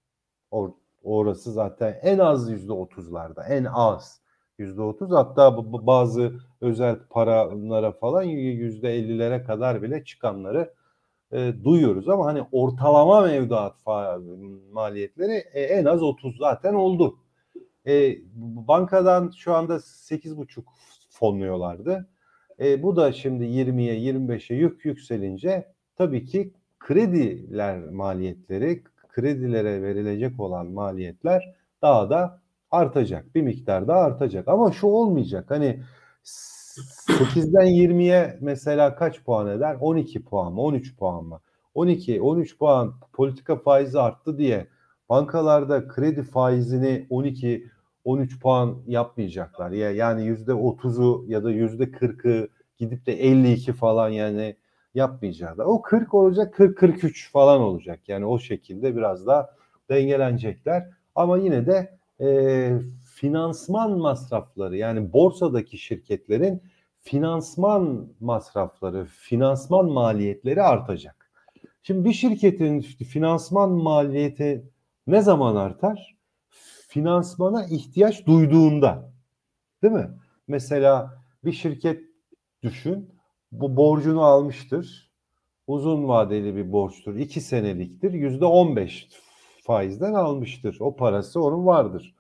Or, 0.52 0.70
orası 1.04 1.52
zaten 1.52 2.00
en 2.02 2.20
az 2.20 2.50
yüzde 2.50 2.74
otuzlarda 2.74 3.44
en 3.44 3.64
az 3.64 4.22
yüzde 4.58 4.82
otuz 4.82 5.12
hatta 5.12 5.58
bazı 5.88 6.34
özel 6.62 7.00
paralara 7.10 7.92
falan 7.92 8.24
yüzde 8.24 8.96
ellilere 8.96 9.44
kadar 9.44 9.82
bile 9.82 10.04
çıkanları 10.04 10.74
e, 11.32 11.54
duyuyoruz 11.64 12.10
ama 12.10 12.26
hani 12.26 12.44
ortalama 12.52 13.22
mevduat 13.22 13.76
maliyetleri 14.72 15.44
e, 15.54 15.62
en 15.62 15.86
az 15.86 16.04
30 16.04 16.38
zaten 16.38 16.74
oldu. 16.74 17.18
E, 17.88 18.18
bankadan 18.68 19.32
şu 19.38 19.54
anda 19.54 19.76
8,5 19.76 20.64
fonluyorlardı. 21.10 22.10
E, 22.60 22.84
bu 22.84 22.96
da 22.96 23.12
şimdi 23.12 23.44
20'ye 23.44 24.14
25'e 24.14 24.56
yük 24.56 24.86
yükselince 24.86 25.74
tabii 25.96 26.26
ki 26.26 26.54
krediler 26.80 27.80
maliyetleri, 27.90 28.84
kredilere 29.08 29.82
verilecek 29.82 30.40
olan 30.40 30.68
maliyetler 30.68 31.56
daha 31.82 32.10
da 32.10 32.42
artacak. 32.72 33.36
Bir 33.36 33.42
miktar 33.42 33.88
daha 33.88 34.00
artacak. 34.00 34.48
Ama 34.48 34.72
şu 34.72 34.88
olmayacak. 34.88 35.52
Hani 35.52 35.84
8'den 37.08 37.68
20'ye 37.68 38.38
mesela 38.42 38.96
kaç 38.96 39.24
puan 39.24 39.48
eder? 39.48 39.78
12 39.80 40.24
puan 40.24 40.54
mı? 40.54 40.62
13 40.62 40.98
puan 40.98 41.26
mı? 41.26 41.40
12, 41.74 42.22
13 42.22 42.58
puan 42.58 42.94
politika 43.14 43.56
faizi 43.56 44.00
arttı 44.00 44.38
diye 44.38 44.68
bankalarda 45.10 45.88
kredi 45.88 46.24
faizini 46.24 47.08
12, 47.10 47.70
13 48.04 48.40
puan 48.40 48.78
yapmayacaklar. 48.88 49.72
Ya 49.72 49.92
yani 49.92 50.26
yüzde 50.26 50.52
30'u 50.52 51.26
ya 51.28 51.44
da 51.44 51.52
yüzde 51.52 51.84
40'ı 51.84 52.50
gidip 52.78 53.06
de 53.06 53.14
52 53.14 53.74
falan 53.74 54.10
yani 54.10 54.56
yapmayacaklar. 54.96 55.66
O 55.66 55.82
40 55.82 56.14
olacak, 56.14 56.54
40 56.54 56.78
43 56.78 57.32
falan 57.32 57.62
olacak. 57.62 58.00
Yani 58.08 58.26
o 58.26 58.40
şekilde 58.40 58.96
biraz 58.96 59.28
daha 59.28 59.50
dengelenecekler. 59.90 60.90
Ama 61.16 61.38
yine 61.38 61.66
de 61.66 61.98
e, 62.22 62.28
finansman 63.16 63.98
masrafları 63.98 64.78
yani 64.78 65.14
borsadaki 65.14 65.78
şirketlerin 65.78 66.64
finansman 67.00 68.08
masrafları, 68.20 69.06
finansman 69.06 69.86
maliyetleri 69.86 70.62
artacak. 70.62 71.32
Şimdi 71.84 72.10
bir 72.10 72.14
şirketin 72.14 72.82
finansman 72.82 73.72
maliyeti 73.72 74.66
ne 75.08 75.22
zaman 75.22 75.56
artar? 75.56 76.16
Finansmana 76.88 77.66
ihtiyaç 77.66 78.26
duyduğunda. 78.26 79.12
Değil 79.84 79.94
mi? 79.94 80.10
Mesela 80.48 81.14
bir 81.46 81.52
şirket 81.52 82.04
düşün. 82.64 83.10
Bu 83.52 83.78
borcunu 83.78 84.24
almıştır. 84.24 85.12
Uzun 85.68 86.08
vadeli 86.08 86.56
bir 86.56 86.72
borçtur. 86.72 87.16
iki 87.16 87.42
seneliktir. 87.42 88.14
Yüzde 88.14 88.46
on 88.46 88.76
beş 88.76 89.08
faizden 89.64 90.14
almıştır. 90.14 90.78
O 90.80 90.96
parası 90.96 91.42
onun 91.44 91.66
vardır. 91.66 92.15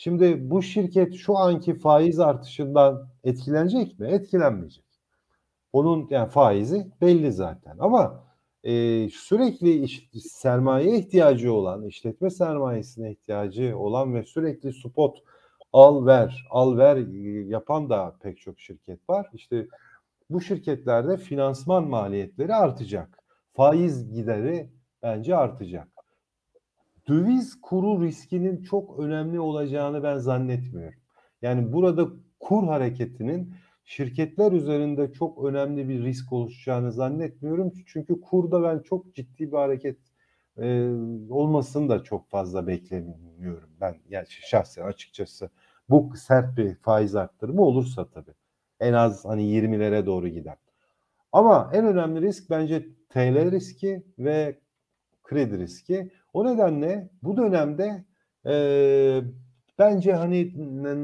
Şimdi 0.00 0.50
bu 0.50 0.62
şirket 0.62 1.14
şu 1.14 1.36
anki 1.38 1.78
faiz 1.78 2.20
artışından 2.20 3.08
etkilenecek 3.24 3.98
mi? 3.98 4.08
Etkilenmeyecek. 4.08 4.84
Onun 5.72 6.06
yani 6.10 6.30
faizi 6.30 6.86
belli 7.00 7.32
zaten. 7.32 7.76
Ama 7.78 8.24
e, 8.64 8.72
sürekli 9.10 9.82
iş, 9.82 10.10
sermaye 10.20 10.98
ihtiyacı 10.98 11.52
olan, 11.52 11.86
işletme 11.86 12.30
sermayesine 12.30 13.12
ihtiyacı 13.12 13.78
olan 13.78 14.14
ve 14.14 14.22
sürekli 14.22 14.72
spot 14.72 15.18
al 15.72 16.06
ver, 16.06 16.46
al 16.50 16.76
ver 16.78 16.96
yapan 17.46 17.90
da 17.90 18.16
pek 18.22 18.38
çok 18.40 18.60
şirket 18.60 19.10
var. 19.10 19.30
İşte 19.34 19.66
bu 20.30 20.40
şirketlerde 20.40 21.16
finansman 21.16 21.84
maliyetleri 21.88 22.54
artacak. 22.54 23.18
Faiz 23.52 24.12
gideri 24.12 24.70
bence 25.02 25.36
artacak. 25.36 25.97
Döviz 27.08 27.60
kuru 27.60 28.02
riskinin 28.04 28.62
çok 28.62 28.98
önemli 28.98 29.40
olacağını 29.40 30.02
ben 30.02 30.18
zannetmiyorum. 30.18 30.98
Yani 31.42 31.72
burada 31.72 32.08
kur 32.40 32.64
hareketinin 32.64 33.54
şirketler 33.84 34.52
üzerinde 34.52 35.12
çok 35.12 35.44
önemli 35.44 35.88
bir 35.88 36.04
risk 36.04 36.32
oluşacağını 36.32 36.92
zannetmiyorum. 36.92 37.72
Çünkü 37.86 38.20
kurda 38.20 38.62
ben 38.62 38.78
çok 38.78 39.14
ciddi 39.14 39.52
bir 39.52 39.56
hareket 39.56 39.98
e, 40.58 40.90
olmasını 41.30 41.88
da 41.88 42.02
çok 42.02 42.30
fazla 42.30 42.66
beklemiyorum. 42.66 43.70
Ben 43.80 43.94
yani 44.08 44.26
şahsen 44.28 44.82
açıkçası 44.82 45.50
bu 45.88 46.12
sert 46.16 46.56
bir 46.56 46.74
faiz 46.74 47.14
arttırımı 47.14 47.62
olursa 47.62 48.08
tabii. 48.10 48.34
En 48.80 48.92
az 48.92 49.24
hani 49.24 49.42
20'lere 49.42 50.06
doğru 50.06 50.28
giden. 50.28 50.56
Ama 51.32 51.70
en 51.74 51.86
önemli 51.86 52.20
risk 52.20 52.50
bence 52.50 52.88
TL 53.08 53.50
riski 53.50 54.02
ve 54.18 54.60
kredi 55.22 55.58
riski. 55.58 56.10
O 56.32 56.46
nedenle 56.46 57.10
bu 57.22 57.36
dönemde 57.36 58.04
e, 58.46 58.54
bence 59.78 60.12
hani 60.12 60.52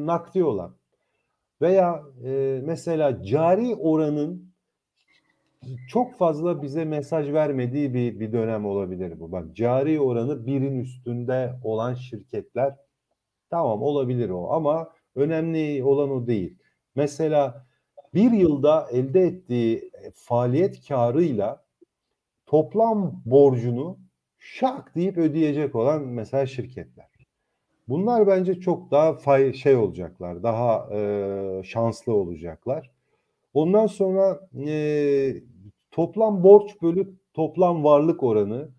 nakdi 0.07 0.45
olan 0.45 0.77
veya 1.61 2.03
e, 2.25 2.61
mesela 2.65 3.23
cari 3.23 3.75
oranın 3.75 4.55
çok 5.89 6.15
fazla 6.15 6.63
bize 6.63 6.85
mesaj 6.85 7.33
vermediği 7.33 7.95
bir, 7.95 8.21
bir 8.21 8.33
dönem 8.33 8.67
olabilir 8.67 9.21
bu. 9.21 9.33
Bak 9.33 9.57
cari 9.57 10.01
oranı 10.01 10.47
birin 10.47 10.81
üstünde 10.81 11.55
olan 11.63 11.95
şirketler 11.95 12.77
tamam 13.51 13.83
olabilir 13.83 14.31
o 14.31 14.53
ama 14.53 14.93
önemli 15.15 15.85
olan 15.85 16.11
o 16.11 16.27
değil. 16.27 16.59
Mesela 16.95 17.67
bir 18.15 18.33
yılda 18.33 18.89
elde 18.91 19.21
ettiği 19.21 19.91
faaliyet 20.15 20.89
karıyla 20.89 21.65
toplam 22.47 23.23
borcunu 23.25 24.04
şak 24.45 24.95
deyip 24.95 25.19
ödeyecek 25.19 25.75
olan 25.75 26.03
mesela 26.03 26.47
şirketler. 26.47 27.07
Bunlar 27.89 28.27
bence 28.27 28.61
çok 28.61 28.91
daha 28.91 29.15
fay 29.15 29.53
şey 29.53 29.77
olacaklar, 29.77 30.43
daha 30.43 30.89
e, 30.95 31.63
şanslı 31.65 32.15
olacaklar. 32.15 32.91
Ondan 33.55 33.87
sonra 33.87 34.49
e, 34.67 35.35
toplam 35.91 36.43
borç 36.43 36.83
bölü 36.83 37.15
toplam 37.35 37.85
varlık 37.85 38.23
oranı 38.23 38.71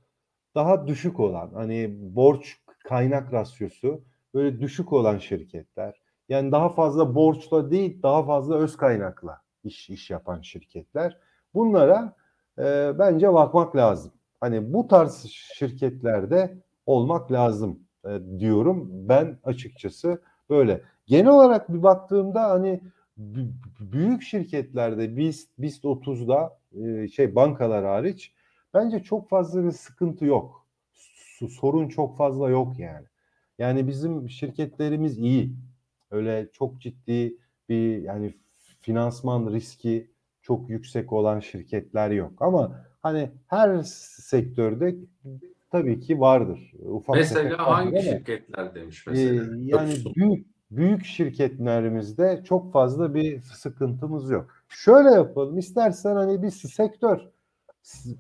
daha 0.55 0.88
düşük 0.88 1.20
olan, 1.20 1.51
hani 1.53 1.95
borç 1.99 2.57
kaynak 2.84 3.34
rasyosu 3.34 4.03
böyle 4.34 4.59
düşük 4.59 4.93
olan 4.93 5.18
şirketler. 5.18 6.01
Yani 6.30 6.51
daha 6.51 6.70
fazla 6.70 7.16
borçla 7.16 7.72
değil, 7.72 8.03
daha 8.03 8.24
fazla 8.26 8.55
öz 8.55 8.78
kaynakla 8.78 9.41
iş 9.63 9.89
iş 9.89 10.09
yapan 10.09 10.41
şirketler. 10.41 11.18
Bunlara 11.53 12.16
e, 12.59 12.91
bence 12.99 13.34
bakmak 13.34 13.76
lazım. 13.76 14.11
Hani 14.45 14.73
bu 14.73 14.87
tarz 14.87 15.25
şirketlerde 15.29 16.57
olmak 16.85 17.31
lazım 17.31 17.79
e, 18.05 18.19
diyorum 18.39 18.89
ben 18.91 19.39
açıkçası 19.43 20.21
böyle. 20.49 20.81
Genel 21.05 21.31
olarak 21.31 21.73
bir 21.73 21.83
baktığımda 21.83 22.49
hani 22.49 22.81
büyük 23.79 24.21
şirketlerde 24.21 25.17
BIST, 25.17 25.49
BIST 25.57 25.85
30'da 25.85 26.59
e, 26.81 27.07
şey 27.07 27.35
bankalar 27.35 27.85
hariç 27.85 28.33
bence 28.73 29.03
çok 29.03 29.29
fazla 29.29 29.63
bir 29.63 29.71
sıkıntı 29.71 30.25
yok. 30.25 30.67
Sorun 31.49 31.87
çok 31.87 32.17
fazla 32.17 32.49
yok 32.49 32.79
yani. 32.79 33.05
Yani 33.59 33.87
bizim 33.87 34.29
şirketlerimiz 34.29 35.17
iyi. 35.17 35.53
Öyle 36.11 36.49
çok 36.53 36.81
ciddi 36.81 37.37
bir 37.69 38.01
yani 38.01 38.33
finansman 38.81 39.53
riski 39.53 40.11
çok 40.41 40.69
yüksek 40.69 41.13
olan 41.13 41.39
şirketler 41.39 42.11
yok. 42.11 42.31
Ama 42.39 42.85
hani 43.06 43.32
her 43.47 43.84
sektörde 43.84 44.95
tabii 45.72 45.99
ki 45.99 46.20
vardır. 46.20 46.74
Ufak 46.80 47.16
mesela 47.16 47.68
hangi 47.68 48.01
şirketler 48.01 48.76
demiş 48.76 49.08
mesela? 49.08 49.43
Ee, 49.43 49.58
yani 49.60 49.93
büyük 50.16 50.47
büyük 50.72 51.06
şirketlerimizde 51.06 52.43
çok 52.45 52.74
fazla 52.74 53.16
bir 53.16 53.41
sıkıntımız 53.41 54.30
yok. 54.30 54.47
Şöyle 54.70 55.10
yapalım. 55.10 55.58
İstersen 55.58 56.16
hani 56.16 56.43
bir 56.43 56.49
sektör 56.49 57.20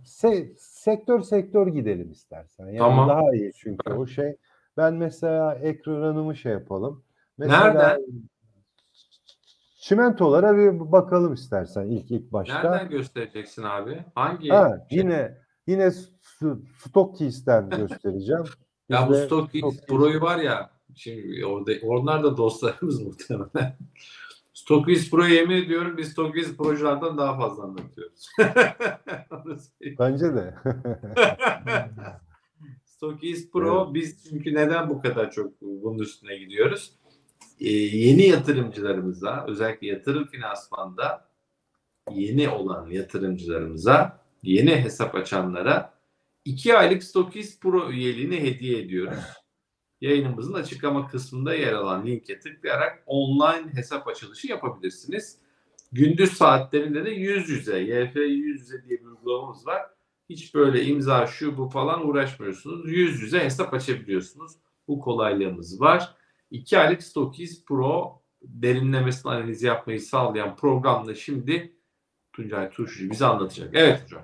se, 0.03 0.53
sektör 0.57 1.21
sektör 1.21 1.67
gidelim 1.67 2.11
istersen. 2.11 2.65
Yani 2.65 2.77
tamam. 2.77 3.09
daha 3.09 3.35
iyi 3.35 3.51
çünkü 3.55 3.93
o 3.93 4.07
şey. 4.07 4.35
Ben 4.77 4.93
mesela 4.93 5.55
ekranımı 5.55 6.35
şey 6.35 6.51
yapalım. 6.51 7.03
Mesela 7.37 7.73
Nereden? 7.73 8.01
Çimentolara 9.85 10.57
bir 10.57 10.91
bakalım 10.91 11.33
istersen 11.33 11.85
ilk 11.85 12.11
ilk 12.11 12.31
başta. 12.31 12.61
Nereden 12.61 12.89
göstereceksin 12.89 13.63
abi? 13.63 14.05
Hangi? 14.15 14.49
Ha, 14.49 14.85
şey? 14.89 14.99
yine 14.99 15.37
yine 15.67 15.91
Stockkeys'ten 16.77 17.69
göstereceğim. 17.77 18.43
ya 18.89 19.09
bu 19.09 19.15
Stockkeys 19.15 19.85
Pro'yu 19.87 20.21
var 20.21 20.37
ya 20.37 20.69
şimdi 20.95 21.45
orada 21.45 21.71
onlar 21.83 22.23
da 22.23 22.37
dostlarımız 22.37 23.01
muhtemelen. 23.05 23.77
Stockkeys 24.53 25.11
Pro 25.11 25.25
yemin 25.25 25.55
ediyorum 25.55 25.97
biz 25.97 26.11
Stockkeys 26.11 26.57
Pro'culardan 26.57 27.17
daha 27.17 27.37
fazla 27.37 27.63
anlatıyoruz. 27.63 28.29
Bence 29.99 30.35
de. 30.35 30.55
Stockkeys 32.85 33.51
Pro 33.51 33.83
evet. 33.83 33.93
biz 33.93 34.29
çünkü 34.29 34.53
neden 34.53 34.89
bu 34.89 35.01
kadar 35.01 35.31
çok 35.31 35.61
bunun 35.61 35.99
üstüne 35.99 36.37
gidiyoruz? 36.37 36.99
Ee, 37.59 37.69
yeni 37.71 38.27
yatırımcılarımıza 38.27 39.45
özellikle 39.47 39.87
yatırım 39.87 40.27
finansmanda 40.27 41.29
yeni 42.11 42.49
olan 42.49 42.89
yatırımcılarımıza 42.89 44.21
yeni 44.43 44.75
hesap 44.75 45.15
açanlara 45.15 45.93
2 46.45 46.77
aylık 46.77 47.03
Stockkeys 47.03 47.59
Pro 47.59 47.91
üyeliğini 47.91 48.41
hediye 48.41 48.79
ediyoruz. 48.79 49.19
Yayınımızın 50.01 50.53
açıklama 50.53 51.07
kısmında 51.07 51.55
yer 51.55 51.73
alan 51.73 52.05
linke 52.05 52.39
tıklayarak 52.39 53.03
online 53.05 53.73
hesap 53.73 54.07
açılışı 54.07 54.47
yapabilirsiniz. 54.47 55.37
Gündüz 55.91 56.33
saatlerinde 56.33 57.05
de 57.05 57.09
yüz 57.09 57.49
yüze, 57.49 57.79
YF 57.79 58.15
yüz 58.15 58.61
yüze 58.61 58.83
diye 58.83 58.99
bir 58.99 59.05
uygulamamız 59.05 59.67
var. 59.67 59.81
Hiç 60.29 60.55
böyle 60.55 60.83
imza 60.83 61.27
şu 61.27 61.57
bu 61.57 61.69
falan 61.69 62.07
uğraşmıyorsunuz. 62.07 62.91
Yüz 62.91 63.21
yüze 63.21 63.39
hesap 63.39 63.73
açabiliyorsunuz. 63.73 64.51
Bu 64.87 64.99
kolaylığımız 64.99 65.81
var. 65.81 66.15
2 66.55 66.79
aylık 66.79 67.03
Stockies 67.03 67.65
Pro 67.65 68.21
derinlemesine 68.41 69.31
analiz 69.31 69.63
yapmayı 69.63 70.01
sağlayan 70.01 70.55
programda 70.55 71.15
şimdi 71.15 71.77
Tuncay 72.33 72.69
Turşucu 72.69 73.11
bize 73.11 73.25
anlatacak. 73.25 73.69
Evet 73.73 74.03
hocam. 74.03 74.23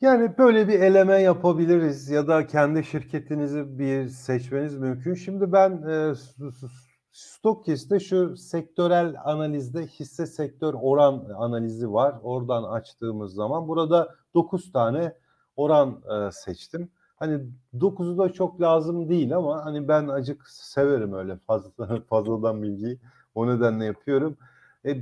Yani 0.00 0.38
böyle 0.38 0.68
bir 0.68 0.80
eleme 0.80 1.22
yapabiliriz 1.22 2.08
ya 2.08 2.28
da 2.28 2.46
kendi 2.46 2.84
şirketinizi 2.84 3.78
bir 3.78 4.08
seçmeniz 4.08 4.78
mümkün. 4.78 5.14
Şimdi 5.14 5.52
ben 5.52 5.82
e, 5.82 6.14
Stockist'te 7.12 8.00
şu 8.00 8.36
sektörel 8.36 9.14
analizde 9.24 9.86
hisse 9.86 10.26
sektör 10.26 10.74
oran 10.80 11.24
analizi 11.36 11.92
var. 11.92 12.14
Oradan 12.22 12.62
açtığımız 12.62 13.34
zaman 13.34 13.68
burada 13.68 14.14
9 14.34 14.72
tane 14.72 15.14
oran 15.56 16.02
e, 16.10 16.32
seçtim. 16.32 16.90
Hani 17.18 17.40
9'u 17.74 18.18
da 18.18 18.32
çok 18.32 18.60
lazım 18.60 19.08
değil 19.08 19.36
ama 19.36 19.64
hani 19.64 19.88
ben 19.88 20.08
acık 20.08 20.48
severim 20.48 21.12
öyle 21.12 21.36
fazla 21.36 22.00
fazladan 22.08 22.62
bilgiyi. 22.62 22.98
O 23.34 23.46
nedenle 23.46 23.84
yapıyorum. 23.84 24.36
E, 24.84 24.96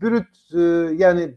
brüt 0.00 0.54
e, 0.54 0.60
yani 1.04 1.36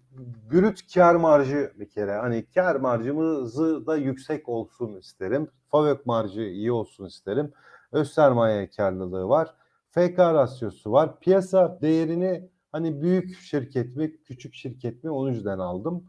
brüt 0.52 0.94
kar 0.94 1.16
marjı 1.16 1.74
bir 1.80 1.90
kere 1.90 2.18
hani 2.18 2.46
kar 2.56 2.76
marjımızı 2.76 3.88
da 3.88 3.96
yüksek 3.96 4.50
olsun 4.50 4.96
isterim. 4.96 5.48
FAVÖK 5.72 6.06
marjı 6.06 6.42
iyi 6.42 6.72
olsun 6.72 7.06
isterim. 7.06 7.54
Öz 7.92 8.12
sermaye 8.12 8.70
karlılığı 8.70 9.30
var. 9.30 9.54
FK 9.92 10.20
rasyosu 10.20 10.92
var. 10.92 11.20
Piyasa 11.20 11.80
değerini 11.82 12.50
hani 12.72 13.02
büyük 13.02 13.38
şirket 13.40 13.96
mi 13.96 14.18
küçük 14.24 14.54
şirket 14.54 15.04
mi 15.04 15.10
onun 15.10 15.32
yüzden 15.32 15.60
aldım. 15.60 16.04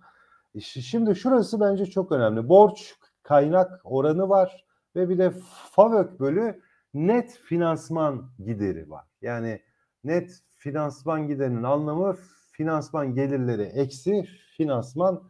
Şimdi 0.61 1.16
şurası 1.16 1.61
bence 1.61 1.86
çok 1.86 2.12
önemli. 2.12 2.48
Borç 2.48 2.94
kaynak 3.29 3.81
oranı 3.85 4.29
var 4.29 4.64
ve 4.97 5.09
bir 5.09 5.18
de 5.18 5.33
FAVÖK 5.70 6.20
bölü 6.20 6.61
net 6.95 7.31
finansman 7.31 8.31
gideri 8.45 8.91
var. 8.91 9.05
Yani 9.22 9.61
net 10.05 10.43
finansman 10.57 11.29
giderinin 11.29 11.62
anlamı 11.62 12.16
finansman 12.53 13.14
gelirleri 13.14 13.62
eksi 13.62 14.27
finansman 14.57 15.22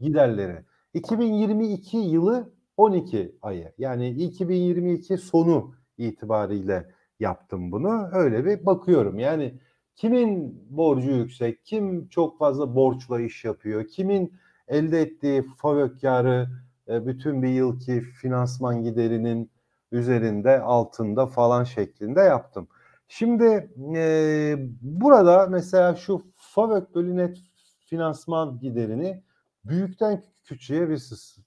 giderleri. 0.00 0.64
2022 0.94 1.96
yılı 1.96 2.52
12 2.76 3.38
ayı 3.42 3.72
yani 3.78 4.08
2022 4.10 5.18
sonu 5.18 5.74
itibariyle 5.98 6.90
yaptım 7.20 7.72
bunu. 7.72 8.08
Öyle 8.12 8.44
bir 8.44 8.66
bakıyorum. 8.66 9.18
Yani 9.18 9.60
kimin 9.96 10.62
borcu 10.70 11.10
yüksek, 11.10 11.64
kim 11.64 12.08
çok 12.08 12.38
fazla 12.38 12.74
borçla 12.74 13.20
iş 13.20 13.44
yapıyor, 13.44 13.86
kimin 13.86 14.32
elde 14.68 15.00
ettiği 15.00 15.42
FAVÖK 15.56 16.00
karı 16.00 16.48
e, 16.90 17.06
bütün 17.06 17.42
bir 17.42 17.48
yılki 17.48 18.00
finansman 18.00 18.82
giderinin 18.82 19.50
üzerinde, 19.92 20.60
altında 20.60 21.26
falan 21.26 21.64
şeklinde 21.64 22.20
yaptım. 22.20 22.68
Şimdi 23.08 23.70
e, 23.96 24.56
burada 24.82 25.46
mesela 25.46 25.96
şu 25.96 26.22
FAVÖK 26.36 26.94
bölü 26.94 27.16
net 27.16 27.38
finansman 27.86 28.58
giderini 28.58 29.22
büyükten 29.64 30.24
küçüğe 30.44 30.88
bir 30.88 30.98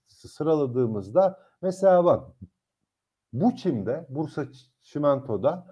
sıraladığımızda 0.07 1.39
mesela 1.61 2.05
bak 2.05 2.27
bu 3.33 3.55
çimde 3.55 4.05
Bursa 4.09 4.45
Çimento'da 4.83 5.67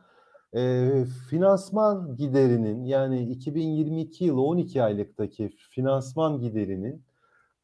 e, 0.53 0.89
finansman 1.29 2.15
giderinin 2.15 2.83
yani 2.85 3.31
2022 3.31 4.25
yılı 4.25 4.41
12 4.41 4.83
aylıktaki 4.83 5.49
finansman 5.49 6.39
giderinin 6.39 7.03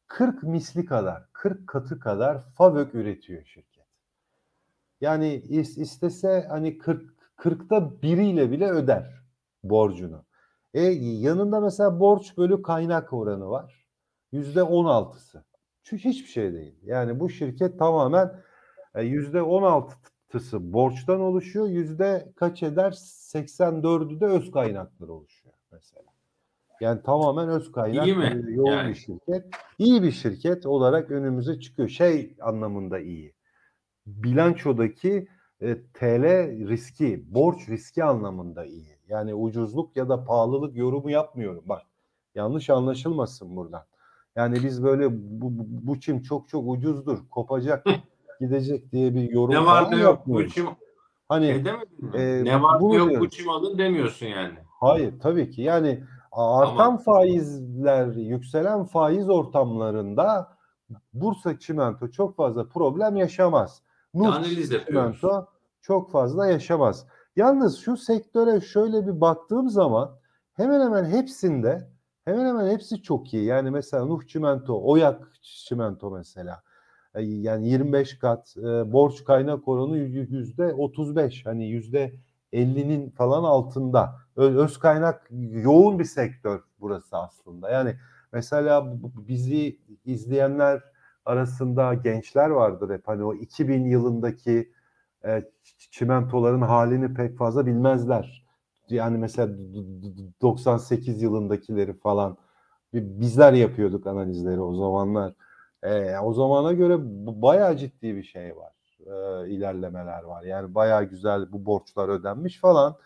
40 0.08 0.42
misli 0.42 0.84
kadar, 0.84 1.28
40 1.32 1.66
katı 1.66 2.00
kadar 2.00 2.42
FAVÖK 2.54 2.94
üretiyor 2.94 3.44
şirket. 3.44 3.86
Yani 5.00 5.34
istese 5.34 6.46
hani 6.48 6.78
40 6.78 7.18
40'ta 7.38 8.02
biriyle 8.02 8.50
bile 8.50 8.70
öder 8.70 9.22
borcunu. 9.64 10.24
E 10.74 10.82
yanında 10.82 11.60
mesela 11.60 12.00
borç 12.00 12.36
bölü 12.36 12.62
kaynak 12.62 13.12
oranı 13.12 13.48
var. 13.48 13.86
Yüzde 14.32 14.60
16'sı. 14.60 15.44
Şu 15.82 15.96
hiçbir 15.96 16.28
şey 16.28 16.52
değil. 16.52 16.74
Yani 16.82 17.20
bu 17.20 17.30
şirket 17.30 17.78
tamamen 17.78 18.40
e, 18.94 19.02
yüzde 19.02 19.38
16'sı 19.38 20.72
borçtan 20.72 21.20
oluşuyor. 21.20 21.68
Yüzde 21.68 22.32
kaç 22.36 22.62
eder? 22.62 22.92
84'ü 22.92 24.20
de 24.20 24.26
öz 24.26 24.50
kaynakları 24.50 25.12
oluşuyor 25.12 25.54
mesela. 25.72 26.07
Yani 26.80 27.02
tamamen 27.02 27.48
öz 27.48 27.72
kaynak 27.72 28.06
İyi 28.06 28.16
mi? 28.16 28.44
e, 28.48 28.52
yoğun 28.52 28.70
Yani. 28.70 28.88
bir 28.88 28.94
şirket. 28.94 29.44
İyi 29.78 30.02
bir 30.02 30.12
şirket 30.12 30.66
olarak 30.66 31.10
önümüze 31.10 31.60
çıkıyor. 31.60 31.88
Şey 31.88 32.36
anlamında 32.40 32.98
iyi. 32.98 33.34
Bilançodaki 34.06 35.28
e, 35.60 35.76
TL 35.94 36.22
riski, 36.68 37.24
borç 37.34 37.68
riski 37.68 38.04
anlamında 38.04 38.64
iyi. 38.64 38.98
Yani 39.08 39.34
ucuzluk 39.34 39.96
ya 39.96 40.08
da 40.08 40.24
pahalılık 40.24 40.76
yorumu 40.76 41.10
yapmıyorum. 41.10 41.62
Bak 41.66 41.82
yanlış 42.34 42.70
anlaşılmasın 42.70 43.56
buradan. 43.56 43.82
Yani 44.36 44.54
biz 44.64 44.82
böyle 44.84 45.10
bu, 45.12 45.58
bu, 45.58 45.64
bu 45.86 46.00
çim 46.00 46.22
çok 46.22 46.48
çok 46.48 46.68
ucuzdur, 46.68 47.18
kopacak, 47.30 47.86
gidecek 48.40 48.92
diye 48.92 49.14
bir 49.14 49.30
yorum 49.30 49.54
Ne 49.54 49.66
var 49.66 49.90
ne 49.90 49.96
yok 49.96 50.26
bu 50.26 50.48
çim 50.48 50.66
Hani 51.28 51.46
e 51.46 52.20
e, 52.20 52.44
ne 52.44 52.62
var 52.62 52.80
ne 52.80 52.96
yok 52.96 53.06
bu 53.08 53.10
diyoruz. 53.10 53.30
çim 53.30 53.48
alın 53.48 53.78
demiyorsun 53.78 54.26
yani. 54.26 54.54
Hayır 54.80 55.14
tabii 55.20 55.50
ki 55.50 55.62
yani 55.62 56.04
artan 56.38 56.86
Ama- 56.86 56.98
faizler, 56.98 58.06
yükselen 58.06 58.84
faiz 58.84 59.28
ortamlarında 59.28 60.48
Bursa 61.12 61.58
Çimento 61.58 62.08
çok 62.08 62.36
fazla 62.36 62.68
problem 62.68 63.16
yaşamaz. 63.16 63.82
Analiz 64.14 64.70
yapıyoruz. 64.70 65.20
Çimento 65.20 65.46
çok 65.80 66.10
fazla 66.10 66.46
yaşamaz. 66.46 67.06
Yalnız 67.36 67.78
şu 67.78 67.96
sektöre 67.96 68.60
şöyle 68.60 69.06
bir 69.06 69.20
baktığım 69.20 69.68
zaman 69.68 70.10
hemen 70.54 70.80
hemen 70.80 71.04
hepsinde 71.04 71.90
hemen 72.24 72.46
hemen 72.46 72.70
hepsi 72.70 73.02
çok 73.02 73.34
iyi. 73.34 73.44
Yani 73.44 73.70
mesela 73.70 74.04
Nuh 74.04 74.26
Çimento, 74.26 74.80
Oyak 74.84 75.32
Çimento 75.42 76.10
mesela. 76.10 76.62
Yani 77.18 77.68
25 77.68 78.18
kat 78.18 78.54
e, 78.58 78.92
borç 78.92 79.24
kaynak 79.24 79.68
oranı 79.68 79.96
yüzde 79.98 80.74
35 80.74 81.46
hani 81.46 81.68
yüzde 81.68 82.14
50'nin 82.52 83.10
falan 83.10 83.44
altında. 83.44 84.14
Öz 84.36 84.78
kaynak 84.78 85.28
yoğun 85.50 85.98
bir 85.98 86.04
sektör 86.04 86.60
burası 86.80 87.16
aslında. 87.16 87.70
Yani 87.70 87.96
mesela 88.32 88.94
bizi 89.28 89.78
izleyenler 90.04 90.82
arasında 91.24 91.94
gençler 91.94 92.50
vardır 92.50 92.94
hep 92.94 93.08
hani 93.08 93.24
o 93.24 93.34
2000 93.34 93.84
yılındaki 93.86 94.72
e, 95.24 95.42
çimentoların 95.90 96.60
halini 96.62 97.14
pek 97.14 97.38
fazla 97.38 97.66
bilmezler. 97.66 98.46
Yani 98.88 99.18
mesela 99.18 99.48
d- 99.58 99.74
d- 99.74 100.16
d- 100.18 100.32
98 100.42 101.22
yılındakileri 101.22 101.94
falan 101.98 102.36
bi- 102.94 103.20
bizler 103.20 103.52
yapıyorduk 103.52 104.06
analizleri 104.06 104.60
o 104.60 104.74
zamanlar. 104.74 105.34
E, 105.82 106.18
o 106.18 106.32
zamana 106.32 106.72
göre 106.72 106.96
bayağı 107.42 107.76
ciddi 107.76 108.16
bir 108.16 108.22
şey 108.22 108.56
var. 108.56 108.72
E, 109.08 109.48
ilerlemeler 109.48 110.22
var. 110.22 110.42
Yani 110.42 110.74
bayağı 110.74 111.04
güzel 111.04 111.52
bu 111.52 111.66
borçlar 111.66 112.08
ödenmiş 112.08 112.60
falan. 112.60 112.96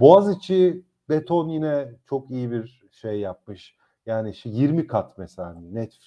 Boğaziçi 0.00 0.84
beton 1.08 1.48
yine 1.48 1.92
çok 2.06 2.30
iyi 2.30 2.50
bir 2.50 2.82
şey 2.92 3.20
yapmış. 3.20 3.76
Yani 4.06 4.34
şu 4.34 4.48
20 4.48 4.86
kat 4.86 5.18
mesela 5.18 5.54
net 5.72 5.98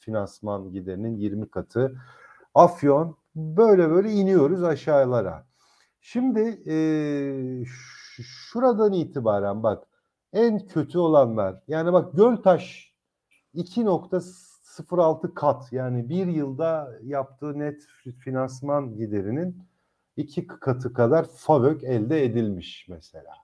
finansman 0.00 0.72
giderinin 0.72 1.16
20 1.16 1.50
katı. 1.50 1.96
Afyon 2.54 3.16
böyle 3.36 3.90
böyle 3.90 4.12
iniyoruz 4.12 4.62
aşağılara. 4.62 5.46
Şimdi 6.00 6.62
e, 6.66 6.76
şuradan 8.22 8.92
itibaren 8.92 9.62
bak 9.62 9.86
en 10.32 10.66
kötü 10.66 10.98
olanlar 10.98 11.62
yani 11.68 11.92
bak 11.92 12.12
Göltaş 12.16 12.94
2.06 14.78 15.34
kat 15.34 15.72
yani 15.72 16.08
bir 16.08 16.26
yılda 16.26 16.98
yaptığı 17.02 17.58
net 17.58 17.86
finansman 18.20 18.96
giderinin 18.96 19.62
iki 20.16 20.46
katı 20.46 20.92
kadar 20.92 21.26
FAVÖK 21.36 21.84
elde 21.84 22.24
edilmiş 22.24 22.86
mesela. 22.88 23.34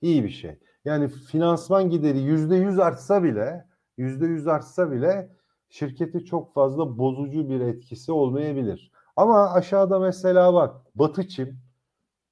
İyi 0.00 0.24
bir 0.24 0.30
şey. 0.30 0.58
Yani 0.84 1.08
finansman 1.08 1.90
gideri 1.90 2.18
yüzde 2.18 2.56
yüz 2.56 2.78
artsa 2.78 3.22
bile 3.22 3.66
yüzde 3.96 4.26
yüz 4.26 4.46
artsa 4.46 4.92
bile 4.92 5.30
şirketi 5.68 6.24
çok 6.24 6.54
fazla 6.54 6.98
bozucu 6.98 7.48
bir 7.48 7.60
etkisi 7.60 8.12
olmayabilir. 8.12 8.92
Ama 9.16 9.50
aşağıda 9.50 9.98
mesela 9.98 10.54
bak 10.54 10.76
Batı 10.94 11.28
Çim, 11.28 11.60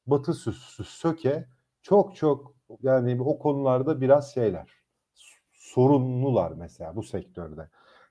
Batı 0.07 0.35
Söke 0.85 1.49
çok 1.83 2.17
çok 2.17 2.55
yani 2.83 3.23
o 3.23 3.39
konularda 3.39 4.01
biraz 4.01 4.35
şeyler 4.35 4.71
sorunlular 5.53 6.53
mesela 6.53 6.97
bu 6.97 7.03
sektörde. 7.03 7.69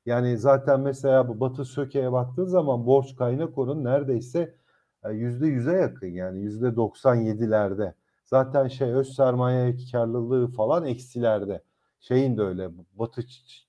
Yani 0.07 0.37
zaten 0.37 0.79
mesela 0.79 1.27
bu 1.27 1.39
Batı 1.39 1.65
Söke'ye 1.65 2.11
baktığın 2.11 2.45
zaman 2.45 2.85
borç 2.85 3.15
kaynak 3.15 3.57
oranı 3.57 3.83
neredeyse 3.83 4.55
e, 5.03 5.11
yüzde 5.11 5.47
yüze 5.47 5.71
yakın 5.71 6.07
yani 6.07 6.41
yüzde 6.41 6.67
97'lerde. 6.67 7.93
Zaten 8.25 8.67
şey 8.67 8.91
öz 8.93 9.15
sermaye 9.15 9.75
karlılığı 9.91 10.47
falan 10.47 10.85
eksilerde. 10.85 11.63
Şeyin 11.99 12.37
de 12.37 12.41
öyle, 12.41 12.69
Batı 12.93 13.21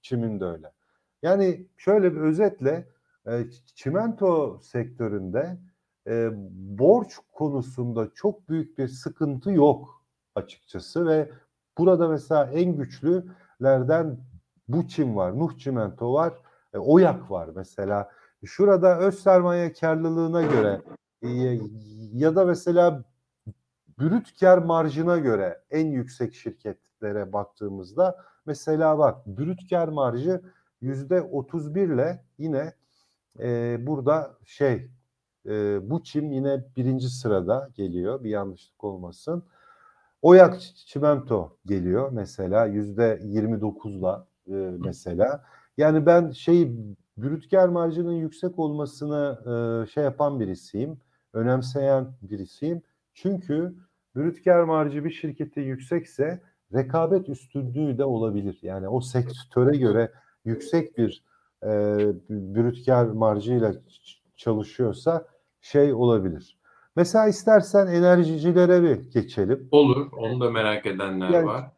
Çim'in 0.03 0.41
de 0.41 0.45
öyle. 0.45 0.73
Yani 1.23 1.67
şöyle 1.77 2.15
bir 2.15 2.21
özetle 2.21 2.89
e, 3.27 3.45
çimento 3.75 4.61
sektöründe 4.63 5.59
e, 6.07 6.31
borç 6.79 7.19
konusunda 7.33 8.09
çok 8.15 8.49
büyük 8.49 8.79
bir 8.79 8.89
sıkıntı 8.89 9.53
yok 9.53 10.05
açıkçası 10.35 11.07
ve 11.07 11.31
burada 11.79 12.09
mesela 12.09 12.45
en 12.45 12.77
güçlülerden 12.77 14.19
bu 14.69 14.89
çim 14.89 15.17
var, 15.17 15.39
Nuh 15.39 15.59
Çimento 15.59 16.13
var, 16.13 16.33
e, 16.75 16.79
Oyak 16.79 17.31
var 17.31 17.51
mesela. 17.57 18.11
Şurada 18.45 18.99
öz 18.99 19.19
sermaye 19.19 19.73
karlılığına 19.73 20.43
göre 20.43 20.83
e, 21.23 21.29
ya 22.13 22.37
da 22.37 22.45
mesela 22.45 23.05
brüt 24.01 24.41
kar 24.41 24.59
marjına 24.59 25.19
göre 25.19 25.63
en 25.71 25.87
yüksek 25.87 26.35
şirketlere 26.35 27.33
baktığımızda 27.33 28.17
mesela 28.47 28.99
bak 28.99 29.27
brüt 29.27 29.71
kar 29.71 29.89
marjı 29.89 30.43
yüzde 30.81 31.23
31 31.23 31.89
ile 31.89 32.25
yine 32.39 32.73
e, 33.41 33.77
burada 33.87 34.37
şey 34.45 34.91
e, 35.47 35.79
bu 35.91 36.03
çim 36.03 36.33
yine 36.33 36.65
birinci 36.77 37.09
sırada 37.09 37.71
geliyor 37.75 38.25
bir 38.25 38.31
yanlışlık 38.31 38.85
olmasın. 38.85 39.45
Oyak 40.23 40.61
çimento 40.61 41.57
geliyor 41.67 42.11
mesela 42.13 42.67
yüzde 42.67 43.21
29'la 43.23 44.27
e, 44.49 44.71
mesela. 44.79 45.45
Yani 45.77 46.07
ben 46.07 46.31
şey 46.31 46.73
brüt 47.19 47.51
kar 47.51 47.69
marjının 47.69 48.13
yüksek 48.13 48.59
olmasını 48.59 49.39
e, 49.47 49.87
şey 49.91 50.05
yapan 50.05 50.41
birisiyim, 50.41 51.01
önemseyen 51.33 52.07
birisiyim. 52.23 52.83
Çünkü 53.15 53.75
brüt 54.17 54.45
kar 54.45 54.65
marjı 54.65 55.05
bir 55.05 55.11
şirkete 55.11 55.61
yüksekse 55.61 56.41
rekabet 56.75 57.29
üstünlüğü 57.29 57.99
de 57.99 58.05
olabilir. 58.05 58.59
Yani 58.63 58.89
o 58.89 59.01
sektöre 59.01 59.77
göre 59.77 60.13
yüksek 60.45 60.99
bir 60.99 61.25
e, 61.63 61.69
brüt 62.31 62.87
kar 62.87 63.07
marjıyla 63.07 63.75
çalışıyorsa 64.37 65.27
şey 65.61 65.93
olabilir. 65.93 66.59
Mesela 66.97 67.29
istersen 67.29 67.87
enerjicilere 67.87 68.83
bir 68.83 69.11
geçelim. 69.11 69.69
Olur. 69.71 70.13
Onu 70.13 70.41
da 70.41 70.51
merak 70.51 70.87
edenler 70.87 71.31
Yani- 71.31 71.47
var. 71.47 71.71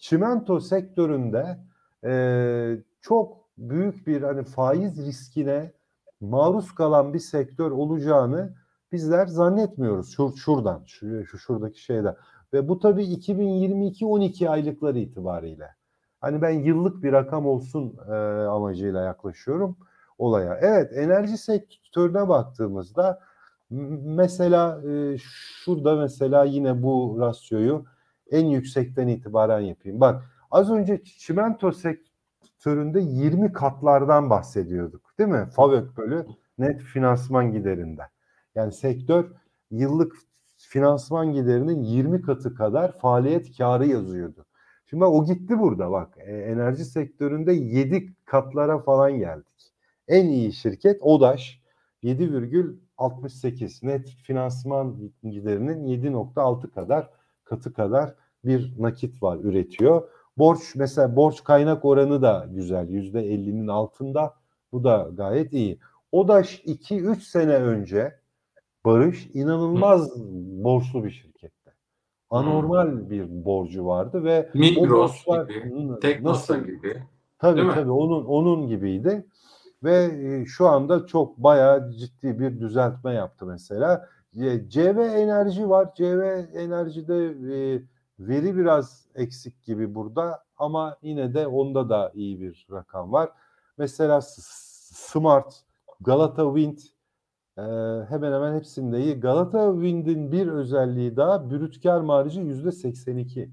Çimento 0.00 0.60
sektöründe 0.60 1.58
e, 2.04 2.82
çok 3.00 3.36
büyük 3.58 4.06
bir 4.06 4.22
hani 4.22 4.44
faiz 4.44 5.06
riskine 5.06 5.72
maruz 6.20 6.74
kalan 6.74 7.14
bir 7.14 7.18
sektör 7.18 7.70
olacağını 7.70 8.54
bizler 8.92 9.26
zannetmiyoruz. 9.26 10.14
Şur, 10.16 10.36
şuradan, 10.36 10.82
şu, 10.86 11.26
şu 11.26 11.38
şuradaki 11.38 11.82
şeyden. 11.82 12.16
Ve 12.52 12.68
bu 12.68 12.78
tabii 12.78 13.04
2022-12 13.04 14.48
aylıkları 14.48 14.98
itibariyle. 14.98 15.68
Hani 16.20 16.42
ben 16.42 16.50
yıllık 16.50 17.02
bir 17.02 17.12
rakam 17.12 17.46
olsun 17.46 17.96
e, 18.08 18.12
amacıyla 18.46 19.04
yaklaşıyorum 19.04 19.76
olaya. 20.18 20.58
Evet, 20.60 20.92
enerji 20.92 21.38
sektörüne 21.38 22.28
baktığımızda 22.28 23.20
mesela 24.04 24.80
e, 24.90 25.16
şurada 25.18 25.96
mesela 25.96 26.44
yine 26.44 26.82
bu 26.82 27.16
rasyoyu 27.20 27.84
en 28.30 28.46
yüksekten 28.46 29.08
itibaren 29.08 29.60
yapayım. 29.60 30.00
Bak 30.00 30.24
az 30.50 30.70
önce 30.70 31.04
çimento 31.04 31.72
sektöründe 31.72 33.00
20 33.00 33.52
katlardan 33.52 34.30
bahsediyorduk 34.30 35.18
değil 35.18 35.30
mi? 35.30 35.48
FAVÖK 35.56 35.96
bölü 35.96 36.26
net 36.58 36.80
finansman 36.80 37.52
giderinde. 37.52 38.02
Yani 38.54 38.72
sektör 38.72 39.32
yıllık 39.70 40.16
finansman 40.56 41.32
giderinin 41.32 41.82
20 41.82 42.22
katı 42.22 42.54
kadar 42.54 42.98
faaliyet 42.98 43.56
karı 43.58 43.86
yazıyordu. 43.86 44.46
Şimdi 44.86 45.04
o 45.04 45.24
gitti 45.24 45.58
burada 45.58 45.90
bak. 45.90 46.14
E, 46.18 46.36
enerji 46.36 46.84
sektöründe 46.84 47.52
7 47.52 48.14
katlara 48.24 48.78
falan 48.78 49.18
geldik. 49.18 49.72
En 50.08 50.26
iyi 50.26 50.52
şirket 50.52 51.02
ODAŞ 51.02 51.60
7,68 52.02 53.86
net 53.86 54.08
finansman 54.08 55.10
giderinin 55.22 55.84
7,6 55.84 56.70
kadar 56.70 57.10
katı 57.44 57.72
kadar 57.72 58.14
bir 58.44 58.74
nakit 58.78 59.22
var 59.22 59.38
üretiyor. 59.38 60.08
Borç 60.38 60.74
mesela 60.76 61.16
borç 61.16 61.44
kaynak 61.44 61.84
oranı 61.84 62.22
da 62.22 62.46
güzel 62.50 62.88
yüzde 62.88 63.20
50'nin 63.20 63.68
altında 63.68 64.34
Bu 64.72 64.84
da 64.84 65.10
gayet 65.12 65.52
iyi. 65.52 65.78
ODAŞ 66.12 66.64
2-3 66.64 67.20
sene 67.20 67.54
önce 67.54 68.20
Barış 68.84 69.30
inanılmaz 69.34 70.10
borçlu 70.64 71.04
bir 71.04 71.10
şirkette. 71.10 71.70
Anormal 72.30 73.10
bir 73.10 73.44
borcu 73.44 73.86
vardı 73.86 74.24
ve 74.24 74.50
Migros 74.54 75.26
o 75.26 75.30
borçlar 75.30 75.48
gibi, 75.48 76.00
Teknosa 76.00 76.58
gibi. 76.58 77.02
Tabii 77.38 77.68
tabii 77.74 77.90
onun 77.90 78.24
onun 78.24 78.68
gibiydi 78.68 79.26
ve 79.82 80.04
e, 80.04 80.46
şu 80.46 80.68
anda 80.68 81.06
çok 81.06 81.38
bayağı 81.38 81.92
ciddi 81.92 82.38
bir 82.38 82.60
düzeltme 82.60 83.14
yaptı 83.14 83.46
mesela. 83.46 84.08
CV 84.68 84.98
Enerji 84.98 85.68
var. 85.68 85.94
CV 85.94 86.22
Enerji'de 86.54 87.26
e, 87.54 87.82
veri 88.20 88.56
biraz 88.56 89.06
eksik 89.14 89.62
gibi 89.62 89.94
burada 89.94 90.44
ama 90.56 90.96
yine 91.02 91.34
de 91.34 91.46
onda 91.46 91.88
da 91.88 92.12
iyi 92.14 92.40
bir 92.40 92.66
rakam 92.70 93.12
var. 93.12 93.30
Mesela 93.78 94.20
Smart, 94.22 95.54
Galata 96.00 96.44
Wind 96.56 96.78
e, 97.58 97.62
hemen 98.08 98.32
hemen 98.32 98.56
hepsinde 98.56 99.00
iyi. 99.04 99.20
Galata 99.20 99.72
Wind'in 99.72 100.32
bir 100.32 100.46
özelliği 100.46 101.16
daha 101.16 101.50
brüt 101.50 101.82
kar 101.82 102.00
marjı 102.00 102.40
yüzde 102.40 102.72
82. 102.72 103.50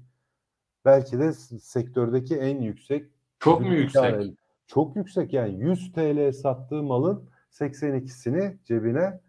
Belki 0.84 1.18
de 1.18 1.32
sektördeki 1.32 2.36
en 2.36 2.60
yüksek 2.60 3.06
Çok 3.38 3.60
mu 3.60 3.74
yüksek? 3.74 4.04
el- 4.04 4.34
Çok 4.66 4.96
yüksek 4.96 5.32
yani 5.32 5.54
100 5.60 5.92
TL 5.92 6.32
sattığı 6.32 6.82
malın 6.82 7.28
82'sini 7.50 8.56
cebine 8.64 9.20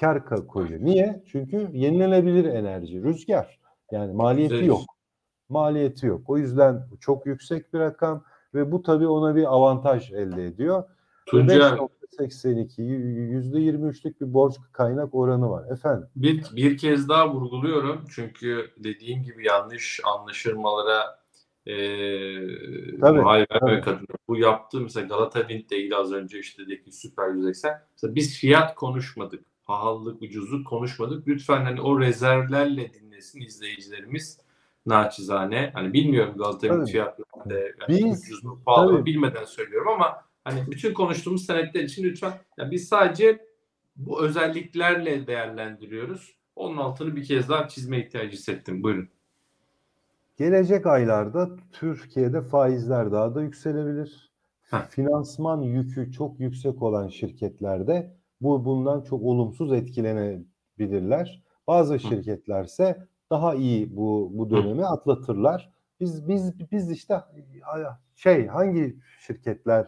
kar 0.00 0.16
ka- 0.16 0.46
koyuyor. 0.46 0.80
Niye? 0.80 1.22
Çünkü 1.26 1.68
yenilenebilir 1.72 2.44
enerji, 2.44 3.02
rüzgar. 3.02 3.58
Yani 3.90 4.12
maliyeti 4.12 4.64
yok. 4.64 4.80
Maliyeti 5.48 6.06
yok. 6.06 6.30
O 6.30 6.38
yüzden 6.38 6.86
çok 7.00 7.26
yüksek 7.26 7.74
bir 7.74 7.78
rakam 7.78 8.24
ve 8.54 8.72
bu 8.72 8.82
tabii 8.82 9.06
ona 9.06 9.36
bir 9.36 9.54
avantaj 9.54 10.12
elde 10.12 10.46
ediyor. 10.46 10.82
Ve 10.82 10.86
Tuncay 11.30 11.78
5.82 12.18 12.80
%23'lük 12.80 14.20
bir 14.20 14.34
borç 14.34 14.54
kaynak 14.72 15.14
oranı 15.14 15.50
var. 15.50 15.72
Efendim 15.72 16.08
bir, 16.16 16.44
bir 16.56 16.78
kez 16.78 17.08
daha 17.08 17.34
vurguluyorum. 17.34 18.04
Çünkü 18.10 18.70
dediğim 18.76 19.22
gibi 19.22 19.46
yanlış 19.46 20.00
anlaşılmalara 20.04 21.18
eee 21.66 23.00
Tabii. 23.00 24.06
Bu 24.28 24.36
yaptığı 24.36 24.80
mesela 24.80 25.06
Galata 25.06 25.40
Wind'le 25.40 25.78
ilgili 25.78 25.96
az 25.96 26.12
önce 26.12 26.38
işte 26.38 26.66
dedik 26.66 26.94
süper 26.94 27.28
180. 27.28 27.72
Mesela 27.92 28.14
biz 28.14 28.38
fiyat 28.38 28.74
konuşmadık. 28.74 29.44
Pahalılık, 29.66 30.22
ucuzluk 30.22 30.66
konuşmadık. 30.66 31.28
Lütfen 31.28 31.64
hani 31.64 31.80
o 31.80 32.00
rezervlerle 32.00 32.92
dinlesin 32.94 33.40
izleyicilerimiz 33.40 34.40
naçizane. 34.86 35.70
Hani 35.74 35.92
bilmiyorum 35.92 36.34
Galata 36.38 36.60
Wind 36.60 36.80
Tabii. 36.80 36.90
fiyatlarında 36.90 37.54
yani 37.60 37.72
Biz- 37.88 38.22
ucuz 38.24 38.44
mu 38.44 38.60
pahalı 38.66 38.92
mı 38.92 38.98
tabii. 38.98 39.06
bilmeden 39.10 39.44
söylüyorum 39.44 39.88
ama 39.88 40.24
hani 40.44 40.60
bütün 40.70 40.94
konuştuğumuz 40.94 41.46
senetler 41.46 41.82
için 41.82 42.04
lütfen 42.04 42.32
ya 42.58 42.70
biz 42.70 42.88
sadece 42.88 43.46
bu 43.96 44.22
özelliklerle 44.24 45.26
değerlendiriyoruz. 45.26 46.36
Onun 46.56 46.76
altını 46.76 47.16
bir 47.16 47.24
kez 47.24 47.48
daha 47.48 47.68
çizme 47.68 47.98
ihtiyacı 47.98 48.32
hissettim. 48.32 48.82
Buyurun. 48.82 49.08
Gelecek 50.36 50.86
aylarda 50.86 51.50
Türkiye'de 51.72 52.42
faizler 52.42 53.12
daha 53.12 53.34
da 53.34 53.42
yükselebilir. 53.42 54.30
Heh. 54.70 54.88
Finansman 54.88 55.62
yükü 55.62 56.12
çok 56.12 56.40
yüksek 56.40 56.82
olan 56.82 57.08
şirketlerde 57.08 58.15
bu 58.40 58.64
bundan 58.64 59.02
çok 59.02 59.22
olumsuz 59.22 59.72
etkilenebilirler. 59.72 61.42
Bazı 61.66 61.98
şirketlerse 61.98 63.06
daha 63.30 63.54
iyi 63.54 63.96
bu 63.96 64.30
bu 64.34 64.50
dönemi 64.50 64.86
atlatırlar. 64.86 65.72
Biz 66.00 66.28
biz 66.28 66.70
biz 66.72 66.90
işte 66.90 67.20
şey 68.16 68.46
hangi 68.46 68.96
şirketler 69.20 69.86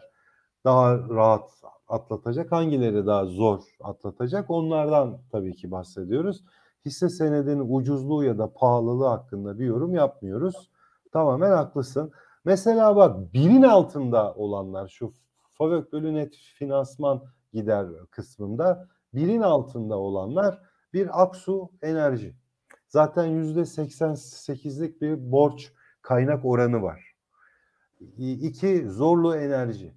daha 0.65 0.97
rahat 0.97 1.49
atlatacak, 1.87 2.51
hangileri 2.51 3.05
daha 3.05 3.25
zor 3.25 3.61
atlatacak 3.79 4.49
onlardan 4.49 5.17
tabii 5.31 5.55
ki 5.55 5.71
bahsediyoruz. 5.71 6.43
Hisse 6.85 7.09
senedinin 7.09 7.65
ucuzluğu 7.69 8.23
ya 8.23 8.37
da 8.37 8.53
pahalılığı 8.53 9.07
hakkında 9.07 9.59
bir 9.59 9.65
yorum 9.65 9.95
yapmıyoruz. 9.95 10.69
Tamamen 11.11 11.51
haklısın. 11.51 12.11
Mesela 12.45 12.95
bak 12.95 13.33
birin 13.33 13.63
altında 13.63 14.33
olanlar 14.33 14.87
şu 14.87 15.13
FAVÖK 15.51 15.93
bölü 15.93 16.13
net 16.13 16.35
finansman 16.35 17.23
gider 17.53 17.87
kısmında 18.11 18.87
birin 19.13 19.41
altında 19.41 19.97
olanlar 19.97 20.61
bir 20.93 21.21
Aksu 21.21 21.69
Enerji. 21.81 22.35
Zaten 22.87 23.25
yüzde 23.25 23.59
88'lik 23.59 25.01
bir 25.01 25.31
borç 25.31 25.71
kaynak 26.01 26.45
oranı 26.45 26.81
var. 26.81 27.15
İki 28.17 28.89
Zorlu 28.89 29.35
Enerji. 29.35 29.93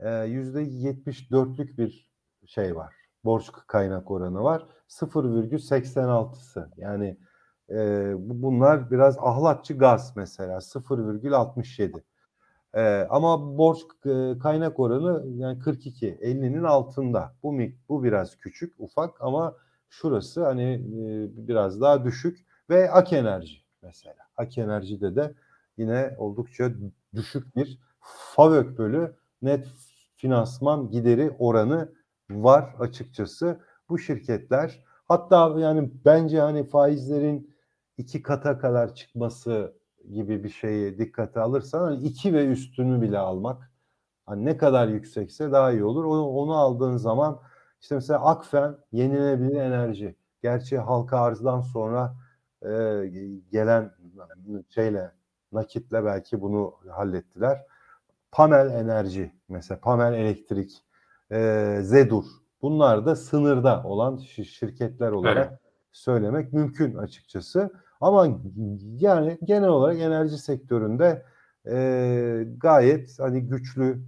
Ee, 0.00 0.24
Yüzde 0.24 0.62
74'lük 0.62 1.78
bir 1.78 2.10
şey 2.46 2.76
var. 2.76 2.94
Borç 3.24 3.50
kaynak 3.66 4.10
oranı 4.10 4.42
var. 4.42 4.66
0,86'sı. 4.88 6.70
Yani 6.76 7.16
e, 7.70 7.76
bu- 8.18 8.42
bunlar 8.42 8.90
biraz 8.90 9.18
ahlatçı 9.18 9.74
gaz 9.78 10.12
mesela 10.16 10.60
0,67. 10.60 12.02
Ee, 12.74 13.06
ama 13.10 13.58
borç 13.58 13.78
e, 14.06 14.38
kaynak 14.38 14.80
oranı 14.80 15.26
yani 15.36 15.58
42, 15.58 16.06
50'nin 16.06 16.62
altında. 16.62 17.34
Bu 17.42 17.58
bu 17.88 18.04
biraz 18.04 18.36
küçük, 18.36 18.74
ufak 18.78 19.22
ama 19.22 19.56
şurası 19.90 20.44
hani 20.44 20.72
e, 20.72 21.46
biraz 21.48 21.80
daha 21.80 22.04
düşük 22.04 22.46
ve 22.70 22.90
Ak 22.90 23.12
Enerji 23.12 23.56
mesela. 23.82 24.16
Ak 24.36 24.58
Enerji'de 24.58 25.16
de 25.16 25.34
yine 25.76 26.14
oldukça 26.18 26.70
düşük 27.14 27.56
bir 27.56 27.78
FAVÖK 28.00 28.78
bölü 28.78 29.16
net 29.42 29.66
finansman 30.16 30.90
gideri 30.90 31.30
oranı 31.38 31.92
var 32.30 32.74
açıkçası. 32.78 33.60
Bu 33.88 33.98
şirketler 33.98 34.84
hatta 35.08 35.54
yani 35.58 35.90
bence 36.04 36.40
hani 36.40 36.64
faizlerin 36.64 37.54
iki 37.98 38.22
kata 38.22 38.58
kadar 38.58 38.94
çıkması 38.94 39.74
gibi 40.12 40.44
bir 40.44 40.48
şeyi 40.48 40.98
dikkate 40.98 41.40
alırsan 41.40 41.80
hani 41.80 42.06
iki 42.06 42.34
ve 42.34 42.46
üstünü 42.46 43.02
bile 43.02 43.18
almak 43.18 43.70
hani 44.26 44.44
ne 44.44 44.56
kadar 44.56 44.88
yüksekse 44.88 45.52
daha 45.52 45.72
iyi 45.72 45.84
olur. 45.84 46.04
Onu, 46.04 46.26
onu 46.28 46.54
aldığın 46.56 46.96
zaman 46.96 47.40
işte 47.80 47.94
mesela 47.94 48.20
Akfen 48.26 48.76
yenilenebilir 48.92 49.56
enerji. 49.60 50.16
Gerçi 50.42 50.78
halka 50.78 51.18
arzdan 51.20 51.60
sonra 51.60 52.14
e, 52.62 52.68
gelen 53.52 53.92
şeyle 54.68 55.12
nakitle 55.52 56.04
belki 56.04 56.40
bunu 56.40 56.74
hallettiler. 56.90 57.66
Pamel 58.32 58.70
Enerji 58.70 59.32
mesela 59.48 59.80
Pamel 59.80 60.12
Elektrik, 60.12 60.84
e, 61.32 61.78
Zedur 61.82 62.24
bunlar 62.62 63.06
da 63.06 63.16
sınırda 63.16 63.82
olan 63.84 64.16
şi- 64.16 64.44
şirketler 64.44 65.10
olarak 65.12 65.48
Evet. 65.48 65.58
söylemek 65.92 66.52
mümkün 66.52 66.94
açıkçası. 66.96 67.70
Ama 68.02 68.40
yani 68.98 69.38
genel 69.44 69.68
olarak 69.68 70.00
enerji 70.00 70.38
sektöründe 70.38 71.22
e, 71.66 72.46
gayet 72.56 73.18
hani 73.18 73.40
güçlü 73.40 74.02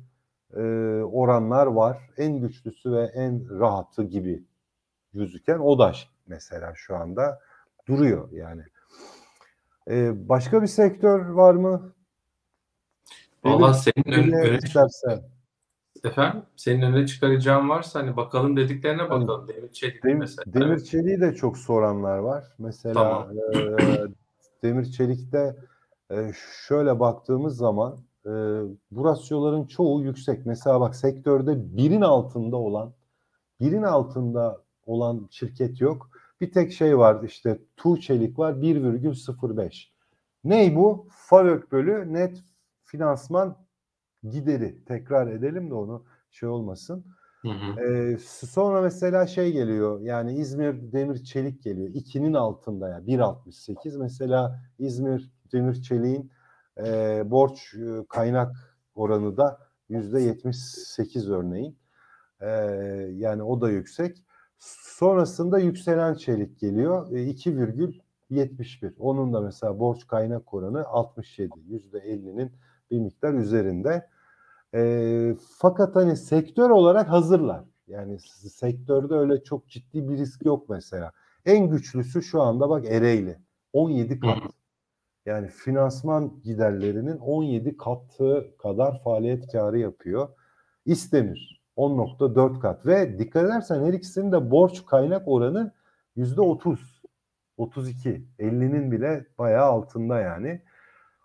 e, 0.57 0.61
oranlar 1.03 1.67
var. 1.67 2.11
En 2.17 2.41
güçlüsü 2.41 2.93
ve 2.93 3.03
en 3.03 3.61
rahatı 3.61 4.03
gibi 4.03 4.45
gözüken 5.15 5.59
ODAŞ 5.59 6.09
mesela 6.27 6.73
şu 6.77 6.97
anda 6.97 7.41
duruyor 7.89 8.33
yani. 8.33 8.63
E, 9.91 10.29
başka 10.29 10.63
bir 10.63 10.67
sektör 10.67 11.29
var 11.29 11.55
mı? 11.55 11.93
Valla 13.45 13.75
senin 13.75 14.13
ön, 14.13 14.33
öne, 14.33 14.59
istersen. 14.59 15.23
Efendim, 16.05 16.43
senin 16.57 16.83
önüne 16.83 17.07
çıkaracağın 17.07 17.69
varsa 17.69 18.01
hani 18.01 18.17
bakalım 18.17 18.57
dediklerine 18.57 19.11
bakalım. 19.11 19.49
Demir 19.49 19.73
Çelik 19.73 20.05
Dem- 20.05 20.19
mesela. 20.19 20.45
Demir 20.55 20.81
çeliği 20.81 21.21
de 21.21 21.35
çok 21.35 21.59
soranlar 21.59 22.19
var. 22.19 22.45
Mesela 22.59 22.95
Tamam. 22.95 23.29
e, 23.55 23.69
demir 24.63 24.85
çelikte 24.85 25.57
e, 26.11 26.33
şöyle 26.69 27.01
baktığımız 27.01 27.57
zaman 27.57 27.99
e, 28.27 28.31
bu 28.91 29.05
rasyoların 29.05 29.67
çoğu 29.67 30.03
yüksek. 30.03 30.47
Mesela 30.47 30.81
bak 30.81 30.97
sektörde 30.97 31.77
birin 31.77 32.01
altında 32.01 32.57
olan 32.57 32.93
birin 33.61 33.83
altında 33.83 34.61
olan 34.87 35.29
şirket 35.31 35.81
yok. 35.81 36.11
Bir 36.41 36.53
tek 36.53 36.73
şey 36.73 36.99
var 36.99 37.23
işte 37.25 37.59
Tuğ 37.77 38.01
Çelik 38.01 38.39
var 38.39 38.53
1,05. 38.53 39.87
Ney 40.45 40.77
bu? 40.77 41.07
FAVÖK 41.11 41.73
bölü 41.73 42.13
net 42.13 42.45
finansman 42.85 43.57
gideri. 44.31 44.85
Tekrar 44.85 45.27
edelim 45.27 45.71
de 45.71 45.75
onu 45.75 46.05
şey 46.31 46.49
olmasın. 46.49 47.05
Hı 47.43 47.49
hı. 47.49 47.81
Ee, 47.81 48.19
sonra 48.47 48.83
mesela 48.83 49.27
şey 49.27 49.53
geliyor 49.53 50.01
yani 50.01 50.35
İzmir 50.35 50.93
Demir 50.93 51.25
Çelik 51.25 51.63
geliyor. 51.63 51.89
2'nin 51.89 52.35
altında 52.35 52.89
ya 52.89 52.99
1.68 52.99 53.99
mesela 53.99 54.61
İzmir 54.79 55.31
Demir 55.53 55.83
Çelik'in 55.83 56.31
e, 56.87 57.23
borç 57.31 57.75
e, 57.75 58.07
kaynak 58.09 58.57
oranı 58.95 59.37
da 59.37 59.59
%78 59.91 61.33
örneğin. 61.33 61.79
E, 62.41 62.49
yani 63.15 63.43
o 63.43 63.61
da 63.61 63.71
yüksek. 63.71 64.25
Sonrasında 64.59 65.59
yükselen 65.59 66.15
çelik 66.15 66.61
geliyor. 66.61 67.13
E, 67.13 67.15
2,71. 67.15 68.95
Onun 68.99 69.33
da 69.33 69.41
mesela 69.41 69.79
borç 69.79 70.07
kaynak 70.07 70.55
oranı 70.55 70.85
67. 70.87 71.51
%50'nin 71.71 72.53
bir 72.91 73.01
miktar 73.01 73.35
üzerinde. 73.35 74.09
E, 74.75 75.35
fakat 75.59 75.97
hani 75.97 76.17
sektör 76.17 76.71
olarak 76.71 77.11
hazırlar. 77.11 77.65
Yani 77.87 78.19
sektörde 78.51 79.15
öyle 79.15 79.45
çok 79.45 79.69
ciddi 79.69 80.09
bir 80.09 80.19
risk 80.19 80.45
yok 80.45 80.69
mesela. 80.69 81.13
En 81.47 81.71
güçlüsü 81.71 82.23
şu 82.23 82.43
anda 82.43 82.69
bak 82.71 82.85
Ereğli. 82.87 83.39
17 83.73 84.21
kat. 84.21 84.39
Yani 85.27 85.49
finansman 85.49 86.41
giderlerinin 86.45 87.17
17 87.17 87.77
katı 87.77 88.57
kadar 88.59 89.03
faaliyet 89.03 89.53
karı 89.53 89.79
yapıyor. 89.79 90.29
İstemir 90.87 91.63
10.4 91.77 92.61
kat 92.61 92.87
ve 92.87 93.19
dikkat 93.19 93.45
edersen 93.45 93.85
her 93.85 93.93
ikisinin 93.93 94.33
de 94.33 94.51
borç 94.51 94.87
kaynak 94.87 95.29
oranı 95.29 95.73
%30. 96.17 96.79
32. 97.57 98.27
50'nin 98.39 98.93
bile 98.93 99.27
bayağı 99.39 99.65
altında 99.65 100.21
yani. 100.21 100.63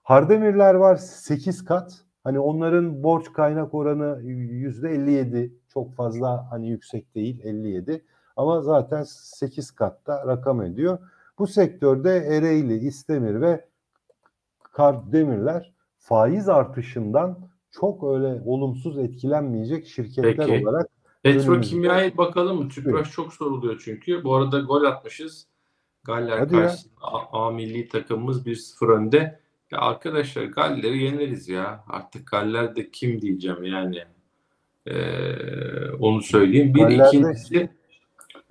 Hardemirler 0.04 0.74
var 0.74 0.96
8 0.96 1.66
kat. 1.66 2.09
Hani 2.30 2.40
onların 2.40 3.04
borç 3.04 3.34
kaynak 3.34 3.74
oranı 3.74 4.22
%57. 4.24 5.52
Çok 5.74 5.96
fazla 5.96 6.48
hani 6.52 6.70
yüksek 6.70 7.16
değil 7.16 7.40
57. 7.44 8.06
Ama 8.36 8.62
zaten 8.62 9.04
8 9.04 9.72
katta 9.72 10.28
rakam 10.28 10.62
ediyor. 10.62 11.00
Bu 11.40 11.48
sektörde 11.48 12.18
Ereğli, 12.18 12.78
İstemir 12.78 13.42
ve 13.42 13.66
Kardemirler 14.64 15.74
faiz 15.98 16.50
artışından 16.50 17.40
çok 17.72 18.04
öyle 18.04 18.42
olumsuz 18.46 18.98
etkilenmeyecek 18.98 19.88
şirketler 19.88 20.48
Peki. 20.48 20.68
olarak 20.68 20.90
Petrokimya'ya 21.24 22.18
bakalım 22.18 22.58
mı? 22.58 22.70
Tüpraş 22.70 23.12
çok 23.12 23.34
soruluyor 23.34 23.82
çünkü. 23.86 24.24
Bu 24.24 24.36
arada 24.36 24.60
gol 24.60 24.84
atmışız. 24.84 25.48
Galler 26.04 26.40
Hadi 26.40 26.56
karşısında 26.56 26.94
A, 27.02 27.48
A 27.48 27.52
milli 27.52 27.88
takımımız 27.88 28.48
1-0 28.48 28.92
önde. 28.92 29.40
Ya 29.72 29.80
arkadaşlar 29.80 30.44
Galler'i 30.44 31.04
yeneriz 31.04 31.50
ya. 31.50 31.84
Artık 31.88 32.28
Galler 32.28 32.76
de 32.76 32.92
kim 32.92 33.22
diyeceğim 33.22 33.64
yani. 33.64 34.04
Ee, 34.86 35.92
onu 36.00 36.22
söyleyeyim. 36.22 36.74
Bir 36.76 36.80
Galler'de- 36.82 37.08
ikincisi 37.18 37.70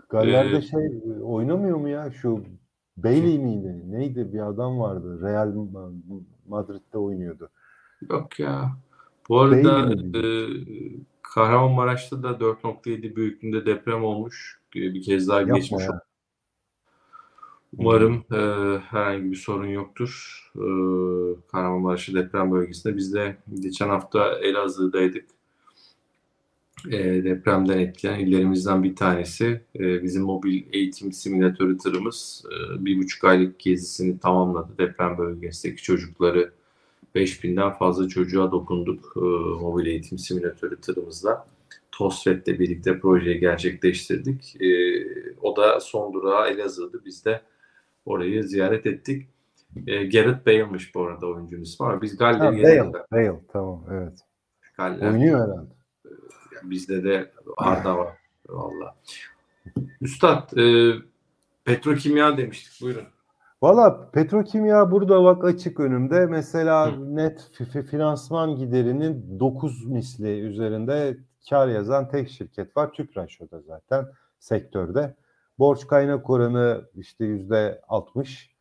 Galler'de 0.09 0.57
Ee, 0.57 0.63
şey 0.63 0.81
oynamıyor 1.23 1.77
mu 1.77 1.89
ya 1.89 2.11
şu 2.11 2.45
Bailey 2.97 3.39
miydi? 3.39 3.83
Neydi 3.91 4.33
bir 4.33 4.49
adam 4.49 4.79
vardı. 4.79 5.21
Real 5.23 5.49
Ma- 5.49 5.93
Madrid'de 6.49 6.99
oynuyordu. 6.99 7.49
yok 8.11 8.39
ya. 8.41 8.71
Bu 9.29 9.41
arada 9.41 9.93
e, 10.19 10.23
Kahramanmaraş'ta 11.23 12.23
da 12.23 12.41
4.7 12.41 13.17
büyüklüğünde 13.17 13.67
deprem 13.67 14.05
olmuş. 14.05 14.61
E, 14.77 14.81
Bir 14.81 15.03
kez 15.03 15.29
daha 15.29 15.41
Yapma 15.41 15.57
geçmiş 15.59 15.83
ya. 15.85 16.01
Umarım 17.77 18.25
e, 18.33 18.39
herhangi 18.79 19.31
bir 19.31 19.37
sorun 19.37 19.67
yoktur. 19.67 20.43
E, 20.57 20.65
Kahramanmaraş'ı 21.53 22.15
deprem 22.15 22.53
bölgesinde. 22.53 22.97
Biz 22.97 23.15
de 23.15 23.37
geçen 23.61 23.89
hafta 23.89 24.39
Elazığ'daydık. 24.39 25.25
E, 26.91 27.25
depremden 27.25 27.79
etkilenen 27.79 28.19
illerimizden 28.19 28.85
bir 28.85 28.97
tanesi. 28.97 29.61
E, 29.79 30.03
bizim 30.03 30.23
mobil 30.23 30.63
eğitim 30.73 31.13
simülatörü 31.13 31.79
tırımız 31.79 32.45
e, 32.47 32.85
bir 32.85 32.99
buçuk 32.99 33.25
aylık 33.25 33.59
gezisini 33.59 34.19
tamamladı. 34.19 34.79
Deprem 34.79 35.19
bölgesindeki 35.19 35.83
çocukları 35.83 36.53
5000'den 37.15 37.73
fazla 37.73 38.09
çocuğa 38.09 38.53
dokunduk 38.53 39.13
e, 39.17 39.21
mobil 39.63 39.87
eğitim 39.87 40.19
simülatörü 40.19 40.81
tırımızla. 40.81 41.47
TOSFET'le 41.93 42.47
birlikte 42.47 43.01
projeyi 43.01 43.41
gerçekleştirdik. 43.41 44.57
E, 44.63 44.69
o 45.43 45.57
da 45.57 45.81
son 45.81 46.13
durağı 46.15 46.49
Elazığ'dı. 46.51 47.03
Biz 47.05 47.25
de 47.25 47.43
orayı 48.05 48.45
ziyaret 48.45 48.87
ettik. 48.87 49.29
E, 49.87 50.07
Gareth 50.07 50.47
Bale'mış 50.47 50.95
bu 50.95 51.07
arada 51.07 51.27
oyuncunun 51.27 51.63
ismi 51.63 51.87
ama 51.87 52.03
biz 52.03 52.21
Ha, 52.21 52.33
Galler'i 52.33 52.63
Bale. 52.63 52.93
Bale 53.13 53.41
tamam 53.53 53.85
evet. 53.91 54.19
Galler. 54.77 55.13
Oynuyor 55.13 55.41
herhalde. 55.49 55.71
Bizde 56.63 57.05
de 57.05 57.31
Arda 57.57 57.99
var. 57.99 58.17
Valla. 58.49 58.95
Üstad, 60.01 60.53
e, 60.57 60.95
petrokimya 61.65 62.37
demiştik. 62.37 62.83
Buyurun. 62.83 63.05
Valla 63.63 64.11
petrokimya 64.11 64.91
burada 64.91 65.25
bak 65.25 65.45
açık 65.45 65.81
önümde. 65.81 66.27
Mesela 66.27 66.97
Hı. 66.97 67.17
net 67.17 67.41
fi- 67.41 67.65
fi- 67.71 67.87
finansman 67.87 68.57
giderinin 68.57 69.41
9 69.41 69.87
misli 69.87 70.41
üzerinde 70.41 71.17
kar 71.51 71.69
yazan 71.69 72.09
tek 72.09 72.31
şirket 72.31 72.77
var. 72.77 72.93
Tüpraş 72.93 73.41
o 73.41 73.51
da 73.51 73.61
zaten 73.61 74.07
sektörde. 74.39 75.15
Borç 75.59 75.87
kaynak 75.87 76.31
oranı 76.31 76.85
işte 76.95 77.25
yüzde 77.25 77.81
60. 77.89 78.55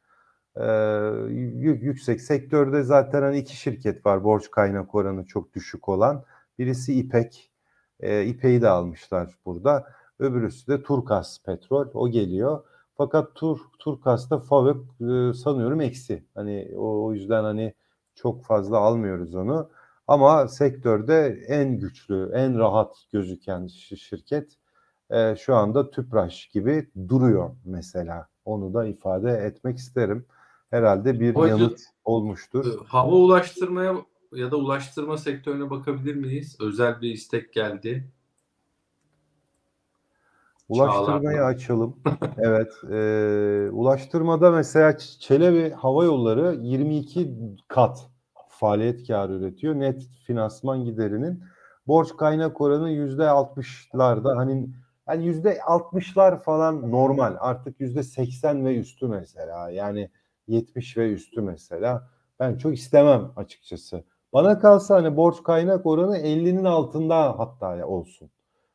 Ee, 0.56 0.62
yü- 0.62 1.80
yüksek 1.80 2.22
sektörde 2.22 2.84
zaten 2.84 3.22
hani 3.22 3.38
iki 3.38 3.56
şirket 3.58 4.06
var 4.06 4.24
borç 4.24 4.52
kaynak 4.52 4.96
oranı 4.96 5.26
çok 5.26 5.54
düşük 5.54 5.90
olan. 5.90 6.24
Birisi 6.60 7.00
İpek. 7.00 7.52
Ee, 8.00 8.26
İpek'i 8.26 8.62
de 8.62 8.70
almışlar 8.70 9.38
burada. 9.46 9.88
Öbürüsü 10.20 10.68
de 10.68 10.84
Turkas 10.84 11.44
Petrol. 11.44 11.88
O 11.94 12.10
geliyor. 12.10 12.64
Fakat 12.98 13.36
Tur 13.36 13.60
Turkas'ta 13.80 14.40
FAVÖK 14.40 14.78
e, 15.02 15.34
sanıyorum 15.34 15.82
eksi. 15.82 16.24
Hani 16.36 16.72
o, 16.78 17.06
o 17.06 17.14
yüzden 17.14 17.44
hani 17.44 17.74
çok 18.16 18.46
fazla 18.46 18.78
almıyoruz 18.78 19.36
onu. 19.36 19.70
Ama 20.08 20.48
sektörde 20.48 21.44
en 21.48 21.78
güçlü, 21.80 22.32
en 22.34 22.58
rahat 22.60 22.96
gözüken 23.12 23.62
şi- 23.62 23.98
şirket 23.98 24.58
e, 25.10 25.36
şu 25.36 25.56
anda 25.56 25.90
Tüpraş 25.90 26.48
gibi 26.48 26.90
duruyor 27.10 27.50
mesela. 27.66 28.28
Onu 28.46 28.74
da 28.74 28.86
ifade 28.86 29.32
etmek 29.32 29.78
isterim. 29.78 30.26
Herhalde 30.70 31.20
bir 31.20 31.36
Hocam, 31.36 31.60
yanıt 31.60 31.80
olmuştur. 32.06 32.66
E, 32.66 32.86
Hava 32.88 33.12
ulaştırmaya 33.16 33.96
ya 34.32 34.52
da 34.52 34.58
ulaştırma 34.58 35.18
sektörüne 35.18 35.70
bakabilir 35.70 36.16
miyiz? 36.16 36.58
Özel 36.62 37.02
bir 37.02 37.12
istek 37.12 37.54
geldi. 37.54 38.12
Ulaştırmayı 40.70 41.44
açalım. 41.44 41.96
Evet. 42.38 42.74
E, 42.92 43.70
ulaştırmada 43.72 44.52
mesela 44.52 44.98
Çelebi 44.98 45.74
Hava 45.74 46.04
Yolları 46.04 46.56
22 46.62 47.36
kat 47.68 48.10
faaliyet 48.50 49.08
karı 49.08 49.34
üretiyor. 49.34 49.76
Net 49.76 50.08
finansman 50.26 50.86
giderinin 50.86 51.44
borç 51.88 52.10
kaynak 52.18 52.62
oranı 52.62 52.90
yüzde 52.90 53.24
60'larda 53.24 54.36
hani 54.36 54.70
hani 55.08 55.26
yüzde 55.26 55.62
60'lar 55.62 56.42
falan 56.44 56.92
normal. 56.92 57.36
Artık 57.40 57.80
yüzde 57.82 58.04
80 58.04 58.66
ve 58.66 58.78
üstü 58.78 59.08
mesela. 59.08 59.70
Yani 59.72 60.10
70 60.48 60.98
ve 60.98 61.14
üstü 61.14 61.42
mesela. 61.42 62.10
Ben 62.40 62.58
çok 62.58 62.74
istemem 62.74 63.32
açıkçası. 63.36 64.04
Bana 64.34 64.60
kalsa 64.60 64.96
hani 64.96 65.18
borç 65.18 65.44
kaynak 65.44 65.86
oranı 65.86 66.18
50'nin 66.18 66.64
altında 66.66 67.40
hatta 67.40 67.88
olsun 67.88 68.30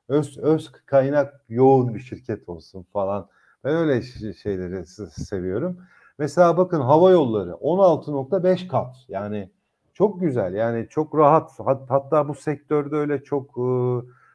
öz, 0.08 0.38
öz 0.38 0.72
kaynak 0.72 1.44
yoğun 1.48 1.94
bir 1.94 2.00
şirket 2.00 2.48
olsun 2.48 2.82
falan. 2.92 3.28
Ben 3.64 3.74
öyle 3.76 4.02
şeyleri 4.34 4.86
seviyorum. 5.10 5.78
Mesela 6.18 6.56
bakın 6.56 6.80
hava 6.80 7.10
yolları 7.10 7.54
16.5 7.54 8.68
kat. 8.68 8.96
Yani 9.08 9.50
çok 9.94 10.20
güzel. 10.20 10.54
Yani 10.54 10.86
çok 10.90 11.14
rahat. 11.18 11.60
Hat- 11.60 11.90
Hatta 11.90 12.28
bu 12.28 12.34
sektörde 12.34 12.96
öyle 12.96 13.22
çok 13.24 13.58
e, 13.58 13.62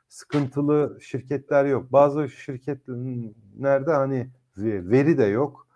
sıkıntılı 0.08 0.98
şirketler 1.02 1.66
yok. 1.66 1.92
Bazı 1.92 2.30
şirketlerde 2.30 3.92
hani 3.94 4.30
ve- 4.58 4.90
veri 4.90 5.18
de 5.18 5.24
yok. 5.26 5.68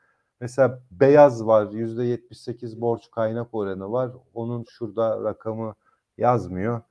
Mesela 0.41 0.79
beyaz 0.91 1.45
var. 1.45 1.71
%78 1.71 2.81
borç 2.81 3.11
kaynak 3.11 3.53
oranı 3.53 3.91
var. 3.91 4.11
Onun 4.33 4.65
şurada 4.69 5.23
rakamı 5.23 5.75
yazmıyor. 6.17 6.81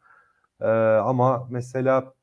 Ee, 0.61 0.67
ama 1.05 1.47
mesela 1.51 2.15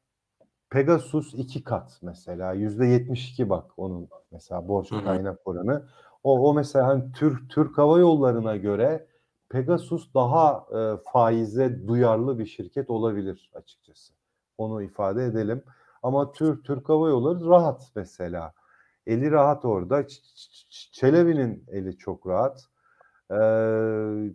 Pegasus 0.70 1.34
iki 1.34 1.64
kat 1.64 2.00
mesela 2.02 2.54
yüzde 2.54 2.86
72 2.86 3.50
bak 3.50 3.72
onun 3.78 4.10
mesela 4.32 4.68
borç 4.68 4.90
kaynak 4.90 5.40
oranı. 5.48 5.88
O, 6.24 6.50
o 6.50 6.54
mesela 6.54 6.88
hani 6.88 7.12
Türk 7.12 7.50
Türk 7.50 7.78
Hava 7.78 8.00
Yolları'na 8.00 8.56
göre 8.58 9.08
Pegasus 9.50 10.14
daha 10.14 10.66
e, 10.80 10.98
faize 11.14 11.88
duyarlı 11.88 12.40
bir 12.40 12.46
şirket 12.46 12.90
olabilir 12.90 13.52
açıkçası. 13.54 14.14
Onu 14.58 14.84
ifade 14.84 15.26
edelim. 15.26 15.64
Ama 16.04 16.32
Türk 16.32 16.66
Türk 16.66 16.90
Hava 16.90 17.10
Yolları 17.10 17.46
rahat 17.48 17.92
mesela. 17.96 18.54
Eli 19.08 19.32
rahat 19.32 19.66
orada. 19.66 20.02
Ç- 20.02 20.22
Ç- 20.36 20.92
Çelebi'nin 20.92 21.64
eli 21.68 21.98
çok 21.98 22.28
rahat. 22.28 22.66
Ee, 23.32 24.32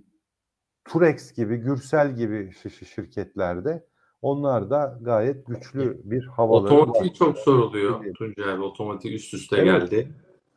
Turex 0.85 1.33
gibi, 1.33 1.57
Gürsel 1.57 2.17
gibi 2.17 2.35
şi- 2.35 2.69
şi- 2.69 2.85
şirketlerde 2.85 3.87
onlar 4.23 4.71
da 4.71 4.99
gayet 5.03 5.47
güçlü 5.47 6.01
bir 6.05 6.27
havaları 6.27 6.75
var. 6.75 6.79
Otomotiv 6.81 7.09
çok 7.13 7.39
soruluyor. 7.39 7.99
Tabii. 7.99 8.13
Tuncay 8.13 8.53
abi 8.53 8.63
otomotiv 8.63 9.13
üst 9.13 9.35
üste 9.35 9.57
Evet. 9.57 9.91
geldi. 9.91 10.09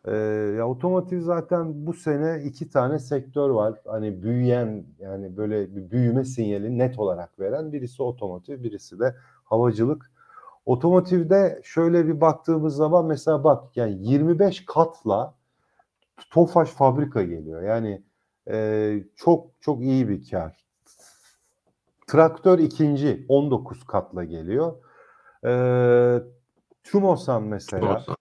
Ee, 0.07 0.15
ya 0.57 0.67
otomotiv 0.69 1.19
zaten 1.19 1.85
bu 1.85 1.93
sene 1.93 2.43
iki 2.43 2.69
tane 2.69 2.99
sektör 2.99 3.49
var. 3.49 3.81
Hani 3.87 4.23
büyüyen 4.23 4.85
yani 4.99 5.37
böyle 5.37 5.75
bir 5.75 5.91
büyüme 5.91 6.25
sinyali 6.25 6.77
net 6.77 6.99
olarak 6.99 7.39
veren 7.39 7.73
birisi 7.73 8.03
otomotiv, 8.03 8.63
birisi 8.63 8.99
de 8.99 9.15
havacılık. 9.45 10.11
Otomotivde 10.65 11.61
şöyle 11.63 12.07
bir 12.07 12.21
baktığımız 12.21 12.75
zaman 12.75 13.05
mesela 13.05 13.43
bak 13.43 13.77
yani 13.77 13.97
25 13.99 14.65
katla 14.65 15.35
Tofaş 16.29 16.69
fabrika 16.69 17.23
geliyor. 17.23 17.61
Yani 17.61 18.03
e, 18.47 19.03
çok 19.15 19.47
çok 19.61 19.81
iyi 19.81 20.09
bir 20.09 20.29
kar. 20.29 20.65
Traktör 22.07 22.59
ikinci 22.59 23.25
19 23.29 23.83
katla 23.83 24.23
geliyor. 24.23 24.73
Ee, 25.45 26.19
Tumosan 26.83 27.43
mesela 27.43 27.87
Tumosan. 27.87 28.15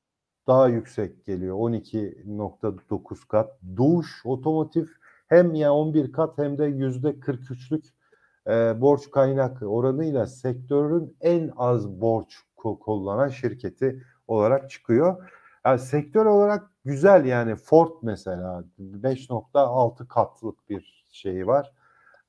daha 0.46 0.68
yüksek 0.68 1.24
geliyor 1.24 1.56
12.9 1.56 3.28
kat. 3.28 3.58
Duş 3.76 4.26
Otomotiv 4.26 4.86
hem 5.28 5.54
ya 5.54 5.72
11 5.72 6.12
kat 6.12 6.38
hem 6.38 6.58
de 6.58 6.64
yüzde 6.64 7.08
43'lük 7.10 7.84
e, 8.48 8.80
borç 8.80 9.10
kaynak 9.10 9.62
oranıyla 9.62 10.26
sektörün 10.26 11.16
en 11.20 11.50
az 11.56 12.00
borç 12.00 12.34
kullanan 12.56 13.28
şirketi 13.28 14.02
olarak 14.28 14.70
çıkıyor. 14.70 15.30
Yani 15.66 15.78
sektör 15.78 16.26
olarak 16.26 16.70
güzel 16.84 17.24
yani 17.24 17.56
Ford 17.56 17.90
mesela 18.02 18.64
5.6 18.78 20.08
katlık 20.08 20.70
bir 20.70 21.06
şey 21.10 21.46
var. 21.46 21.72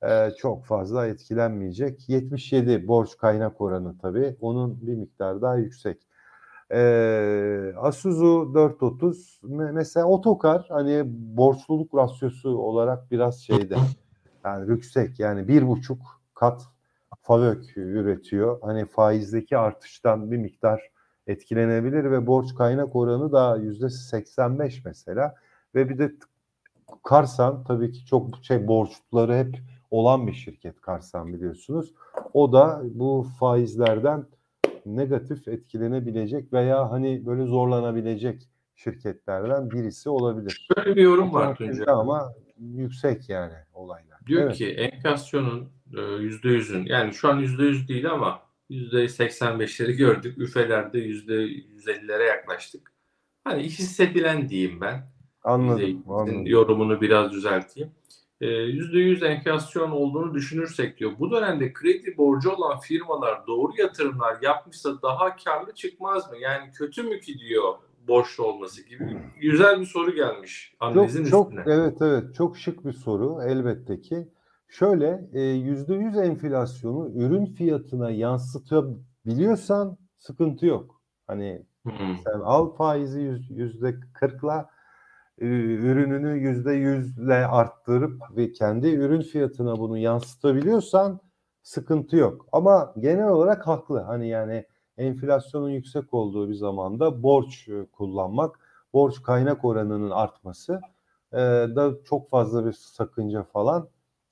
Ee, 0.02 0.30
çok 0.38 0.64
fazla 0.64 1.06
etkilenmeyecek. 1.06 2.08
77 2.08 2.88
borç 2.88 3.16
kaynak 3.16 3.60
oranı 3.60 3.98
tabii. 3.98 4.36
Onun 4.40 4.86
bir 4.86 4.94
miktar 4.94 5.42
daha 5.42 5.56
yüksek. 5.56 6.06
Ee, 6.72 7.72
Asuzu 7.76 8.54
430 8.54 9.40
mesela 9.72 10.06
otokar 10.06 10.66
hani 10.68 11.02
borçluluk 11.36 11.94
rasyosu 11.94 12.58
olarak 12.58 13.10
biraz 13.10 13.40
şeyde 13.40 13.76
yani 14.46 14.70
yüksek 14.70 15.20
yani 15.20 15.48
bir 15.48 15.68
buçuk 15.68 15.98
kat 16.34 16.62
FAVÖK 17.22 17.76
üretiyor. 17.76 18.58
Hani 18.62 18.86
faizdeki 18.86 19.58
artıştan 19.58 20.30
bir 20.30 20.36
miktar 20.36 20.90
etkilenebilir 21.26 22.10
ve 22.10 22.26
borç 22.26 22.54
kaynak 22.54 22.96
oranı 22.96 23.32
da 23.32 23.56
yüzde 23.56 23.90
85 23.90 24.84
mesela 24.84 25.34
ve 25.74 25.88
bir 25.88 25.98
de 25.98 26.12
Karsan 27.02 27.64
tabii 27.64 27.92
ki 27.92 28.06
çok 28.06 28.28
şey 28.42 28.68
borçları 28.68 29.34
hep 29.34 29.58
olan 29.90 30.26
bir 30.26 30.32
şirket 30.32 30.80
Karsan 30.80 31.32
biliyorsunuz. 31.32 31.94
O 32.34 32.52
da 32.52 32.82
bu 32.84 33.26
faizlerden 33.40 34.26
negatif 34.86 35.48
etkilenebilecek 35.48 36.52
veya 36.52 36.90
hani 36.90 37.26
böyle 37.26 37.44
zorlanabilecek 37.44 38.48
şirketlerden 38.74 39.70
birisi 39.70 40.10
olabilir. 40.10 40.68
Böyle 40.76 40.96
bir 40.96 41.02
yorum 41.02 41.34
var. 41.34 41.58
Ama 41.86 42.32
yüksek 42.58 43.28
yani 43.28 43.54
olaylar. 43.74 44.15
Diyor 44.26 44.42
evet. 44.42 44.56
ki 44.56 44.68
enflasyonun 44.68 45.68
yüzde 46.20 46.48
yüzün 46.48 46.86
yani 46.86 47.14
şu 47.14 47.28
an 47.28 47.38
yüzde 47.38 47.62
yüz 47.62 47.88
değil 47.88 48.10
ama 48.10 48.42
yüzde 48.70 49.04
85'leri 49.04 49.92
gördük. 49.92 50.38
Üfelerde 50.38 50.98
yüzde 50.98 51.34
150'lere 51.34 52.26
yaklaştık. 52.26 52.92
Hani 53.44 53.62
hissedilen 53.62 54.48
diyeyim 54.48 54.80
ben. 54.80 55.12
Anladım, 55.44 56.04
anladım. 56.08 56.46
Yorumunu 56.46 57.00
biraz 57.00 57.32
düzelteyim. 57.32 57.90
Yüzde 58.40 58.98
yüz 58.98 59.22
enflasyon 59.22 59.90
olduğunu 59.90 60.34
düşünürsek 60.34 60.98
diyor. 60.98 61.12
Bu 61.18 61.30
dönemde 61.30 61.72
kredi 61.72 62.16
borcu 62.16 62.50
olan 62.50 62.80
firmalar 62.80 63.46
doğru 63.46 63.72
yatırımlar 63.78 64.36
yapmışsa 64.42 65.02
daha 65.02 65.36
karlı 65.36 65.74
çıkmaz 65.74 66.30
mı? 66.30 66.36
Yani 66.38 66.72
kötü 66.72 67.02
mü 67.02 67.20
ki 67.20 67.38
diyor 67.38 67.74
borçlu 68.08 68.44
olması 68.44 68.88
gibi 68.88 69.18
güzel 69.40 69.80
bir 69.80 69.86
soru 69.86 70.14
gelmiş 70.14 70.74
analizin 70.80 71.24
çok, 71.24 71.46
üstüne. 71.48 71.64
Çok, 71.64 71.72
evet 71.72 72.02
evet 72.02 72.34
çok 72.34 72.58
şık 72.58 72.84
bir 72.84 72.92
soru 72.92 73.42
elbette 73.42 74.00
ki. 74.00 74.28
Şöyle 74.68 75.40
yüzde 75.42 75.94
yüz 75.94 76.16
enflasyonu 76.18 77.10
ürün 77.14 77.46
fiyatına 77.46 78.10
yansıtabiliyorsan 78.10 79.98
sıkıntı 80.18 80.66
yok. 80.66 81.02
Hani 81.26 81.66
sen 82.24 82.40
al 82.40 82.70
faizi 82.70 83.20
yüzde 83.50 84.00
kırkla 84.14 84.70
ürününü 85.38 86.38
yüzde 86.38 86.72
yüzle 86.72 87.46
arttırıp 87.46 88.22
ve 88.36 88.52
kendi 88.52 88.88
ürün 88.88 89.20
fiyatına 89.20 89.76
bunu 89.76 89.98
yansıtabiliyorsan 89.98 91.20
sıkıntı 91.62 92.16
yok. 92.16 92.46
Ama 92.52 92.94
genel 92.98 93.28
olarak 93.28 93.66
haklı. 93.66 94.00
Hani 94.00 94.28
yani 94.28 94.66
enflasyonun 94.98 95.70
yüksek 95.70 96.14
olduğu 96.14 96.48
bir 96.48 96.54
zamanda 96.54 97.22
borç 97.22 97.68
kullanmak, 97.92 98.60
borç 98.92 99.22
kaynak 99.22 99.64
oranının 99.64 100.10
artması 100.10 100.80
e, 101.32 101.36
da 101.76 101.92
çok 102.04 102.30
fazla 102.30 102.66
bir 102.66 102.72
sakınca 102.72 103.42
falan 103.42 103.88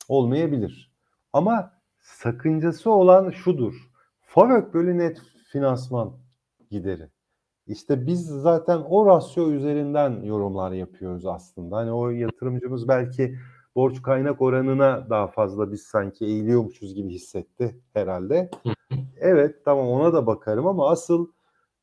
olmayabilir. 0.08 0.92
Ama 1.32 1.72
sakıncası 2.00 2.90
olan 2.90 3.30
şudur. 3.30 3.74
FAVÖK 4.20 4.74
bölü 4.74 4.98
net 4.98 5.22
finansman 5.52 6.12
gideri. 6.70 7.08
İşte 7.66 8.06
biz 8.06 8.26
zaten 8.26 8.82
o 8.88 9.06
rasyo 9.06 9.50
üzerinden 9.50 10.22
yorumlar 10.22 10.72
yapıyoruz 10.72 11.26
aslında. 11.26 11.76
Hani 11.76 11.92
o 11.92 12.10
yatırımcımız 12.10 12.88
belki 12.88 13.38
borç 13.76 14.02
kaynak 14.02 14.42
oranına 14.42 15.10
daha 15.10 15.26
fazla 15.26 15.72
biz 15.72 15.82
sanki 15.82 16.24
eğiliyormuşuz 16.24 16.94
gibi 16.94 17.10
hissetti 17.10 17.80
herhalde. 17.92 18.50
evet 19.16 19.64
tamam 19.64 19.88
ona 19.88 20.12
da 20.12 20.26
bakarım 20.26 20.66
ama 20.66 20.90
asıl 20.90 21.26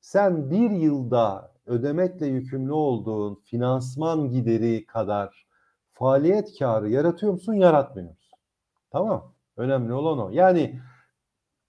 sen 0.01 0.51
bir 0.51 0.71
yılda 0.71 1.51
ödemekle 1.65 2.25
yükümlü 2.25 2.71
olduğun 2.71 3.35
finansman 3.35 4.29
gideri 4.29 4.85
kadar 4.85 5.45
faaliyet 5.93 6.59
karı 6.59 6.89
yaratıyor 6.89 7.31
musun 7.31 7.53
yaratmıyor 7.53 8.09
musun? 8.09 8.37
Tamam 8.91 9.33
önemli 9.57 9.93
olan 9.93 10.19
o. 10.19 10.29
Yani 10.29 10.79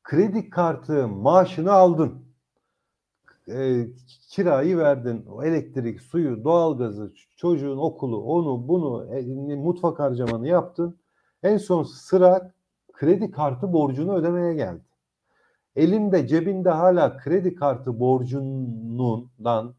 kredi 0.02 0.50
kartı 0.50 1.08
maaşını 1.08 1.72
aldın 1.72 2.31
e, 3.48 3.86
kirayı 4.30 4.78
verdin, 4.78 5.26
o 5.26 5.44
elektrik, 5.44 6.00
suyu, 6.00 6.44
doğalgazı, 6.44 7.12
çocuğun 7.36 7.76
okulu, 7.76 8.22
onu, 8.22 8.68
bunu, 8.68 9.14
e, 9.14 9.56
mutfak 9.56 9.98
harcamanı 9.98 10.48
yaptın. 10.48 10.98
En 11.42 11.56
son 11.56 11.82
sıra 11.82 12.52
kredi 12.92 13.30
kartı 13.30 13.72
borcunu 13.72 14.14
ödemeye 14.14 14.54
geldi. 14.54 14.84
Elinde, 15.76 16.26
cebinde 16.26 16.70
hala 16.70 17.16
kredi 17.16 17.54
kartı 17.54 18.00
borcundan 18.00 19.74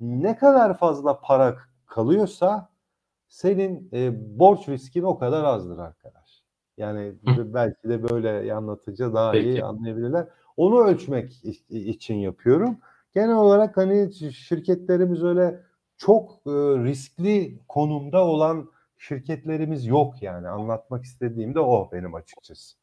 ne 0.00 0.36
kadar 0.36 0.78
fazla 0.78 1.20
para 1.20 1.56
kalıyorsa 1.86 2.68
senin 3.28 3.88
e, 3.92 4.12
borç 4.38 4.68
riskin 4.68 5.02
o 5.02 5.18
kadar 5.18 5.44
azdır 5.44 5.78
arkadaş. 5.78 6.42
Yani 6.76 7.14
Hı. 7.26 7.54
belki 7.54 7.88
de 7.88 8.10
böyle 8.10 8.54
anlatınca 8.54 9.14
daha 9.14 9.32
Peki. 9.32 9.48
iyi 9.48 9.64
anlayabilirler. 9.64 10.28
Onu 10.56 10.80
ölçmek 10.80 11.44
için 11.70 12.14
yapıyorum 12.14 12.78
genel 13.14 13.36
olarak 13.36 13.76
hani 13.76 14.14
şirketlerimiz 14.34 15.24
öyle 15.24 15.60
çok 15.98 16.30
e, 16.46 16.50
riskli 16.84 17.58
konumda 17.68 18.24
olan 18.24 18.70
şirketlerimiz 18.98 19.86
yok 19.86 20.22
yani 20.22 20.48
anlatmak 20.48 21.04
istediğim 21.04 21.54
de 21.54 21.60
o 21.60 21.90
benim 21.92 22.14
açıkçası. 22.14 22.76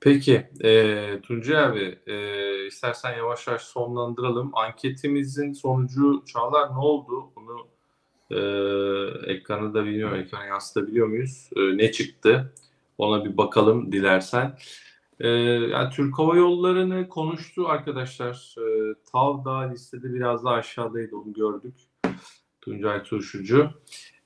Peki 0.00 0.46
e, 0.64 1.20
Tuncay 1.22 1.64
abi 1.64 1.98
e, 2.06 2.66
istersen 2.66 3.16
yavaş 3.16 3.46
yavaş 3.46 3.62
sonlandıralım. 3.62 4.50
Anketimizin 4.54 5.52
sonucu 5.52 6.24
Çağlar 6.26 6.70
ne 6.70 6.78
oldu? 6.78 7.30
Bunu 7.36 7.66
e, 8.30 8.38
ekranı 9.32 9.74
da 9.74 9.84
bilmiyorum 9.84 10.18
ekrana 10.18 10.44
yansıtabiliyor 10.44 11.06
muyuz? 11.06 11.50
E, 11.56 11.60
ne 11.76 11.92
çıktı? 11.92 12.52
Ona 12.98 13.24
bir 13.24 13.36
bakalım 13.36 13.92
dilersen. 13.92 14.58
Ee, 15.20 15.28
yani 15.28 15.90
Türk 15.90 16.18
Hava 16.18 16.36
Yolları'nı 16.36 17.08
konuştu 17.08 17.68
arkadaşlar. 17.68 18.54
Ee, 18.58 18.94
TAV 19.12 19.44
da 19.44 19.58
listede 19.58 20.14
biraz 20.14 20.44
daha 20.44 20.54
aşağıdaydı 20.54 21.16
onu 21.16 21.32
gördük. 21.32 21.74
Tuncay 22.60 23.02
Turşucu. 23.02 23.70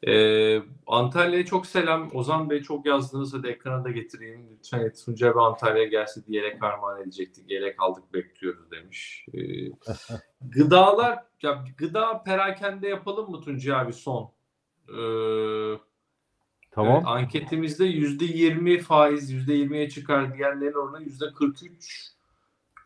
Ee, 0.07 0.63
Antalya'ya 0.87 1.47
çok 1.47 1.67
selam. 1.67 2.11
Ozan 2.15 2.51
Bey 2.51 2.63
çok 2.63 2.87
yazdınız. 2.87 3.35
Hadi 3.35 3.49
ekrana 3.49 3.85
da 3.85 3.91
getireyim. 3.91 4.49
Lütfen 4.53 4.93
Tuncay 5.05 5.35
Bey 5.35 5.43
Antalya'ya 5.45 5.89
gelse 5.89 6.27
diyerek 6.27 6.65
armağan 6.65 7.03
edecektik. 7.03 7.49
Gerek 7.49 7.83
aldık 7.83 8.15
bekliyoruz 8.15 8.71
demiş. 8.71 9.27
Ee, 9.35 9.41
gıdalar, 10.41 11.19
ya 11.43 11.65
gıda 11.79 12.23
perakende 12.23 12.89
yapalım 12.89 13.31
mı 13.31 13.41
Tuncay 13.41 13.81
abi 13.81 13.93
son? 13.93 14.33
Ee, 14.89 15.79
Tamam. 16.75 16.95
Evet, 16.95 17.07
anketimizde 17.07 17.85
yüzde 17.85 18.25
yirmi 18.25 18.79
faiz 18.79 19.31
yüzde 19.31 19.55
yirmiye 19.55 19.89
çıkar 19.89 20.35
diyenlerin 20.35 20.73
oranı 20.73 21.03
yüzde 21.03 21.25
kırk 21.39 21.63
üç. 21.63 22.13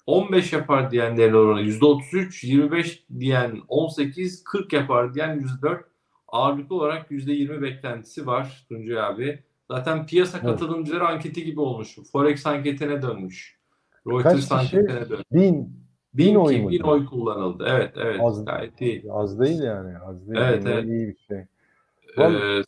15 0.06 0.52
yapar 0.52 0.90
diyenlerin 0.90 1.34
oranı 1.34 1.60
yüzde 1.60 1.84
33, 1.84 2.44
25 2.44 3.04
diyen 3.18 3.60
18, 3.68 4.44
40 4.44 4.72
yapar 4.72 5.14
diyen 5.14 5.34
104. 5.34 5.84
Ağırlıklı 6.28 6.76
olarak 6.76 7.10
yüzde 7.10 7.32
20 7.32 7.62
beklentisi 7.62 8.26
var 8.26 8.66
Tuncay 8.68 9.00
abi. 9.00 9.42
Zaten 9.70 10.06
piyasa 10.06 10.38
evet. 10.38 10.50
katılımcıları 10.50 11.08
anketi 11.08 11.44
gibi 11.44 11.60
olmuş. 11.60 11.98
Forex 12.12 12.46
anketine 12.46 13.02
dönmüş. 13.02 13.58
Reuters 14.06 14.52
anketine 14.52 15.08
dönmüş. 15.08 15.24
Bin. 15.32 15.86
Bin, 16.14 16.26
bin 16.28 16.34
oy 16.34 16.60
mu? 16.60 16.70
Bin 16.70 16.80
oy 16.80 17.06
kullanıldı. 17.06 17.64
Evet, 17.68 17.92
evet. 17.96 18.20
Az, 18.22 18.44
gayet 18.44 18.80
iyi. 18.80 19.04
Az 19.12 19.40
değil 19.40 19.62
yani. 19.62 19.98
Az 19.98 20.28
değil. 20.28 20.40
Evet, 20.40 20.62
evet. 20.66 20.84
İyi 20.84 21.08
bir 21.08 21.16
şey. 21.28 21.38
Ee, 22.18 22.62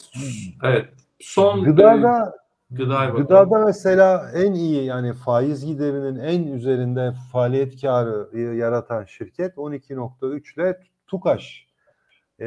evet. 0.62 0.89
Son 1.21 1.64
gıdada 1.64 2.35
e, 2.73 2.75
gıdada 3.16 3.59
mesela 3.59 4.31
en 4.35 4.53
iyi 4.53 4.85
yani 4.85 5.12
faiz 5.12 5.66
giderinin 5.66 6.21
en 6.21 6.47
üzerinde 6.47 7.12
faaliyet 7.33 7.81
karı 7.81 8.39
yaratan 8.39 9.05
şirket 9.05 9.57
12.3 9.57 10.55
ile 10.55 10.81
Tukaş 11.07 11.66
e, 12.41 12.47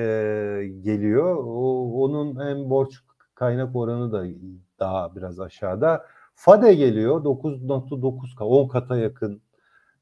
geliyor. 0.82 1.36
O, 1.36 1.92
onun 2.04 2.46
hem 2.46 2.70
borç 2.70 2.94
kaynak 3.36 3.76
oranı 3.76 4.12
da 4.12 4.26
daha 4.80 5.16
biraz 5.16 5.40
aşağıda. 5.40 6.06
Fade 6.36 6.74
geliyor 6.74 7.24
9.9 7.24 8.44
10 8.44 8.68
kata 8.68 8.98
yakın 8.98 9.42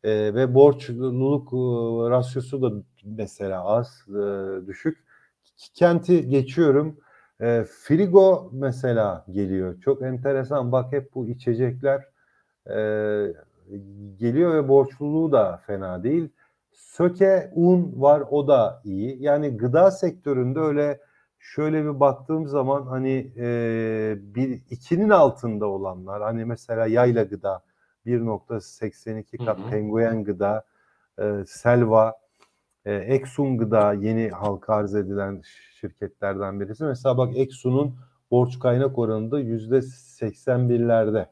e, 0.04 0.34
ve 0.34 0.54
borçluluk 0.56 1.54
e, 1.54 2.10
rasyosu 2.10 2.62
da 2.62 2.72
mesela 3.04 3.64
az 3.64 4.06
e, 4.10 4.68
düşük. 4.68 5.04
Kenti 5.74 6.30
geçiyorum. 6.30 6.98
E, 7.42 7.64
Frigo 7.64 8.50
mesela 8.54 9.26
geliyor. 9.32 9.82
Çok 9.82 10.02
enteresan. 10.02 10.72
Bak 10.72 10.94
hep 10.94 11.16
bu 11.16 11.28
içecekler 11.28 12.06
e, 12.70 12.76
geliyor 14.18 14.54
ve 14.54 14.68
borçluluğu 14.68 15.32
da 15.32 15.58
fena 15.58 16.04
değil. 16.04 16.30
Söke 16.72 17.52
un 17.56 17.94
var 18.02 18.24
o 18.30 18.48
da 18.48 18.82
iyi. 18.84 19.24
Yani 19.24 19.58
gıda 19.58 19.92
sektöründe 19.92 20.60
öyle 20.60 21.00
şöyle 21.40 21.84
bir 21.84 22.00
baktığım 22.00 22.48
zaman 22.48 22.86
hani 22.86 23.32
e, 23.38 24.16
bir 24.20 24.62
ikinin 24.70 25.10
altında 25.10 25.68
olanlar 25.68 26.22
hani 26.22 26.46
mesela 26.46 26.88
yayla 26.88 27.24
gıda 27.24 27.64
1.82 28.06 29.46
kat 29.46 29.60
penguen 29.70 30.24
gıda 30.24 30.64
e, 31.20 31.44
selva 31.48 32.14
e, 32.86 32.94
Exxon 32.96 33.58
gıda 33.58 33.94
yeni 33.94 34.30
halka 34.30 34.76
arz 34.76 34.96
edilen 34.96 35.42
şirketlerden 35.80 36.60
birisi. 36.60 36.84
Mesela 36.84 37.18
bak 37.18 37.38
Exxon'un 37.38 37.96
borç 38.32 38.60
kaynak 38.60 39.00
oranında 39.00 39.40
yüzde 39.40 39.78
81'lerde. 39.78 41.28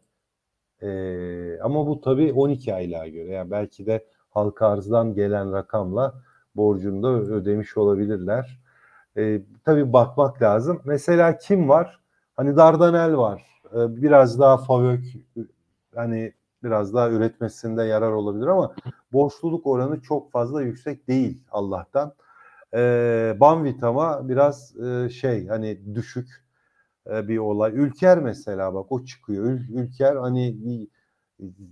E, 0.82 1.60
ama 1.62 1.88
bu 1.88 2.02
tabii 2.02 2.34
12 2.34 2.74
aylığa 2.74 3.08
göre. 3.08 3.32
Yani 3.32 3.52
belki 3.52 3.86
de 3.86 4.06
halka 4.30 4.68
arzdan 4.68 5.14
gelen 5.14 5.54
rakamla 5.54 6.14
borcunu 6.56 7.04
da 7.04 7.10
ödemiş 7.10 7.78
olabilirler. 7.78 8.60
E, 9.18 9.42
tabii 9.66 9.94
bakmak 9.94 10.42
lazım. 10.42 10.82
Mesela 10.86 11.38
kim 11.38 11.70
var? 11.70 12.00
Hani 12.36 12.58
Dardanel 12.58 13.18
var. 13.18 13.62
E, 13.74 14.02
biraz 14.02 14.40
daha 14.40 14.58
Favök 14.58 15.04
hani 15.96 16.34
biraz 16.64 16.94
daha 16.94 17.10
üretmesinde 17.10 17.84
yarar 17.84 18.12
olabilir 18.12 18.48
ama 18.48 18.76
borçluluk 19.14 19.68
oranı 19.68 20.02
çok 20.02 20.32
fazla 20.32 20.62
yüksek 20.62 21.08
değil 21.08 21.44
Allah'tan. 21.52 22.14
E, 22.74 22.80
Banvitama 23.40 24.30
biraz 24.30 24.78
e, 24.78 25.10
şey 25.10 25.48
hani 25.48 25.96
düşük 25.96 26.46
e, 27.10 27.28
bir 27.28 27.38
olay. 27.38 27.72
Ülker 27.76 28.20
mesela 28.20 28.74
bak 28.74 28.92
o 28.92 29.06
çıkıyor. 29.06 29.46
Ül, 29.46 29.70
Ülker 29.70 30.16
hani 30.16 30.58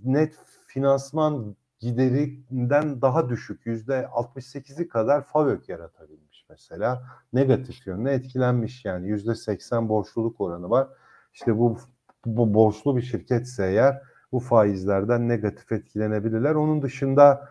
net 0.04 0.34
finansman 0.66 1.56
giderinden 1.80 3.02
daha 3.02 3.28
düşük 3.28 3.66
yüzde 3.66 4.08
68'i 4.14 4.88
kadar 4.88 5.24
FAVÖK 5.24 5.68
yaratabilmiş 5.68 6.46
mesela. 6.50 7.02
Negatif 7.32 7.86
yönde 7.86 8.12
etkilenmiş 8.12 8.84
yani 8.84 9.08
yüzde 9.08 9.34
80 9.34 9.88
borçluluk 9.88 10.40
oranı 10.40 10.70
var. 10.70 10.88
İşte 11.34 11.58
bu, 11.58 11.78
bu 12.26 12.54
borçlu 12.54 12.96
bir 12.96 13.02
şirketse 13.02 13.66
eğer 13.66 14.02
bu 14.36 14.40
faizlerden 14.40 15.28
negatif 15.28 15.72
etkilenebilirler. 15.72 16.54
Onun 16.54 16.82
dışında 16.82 17.48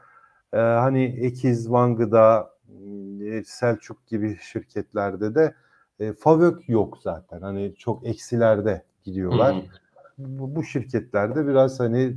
e, 0.53 0.57
hani 0.57 1.03
Ekiz, 1.03 1.71
Van 1.71 1.95
Gıda, 1.95 2.51
e, 3.21 3.43
Selçuk 3.43 4.07
gibi 4.07 4.37
şirketlerde 4.41 5.35
de 5.35 5.55
e, 5.99 6.13
FAVÖK 6.13 6.69
yok 6.69 6.97
zaten. 7.03 7.41
Hani 7.41 7.75
çok 7.75 8.07
eksilerde 8.07 8.83
gidiyorlar. 9.03 9.55
Hı 9.55 9.59
hı. 9.59 9.63
Bu, 10.17 10.55
bu 10.55 10.63
şirketlerde 10.63 11.47
biraz 11.47 11.79
hani 11.79 12.15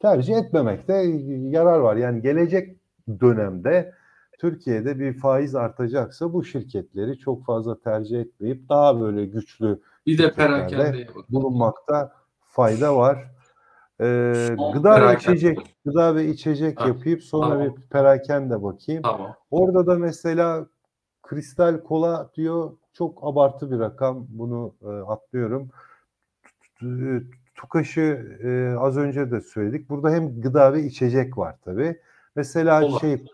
tercih 0.00 0.36
etmemekte 0.36 0.94
yarar 1.28 1.78
var. 1.78 1.96
Yani 1.96 2.22
gelecek 2.22 2.76
dönemde 3.20 3.94
Türkiye'de 4.38 4.98
bir 4.98 5.18
faiz 5.18 5.54
artacaksa 5.54 6.32
bu 6.32 6.44
şirketleri 6.44 7.18
çok 7.18 7.44
fazla 7.46 7.80
tercih 7.80 8.20
etmeyip 8.20 8.68
daha 8.68 9.00
böyle 9.00 9.26
güçlü 9.26 9.80
bir 10.06 10.18
de 10.18 10.32
perakende 10.32 11.06
bulunmakta 11.28 12.12
fayda 12.40 12.96
var. 12.96 13.32
Ee, 14.00 14.56
gıda 14.72 15.08
ve 15.08 15.16
içecek, 15.16 15.76
gıda 15.84 16.14
ve 16.14 16.26
içecek 16.26 16.80
ha, 16.80 16.88
yapayım 16.88 17.20
sonra 17.20 17.48
tamam. 17.48 17.76
bir 17.76 17.82
perakende 17.82 18.62
bakayım. 18.62 19.02
Tamam. 19.02 19.34
Orada 19.50 19.86
da 19.86 19.94
mesela 19.94 20.66
kristal 21.22 21.80
kola 21.80 22.30
diyor 22.34 22.72
çok 22.92 23.18
abartı 23.24 23.70
bir 23.70 23.78
rakam. 23.78 24.26
Bunu 24.28 24.74
e, 24.82 24.86
atlıyorum. 24.86 25.70
Tukaş'ı 27.54 28.38
e, 28.42 28.78
az 28.78 28.96
önce 28.96 29.30
de 29.30 29.40
söyledik. 29.40 29.90
Burada 29.90 30.10
hem 30.10 30.40
gıda 30.40 30.72
ve 30.72 30.82
içecek 30.82 31.38
var 31.38 31.56
tabi. 31.64 32.00
Mesela 32.36 32.80
Kola. 32.80 32.98
şey 32.98 33.24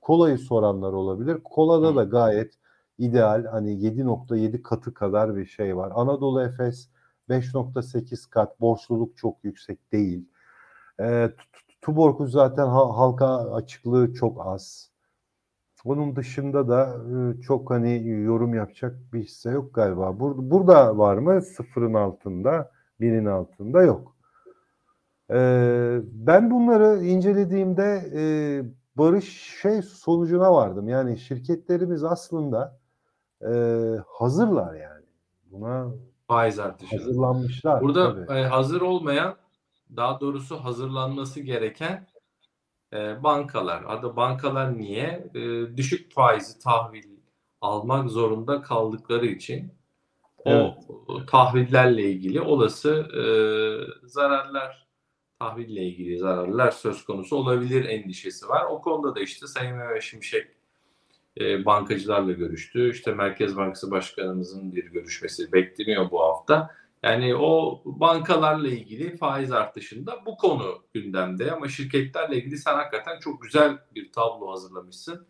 kolayı 0.00 0.38
soranlar 0.38 0.92
olabilir. 0.92 1.38
Kolada 1.44 1.96
da 1.96 2.04
gayet 2.04 2.54
ideal 2.98 3.44
hani 3.44 3.70
7.7 3.70 4.62
katı 4.62 4.94
kadar 4.94 5.36
bir 5.36 5.46
şey 5.46 5.76
var. 5.76 5.92
Anadolu 5.94 6.42
Efes 6.42 6.88
5.8 7.28 8.30
kat 8.30 8.60
borçluluk 8.60 9.16
çok 9.16 9.44
yüksek 9.44 9.92
değil. 9.92 10.28
E, 11.00 11.30
Tuborg'un 11.82 12.26
zaten 12.26 12.66
halka 12.66 13.52
açıklığı 13.52 14.14
çok 14.14 14.46
az. 14.46 14.90
Onun 15.84 16.16
dışında 16.16 16.68
da 16.68 16.96
e, 17.38 17.40
çok 17.40 17.70
hani 17.70 18.08
yorum 18.08 18.54
yapacak 18.54 18.96
bir 19.12 19.22
hisse 19.22 19.50
yok 19.50 19.74
galiba. 19.74 20.20
Burada, 20.20 20.50
burada 20.50 20.98
var 20.98 21.16
mı? 21.16 21.42
Sıfırın 21.42 21.94
altında, 21.94 22.70
birin 23.00 23.26
altında 23.26 23.82
yok. 23.82 24.16
Ee, 25.30 26.00
ben 26.04 26.50
bunları 26.50 27.04
incelediğimde 27.04 28.10
e, 28.14 28.22
barış 28.98 29.58
şey 29.62 29.82
sonucuna 29.82 30.54
vardım. 30.54 30.88
Yani 30.88 31.18
şirketlerimiz 31.18 32.04
aslında 32.04 32.78
e, 33.42 33.52
hazırlar 34.06 34.74
yani. 34.74 35.04
Buna 35.50 35.90
faiz 36.32 36.58
artışı. 36.58 36.96
Hazırlanmışlar. 36.96 37.80
Burada 37.82 38.26
tabii. 38.26 38.42
hazır 38.42 38.80
olmayan 38.80 39.36
daha 39.96 40.20
doğrusu 40.20 40.64
hazırlanması 40.64 41.40
gereken 41.40 42.06
e, 42.92 43.22
bankalar. 43.22 43.84
Adı 43.88 44.16
bankalar 44.16 44.78
niye? 44.78 45.30
E, 45.34 45.40
düşük 45.76 46.12
faizi 46.14 46.58
tahvil 46.58 47.04
almak 47.60 48.10
zorunda 48.10 48.62
kaldıkları 48.62 49.26
için 49.26 49.74
evet. 50.44 50.74
o 51.08 51.26
tahvillerle 51.26 52.02
ilgili 52.02 52.40
olası 52.40 52.90
e, 52.90 53.24
zararlar 54.06 54.86
tahville 55.38 55.82
ilgili 55.82 56.18
zararlar 56.18 56.70
söz 56.70 57.04
konusu 57.04 57.36
olabilir 57.36 57.84
endişesi 57.84 58.48
var. 58.48 58.64
O 58.70 58.80
konuda 58.82 59.14
da 59.14 59.20
işte 59.20 59.46
Sayın 59.46 59.76
Mehmet 59.76 60.02
Şimşek 60.02 60.61
e, 61.40 61.64
bankacılarla 61.64 62.32
görüştü. 62.32 62.90
İşte 62.90 63.12
Merkez 63.14 63.56
Bankası 63.56 63.90
Başkanımızın 63.90 64.72
bir 64.72 64.84
görüşmesi 64.84 65.52
bekleniyor 65.52 66.10
bu 66.10 66.20
hafta. 66.20 66.70
Yani 67.02 67.36
o 67.36 67.82
bankalarla 67.84 68.68
ilgili 68.68 69.16
faiz 69.16 69.52
artışında 69.52 70.12
bu 70.26 70.36
konu 70.36 70.82
gündemde 70.94 71.52
ama 71.52 71.68
şirketlerle 71.68 72.36
ilgili 72.36 72.58
sen 72.58 72.74
hakikaten 72.74 73.18
çok 73.18 73.42
güzel 73.42 73.78
bir 73.94 74.12
tablo 74.12 74.50
hazırlamışsın. 74.50 75.26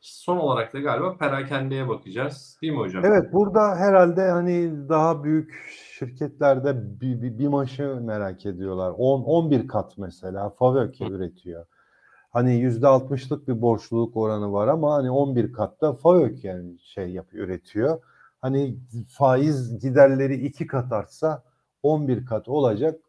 Son 0.00 0.36
olarak 0.36 0.74
da 0.74 0.78
galiba 0.78 1.16
perakendeye 1.16 1.88
bakacağız. 1.88 2.58
Değil 2.62 2.72
mi 2.72 2.78
hocam? 2.78 3.04
Evet 3.04 3.32
burada 3.32 3.76
herhalde 3.76 4.30
hani 4.30 4.88
daha 4.88 5.24
büyük 5.24 5.54
şirketlerde 5.98 7.00
bir, 7.00 7.22
bir, 7.22 7.38
bir 7.38 7.48
maşı 7.48 7.82
merak 7.82 8.46
ediyorlar. 8.46 8.92
10 8.98 9.22
11 9.22 9.68
kat 9.68 9.98
mesela 9.98 10.50
Favöke 10.50 11.06
üretiyor. 11.06 11.66
Hani 12.32 12.54
yüzde 12.54 12.86
altmışlık 12.86 13.48
bir 13.48 13.62
borçluluk 13.62 14.16
oranı 14.16 14.52
var 14.52 14.68
ama 14.68 14.94
hani 14.94 15.10
11 15.10 15.52
katta 15.52 15.92
FAVÖK 15.92 16.44
yani 16.44 16.78
şey 16.78 17.10
yapıyor, 17.10 17.48
üretiyor. 17.48 18.02
Hani 18.40 18.76
faiz 19.08 19.78
giderleri 19.80 20.34
iki 20.34 20.66
kat 20.66 20.92
artsa 20.92 21.42
11 21.82 22.26
kat 22.26 22.48
olacak, 22.48 23.00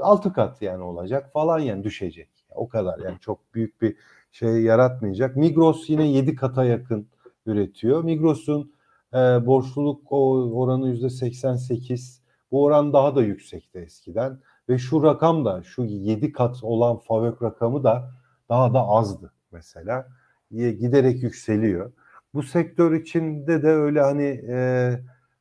6 0.00 0.32
kat 0.32 0.62
yani 0.62 0.82
olacak 0.82 1.32
falan 1.32 1.58
yani 1.58 1.84
düşecek. 1.84 2.30
O 2.54 2.68
kadar 2.68 2.98
yani 2.98 3.16
çok 3.20 3.54
büyük 3.54 3.82
bir 3.82 3.96
şey 4.32 4.62
yaratmayacak. 4.62 5.36
Migros 5.36 5.90
yine 5.90 6.08
7 6.08 6.34
kata 6.34 6.64
yakın 6.64 7.08
üretiyor. 7.46 8.04
Migros'un 8.04 8.72
e, 9.14 9.16
borçluluk 9.46 10.12
oranı 10.12 10.88
yüzde 10.88 11.10
88. 11.10 12.22
Bu 12.50 12.64
oran 12.64 12.92
daha 12.92 13.16
da 13.16 13.22
yüksekti 13.22 13.78
eskiden. 13.78 14.40
Ve 14.68 14.78
şu 14.78 15.02
rakam 15.02 15.44
da 15.44 15.62
şu 15.62 15.84
7 15.84 16.32
kat 16.32 16.64
olan 16.64 16.96
FAVÖK 16.96 17.42
rakamı 17.42 17.84
da 17.84 18.10
daha 18.48 18.74
da 18.74 18.86
azdı 18.86 19.32
mesela. 19.52 20.08
Giderek 20.50 21.22
yükseliyor. 21.22 21.92
Bu 22.34 22.42
sektör 22.42 22.92
içinde 22.92 23.62
de 23.62 23.68
öyle 23.68 24.00
hani 24.00 24.42
e, 24.48 24.90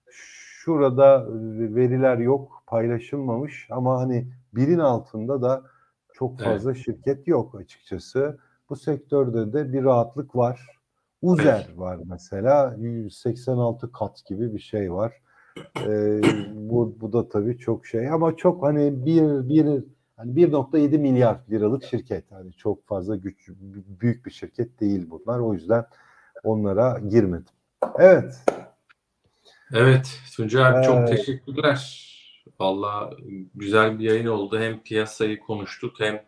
şurada 0.10 1.28
veriler 1.76 2.18
yok, 2.18 2.64
paylaşılmamış 2.68 3.68
ama 3.72 4.00
hani 4.00 4.28
birin 4.54 4.80
altında 4.80 5.42
da 5.42 5.64
çok 6.14 6.40
fazla 6.40 6.72
evet. 6.72 6.86
şirket 6.86 7.28
yok 7.28 7.56
açıkçası. 7.56 8.38
Bu 8.70 8.76
sektörde 8.76 9.54
de 9.54 9.74
bir 9.74 9.84
rahatlık 9.84 10.36
var. 10.36 10.68
Uzer 11.22 11.68
var 11.76 12.00
mesela 12.06 12.76
186 12.80 13.92
kat 13.92 14.26
gibi 14.26 14.54
bir 14.54 14.60
şey 14.60 14.94
var. 14.94 15.14
Ee, 15.88 16.22
bu, 16.54 16.98
bu 17.02 17.14
da 17.14 17.30
tabii 17.30 17.58
çok 17.58 17.86
şey 17.86 18.10
ama 18.10 18.36
çok 18.36 18.64
hani 18.64 19.06
bir 19.06 19.50
bir 19.50 19.84
Hani 20.18 20.32
1.7 20.32 20.98
milyar 20.98 21.38
liralık 21.50 21.84
şirket. 21.84 22.32
Hani 22.32 22.54
çok 22.54 22.88
fazla 22.88 23.16
güç 23.16 23.50
büyük 24.02 24.26
bir 24.26 24.32
şirket 24.32 24.80
değil 24.80 25.10
bunlar. 25.10 25.40
O 25.40 25.54
yüzden 25.54 25.86
onlara 26.44 27.00
girmedim. 27.00 27.54
Evet. 28.00 28.46
Evet 29.74 30.20
Tuncay 30.36 30.66
abi 30.66 30.86
çok 30.86 31.08
teşekkürler. 31.08 32.06
Valla 32.60 33.10
güzel 33.56 34.00
bir 34.00 34.04
yayın 34.04 34.28
oldu. 34.28 34.60
Hem 34.60 34.84
piyasayı 34.84 35.40
konuştuk 35.40 36.00
hem 36.00 36.26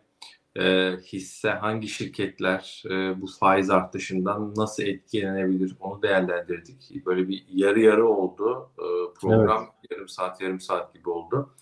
e, 0.56 0.96
hisse 0.96 1.50
hangi 1.50 1.88
şirketler 1.88 2.82
e, 2.90 3.20
bu 3.20 3.26
faiz 3.26 3.70
artışından 3.70 4.54
nasıl 4.56 4.82
etkilenebilir 4.82 5.76
onu 5.80 6.02
değerlendirdik. 6.02 7.06
Böyle 7.06 7.28
bir 7.28 7.44
yarı 7.48 7.80
yarı 7.80 8.08
oldu 8.08 8.70
e, 8.78 8.86
program. 9.20 9.62
Evet. 9.62 9.90
Yarım 9.90 10.08
saat 10.08 10.40
yarım 10.40 10.60
saat 10.60 10.94
gibi 10.94 11.10
oldu. 11.10 11.54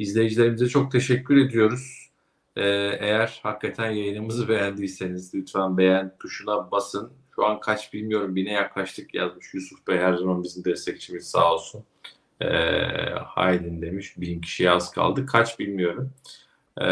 İzleyicilerimize 0.00 0.68
çok 0.68 0.92
teşekkür 0.92 1.36
ediyoruz. 1.36 2.10
E, 2.56 2.62
eğer 3.00 3.40
hakikaten 3.42 3.90
yayınımızı 3.90 4.48
beğendiyseniz 4.48 5.34
lütfen 5.34 5.78
beğen 5.78 6.16
tuşuna 6.18 6.70
basın. 6.70 7.12
Şu 7.34 7.46
an 7.46 7.60
kaç 7.60 7.92
bilmiyorum 7.92 8.36
bine 8.36 8.52
yaklaştık 8.52 9.14
yazmış 9.14 9.54
Yusuf 9.54 9.86
Bey 9.86 9.98
her 9.98 10.14
zaman 10.14 10.42
bizim 10.42 10.64
destekçimiz 10.64 11.30
sağ 11.30 11.54
olsun. 11.54 11.84
E, 12.40 12.48
Haydin 13.24 13.82
demiş 13.82 14.14
bin 14.16 14.40
kişiye 14.40 14.70
az 14.70 14.90
kaldı. 14.90 15.26
Kaç 15.26 15.58
bilmiyorum. 15.58 16.10
E, 16.78 16.86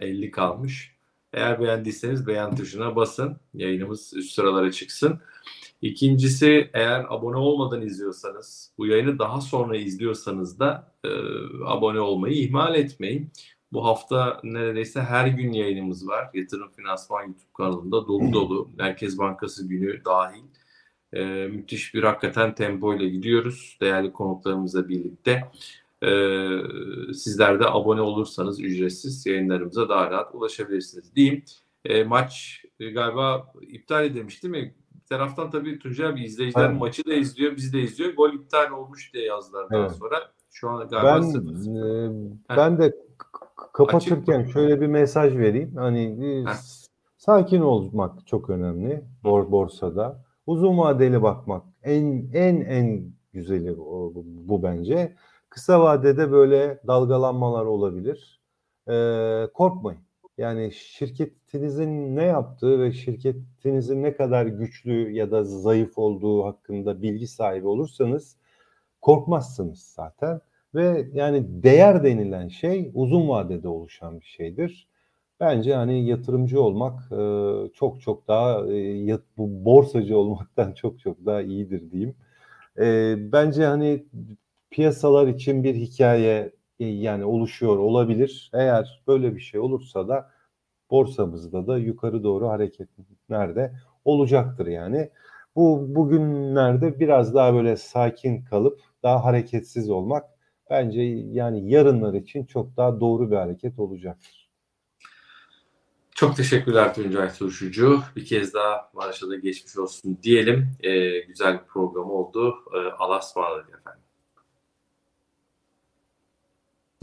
50 0.00 0.30
kalmış. 0.30 0.94
Eğer 1.32 1.60
beğendiyseniz 1.60 2.26
beğen 2.26 2.56
tuşuna 2.56 2.96
basın. 2.96 3.36
Yayınımız 3.54 4.12
üst 4.16 4.32
sıralara 4.32 4.72
çıksın. 4.72 5.20
İkincisi 5.82 6.70
eğer 6.74 7.06
abone 7.08 7.36
olmadan 7.36 7.82
izliyorsanız, 7.82 8.72
bu 8.78 8.86
yayını 8.86 9.18
daha 9.18 9.40
sonra 9.40 9.76
izliyorsanız 9.76 10.58
da 10.58 10.92
e, 11.04 11.08
abone 11.66 12.00
olmayı 12.00 12.34
ihmal 12.34 12.74
etmeyin. 12.74 13.32
Bu 13.72 13.84
hafta 13.84 14.40
neredeyse 14.44 15.00
her 15.00 15.26
gün 15.26 15.52
yayınımız 15.52 16.08
var. 16.08 16.30
Yatırım 16.34 16.70
Finansman 16.76 17.22
YouTube 17.22 17.52
kanalında 17.56 18.08
dolu 18.08 18.32
dolu. 18.32 18.70
Merkez 18.78 19.18
Bankası 19.18 19.68
günü 19.68 20.04
dahil. 20.04 20.42
E, 21.12 21.46
müthiş 21.46 21.94
bir 21.94 22.02
hakikaten 22.02 22.54
tempo 22.54 22.94
ile 22.94 23.08
gidiyoruz. 23.08 23.78
Değerli 23.80 24.12
konuklarımızla 24.12 24.88
birlikte. 24.88 25.50
E, 26.02 26.10
sizler 27.14 27.60
de 27.60 27.64
abone 27.66 28.00
olursanız 28.00 28.60
ücretsiz 28.60 29.26
yayınlarımıza 29.26 29.88
daha 29.88 30.10
rahat 30.10 30.34
ulaşabilirsiniz 30.34 31.14
diyeyim. 31.16 31.44
E, 31.84 32.04
maç 32.04 32.64
e, 32.80 32.90
galiba 32.90 33.52
iptal 33.62 34.04
edilmiş 34.04 34.42
değil 34.42 34.52
mi? 34.52 34.74
Bir 35.10 35.16
taraftan 35.16 35.50
tabii 35.50 35.78
Tuncay 35.78 36.06
abi 36.06 36.24
izleyiciler 36.24 36.70
evet. 36.70 36.80
maçı 36.80 37.06
da 37.06 37.14
izliyor, 37.14 37.56
biz 37.56 37.72
de 37.72 37.80
izliyor. 37.80 38.14
Gol 38.14 38.32
iptal 38.32 38.70
olmuş 38.70 39.14
diye 39.14 39.24
yazdılar 39.24 39.62
evet. 39.62 39.72
daha 39.72 39.88
sonra. 39.88 40.16
Şu 40.50 40.70
an 40.70 40.88
galiba 40.88 41.20
ben, 41.22 41.76
e, 41.76 42.56
ben 42.56 42.78
de 42.78 42.96
kapatırken 43.72 44.44
şöyle 44.44 44.80
bir 44.80 44.86
mesaj 44.86 45.36
vereyim. 45.36 45.76
Hani 45.76 46.26
e, 46.26 46.44
sakin 47.16 47.60
olmak 47.60 48.26
çok 48.26 48.50
önemli 48.50 49.04
bor 49.24 49.50
borsada. 49.50 50.24
Uzun 50.46 50.78
vadeli 50.78 51.22
bakmak 51.22 51.62
en 51.82 52.30
en 52.32 52.60
en 52.60 53.12
güzeli 53.32 53.72
o, 53.72 54.14
bu, 54.14 54.24
bu 54.24 54.62
bence. 54.62 55.16
Kısa 55.48 55.80
vadede 55.80 56.32
böyle 56.32 56.80
dalgalanmalar 56.86 57.64
olabilir. 57.64 58.40
Ee, 58.88 59.48
korkmayın. 59.54 60.00
Yani 60.40 60.72
şirketinizin 60.72 62.16
ne 62.16 62.24
yaptığı 62.24 62.80
ve 62.80 62.92
şirketinizin 62.92 64.02
ne 64.02 64.16
kadar 64.16 64.46
güçlü 64.46 65.12
ya 65.12 65.30
da 65.30 65.44
zayıf 65.44 65.98
olduğu 65.98 66.44
hakkında 66.44 67.02
bilgi 67.02 67.26
sahibi 67.26 67.66
olursanız 67.66 68.36
korkmazsınız 69.00 69.80
zaten. 69.96 70.40
Ve 70.74 71.08
yani 71.12 71.62
değer 71.62 72.04
denilen 72.04 72.48
şey 72.48 72.90
uzun 72.94 73.28
vadede 73.28 73.68
oluşan 73.68 74.20
bir 74.20 74.24
şeydir. 74.24 74.88
Bence 75.40 75.74
hani 75.74 76.06
yatırımcı 76.06 76.62
olmak 76.62 77.12
e, 77.12 77.72
çok 77.74 78.00
çok 78.00 78.28
daha 78.28 78.72
e, 78.72 79.18
bu 79.36 79.64
borsacı 79.64 80.18
olmaktan 80.18 80.72
çok 80.74 81.00
çok 81.00 81.26
daha 81.26 81.42
iyidir 81.42 81.90
diyeyim. 81.90 82.14
E, 82.78 83.16
bence 83.32 83.64
hani 83.64 84.04
piyasalar 84.70 85.28
için 85.28 85.64
bir 85.64 85.74
hikaye 85.74 86.52
yani 86.84 87.24
oluşuyor 87.24 87.76
olabilir. 87.78 88.50
Eğer 88.54 89.02
böyle 89.06 89.34
bir 89.34 89.40
şey 89.40 89.60
olursa 89.60 90.08
da 90.08 90.30
borsamızda 90.90 91.66
da 91.66 91.78
yukarı 91.78 92.24
doğru 92.24 92.48
hareketlerde 92.48 93.72
olacaktır 94.04 94.66
yani. 94.66 95.10
Bu 95.56 95.94
bugünlerde 95.94 97.00
biraz 97.00 97.34
daha 97.34 97.54
böyle 97.54 97.76
sakin 97.76 98.44
kalıp 98.44 98.80
daha 99.02 99.24
hareketsiz 99.24 99.90
olmak 99.90 100.24
bence 100.70 101.02
yani 101.32 101.70
yarınlar 101.70 102.14
için 102.14 102.44
çok 102.44 102.76
daha 102.76 103.00
doğru 103.00 103.30
bir 103.30 103.36
hareket 103.36 103.78
olacaktır. 103.78 104.50
Çok 106.14 106.36
teşekkürler 106.36 106.94
Tuncay 106.94 107.32
Turşucu. 107.32 108.00
Bir 108.16 108.24
kez 108.24 108.54
daha 108.54 108.90
Maraş'a 108.94 109.28
da 109.28 109.36
geçmiş 109.36 109.76
olsun 109.76 110.18
diyelim. 110.22 110.68
Ee, 110.80 111.20
güzel 111.20 111.54
bir 111.54 111.64
program 111.64 112.10
oldu. 112.10 112.54
Ee, 112.74 112.78
Allah'a 112.98 113.18
ısmarladık 113.18 113.68
efendim. 113.68 113.99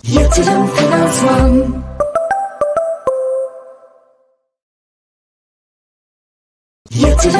Yatırım 0.04 0.68
Finansman 0.68 1.84
Yatırım 6.96 7.36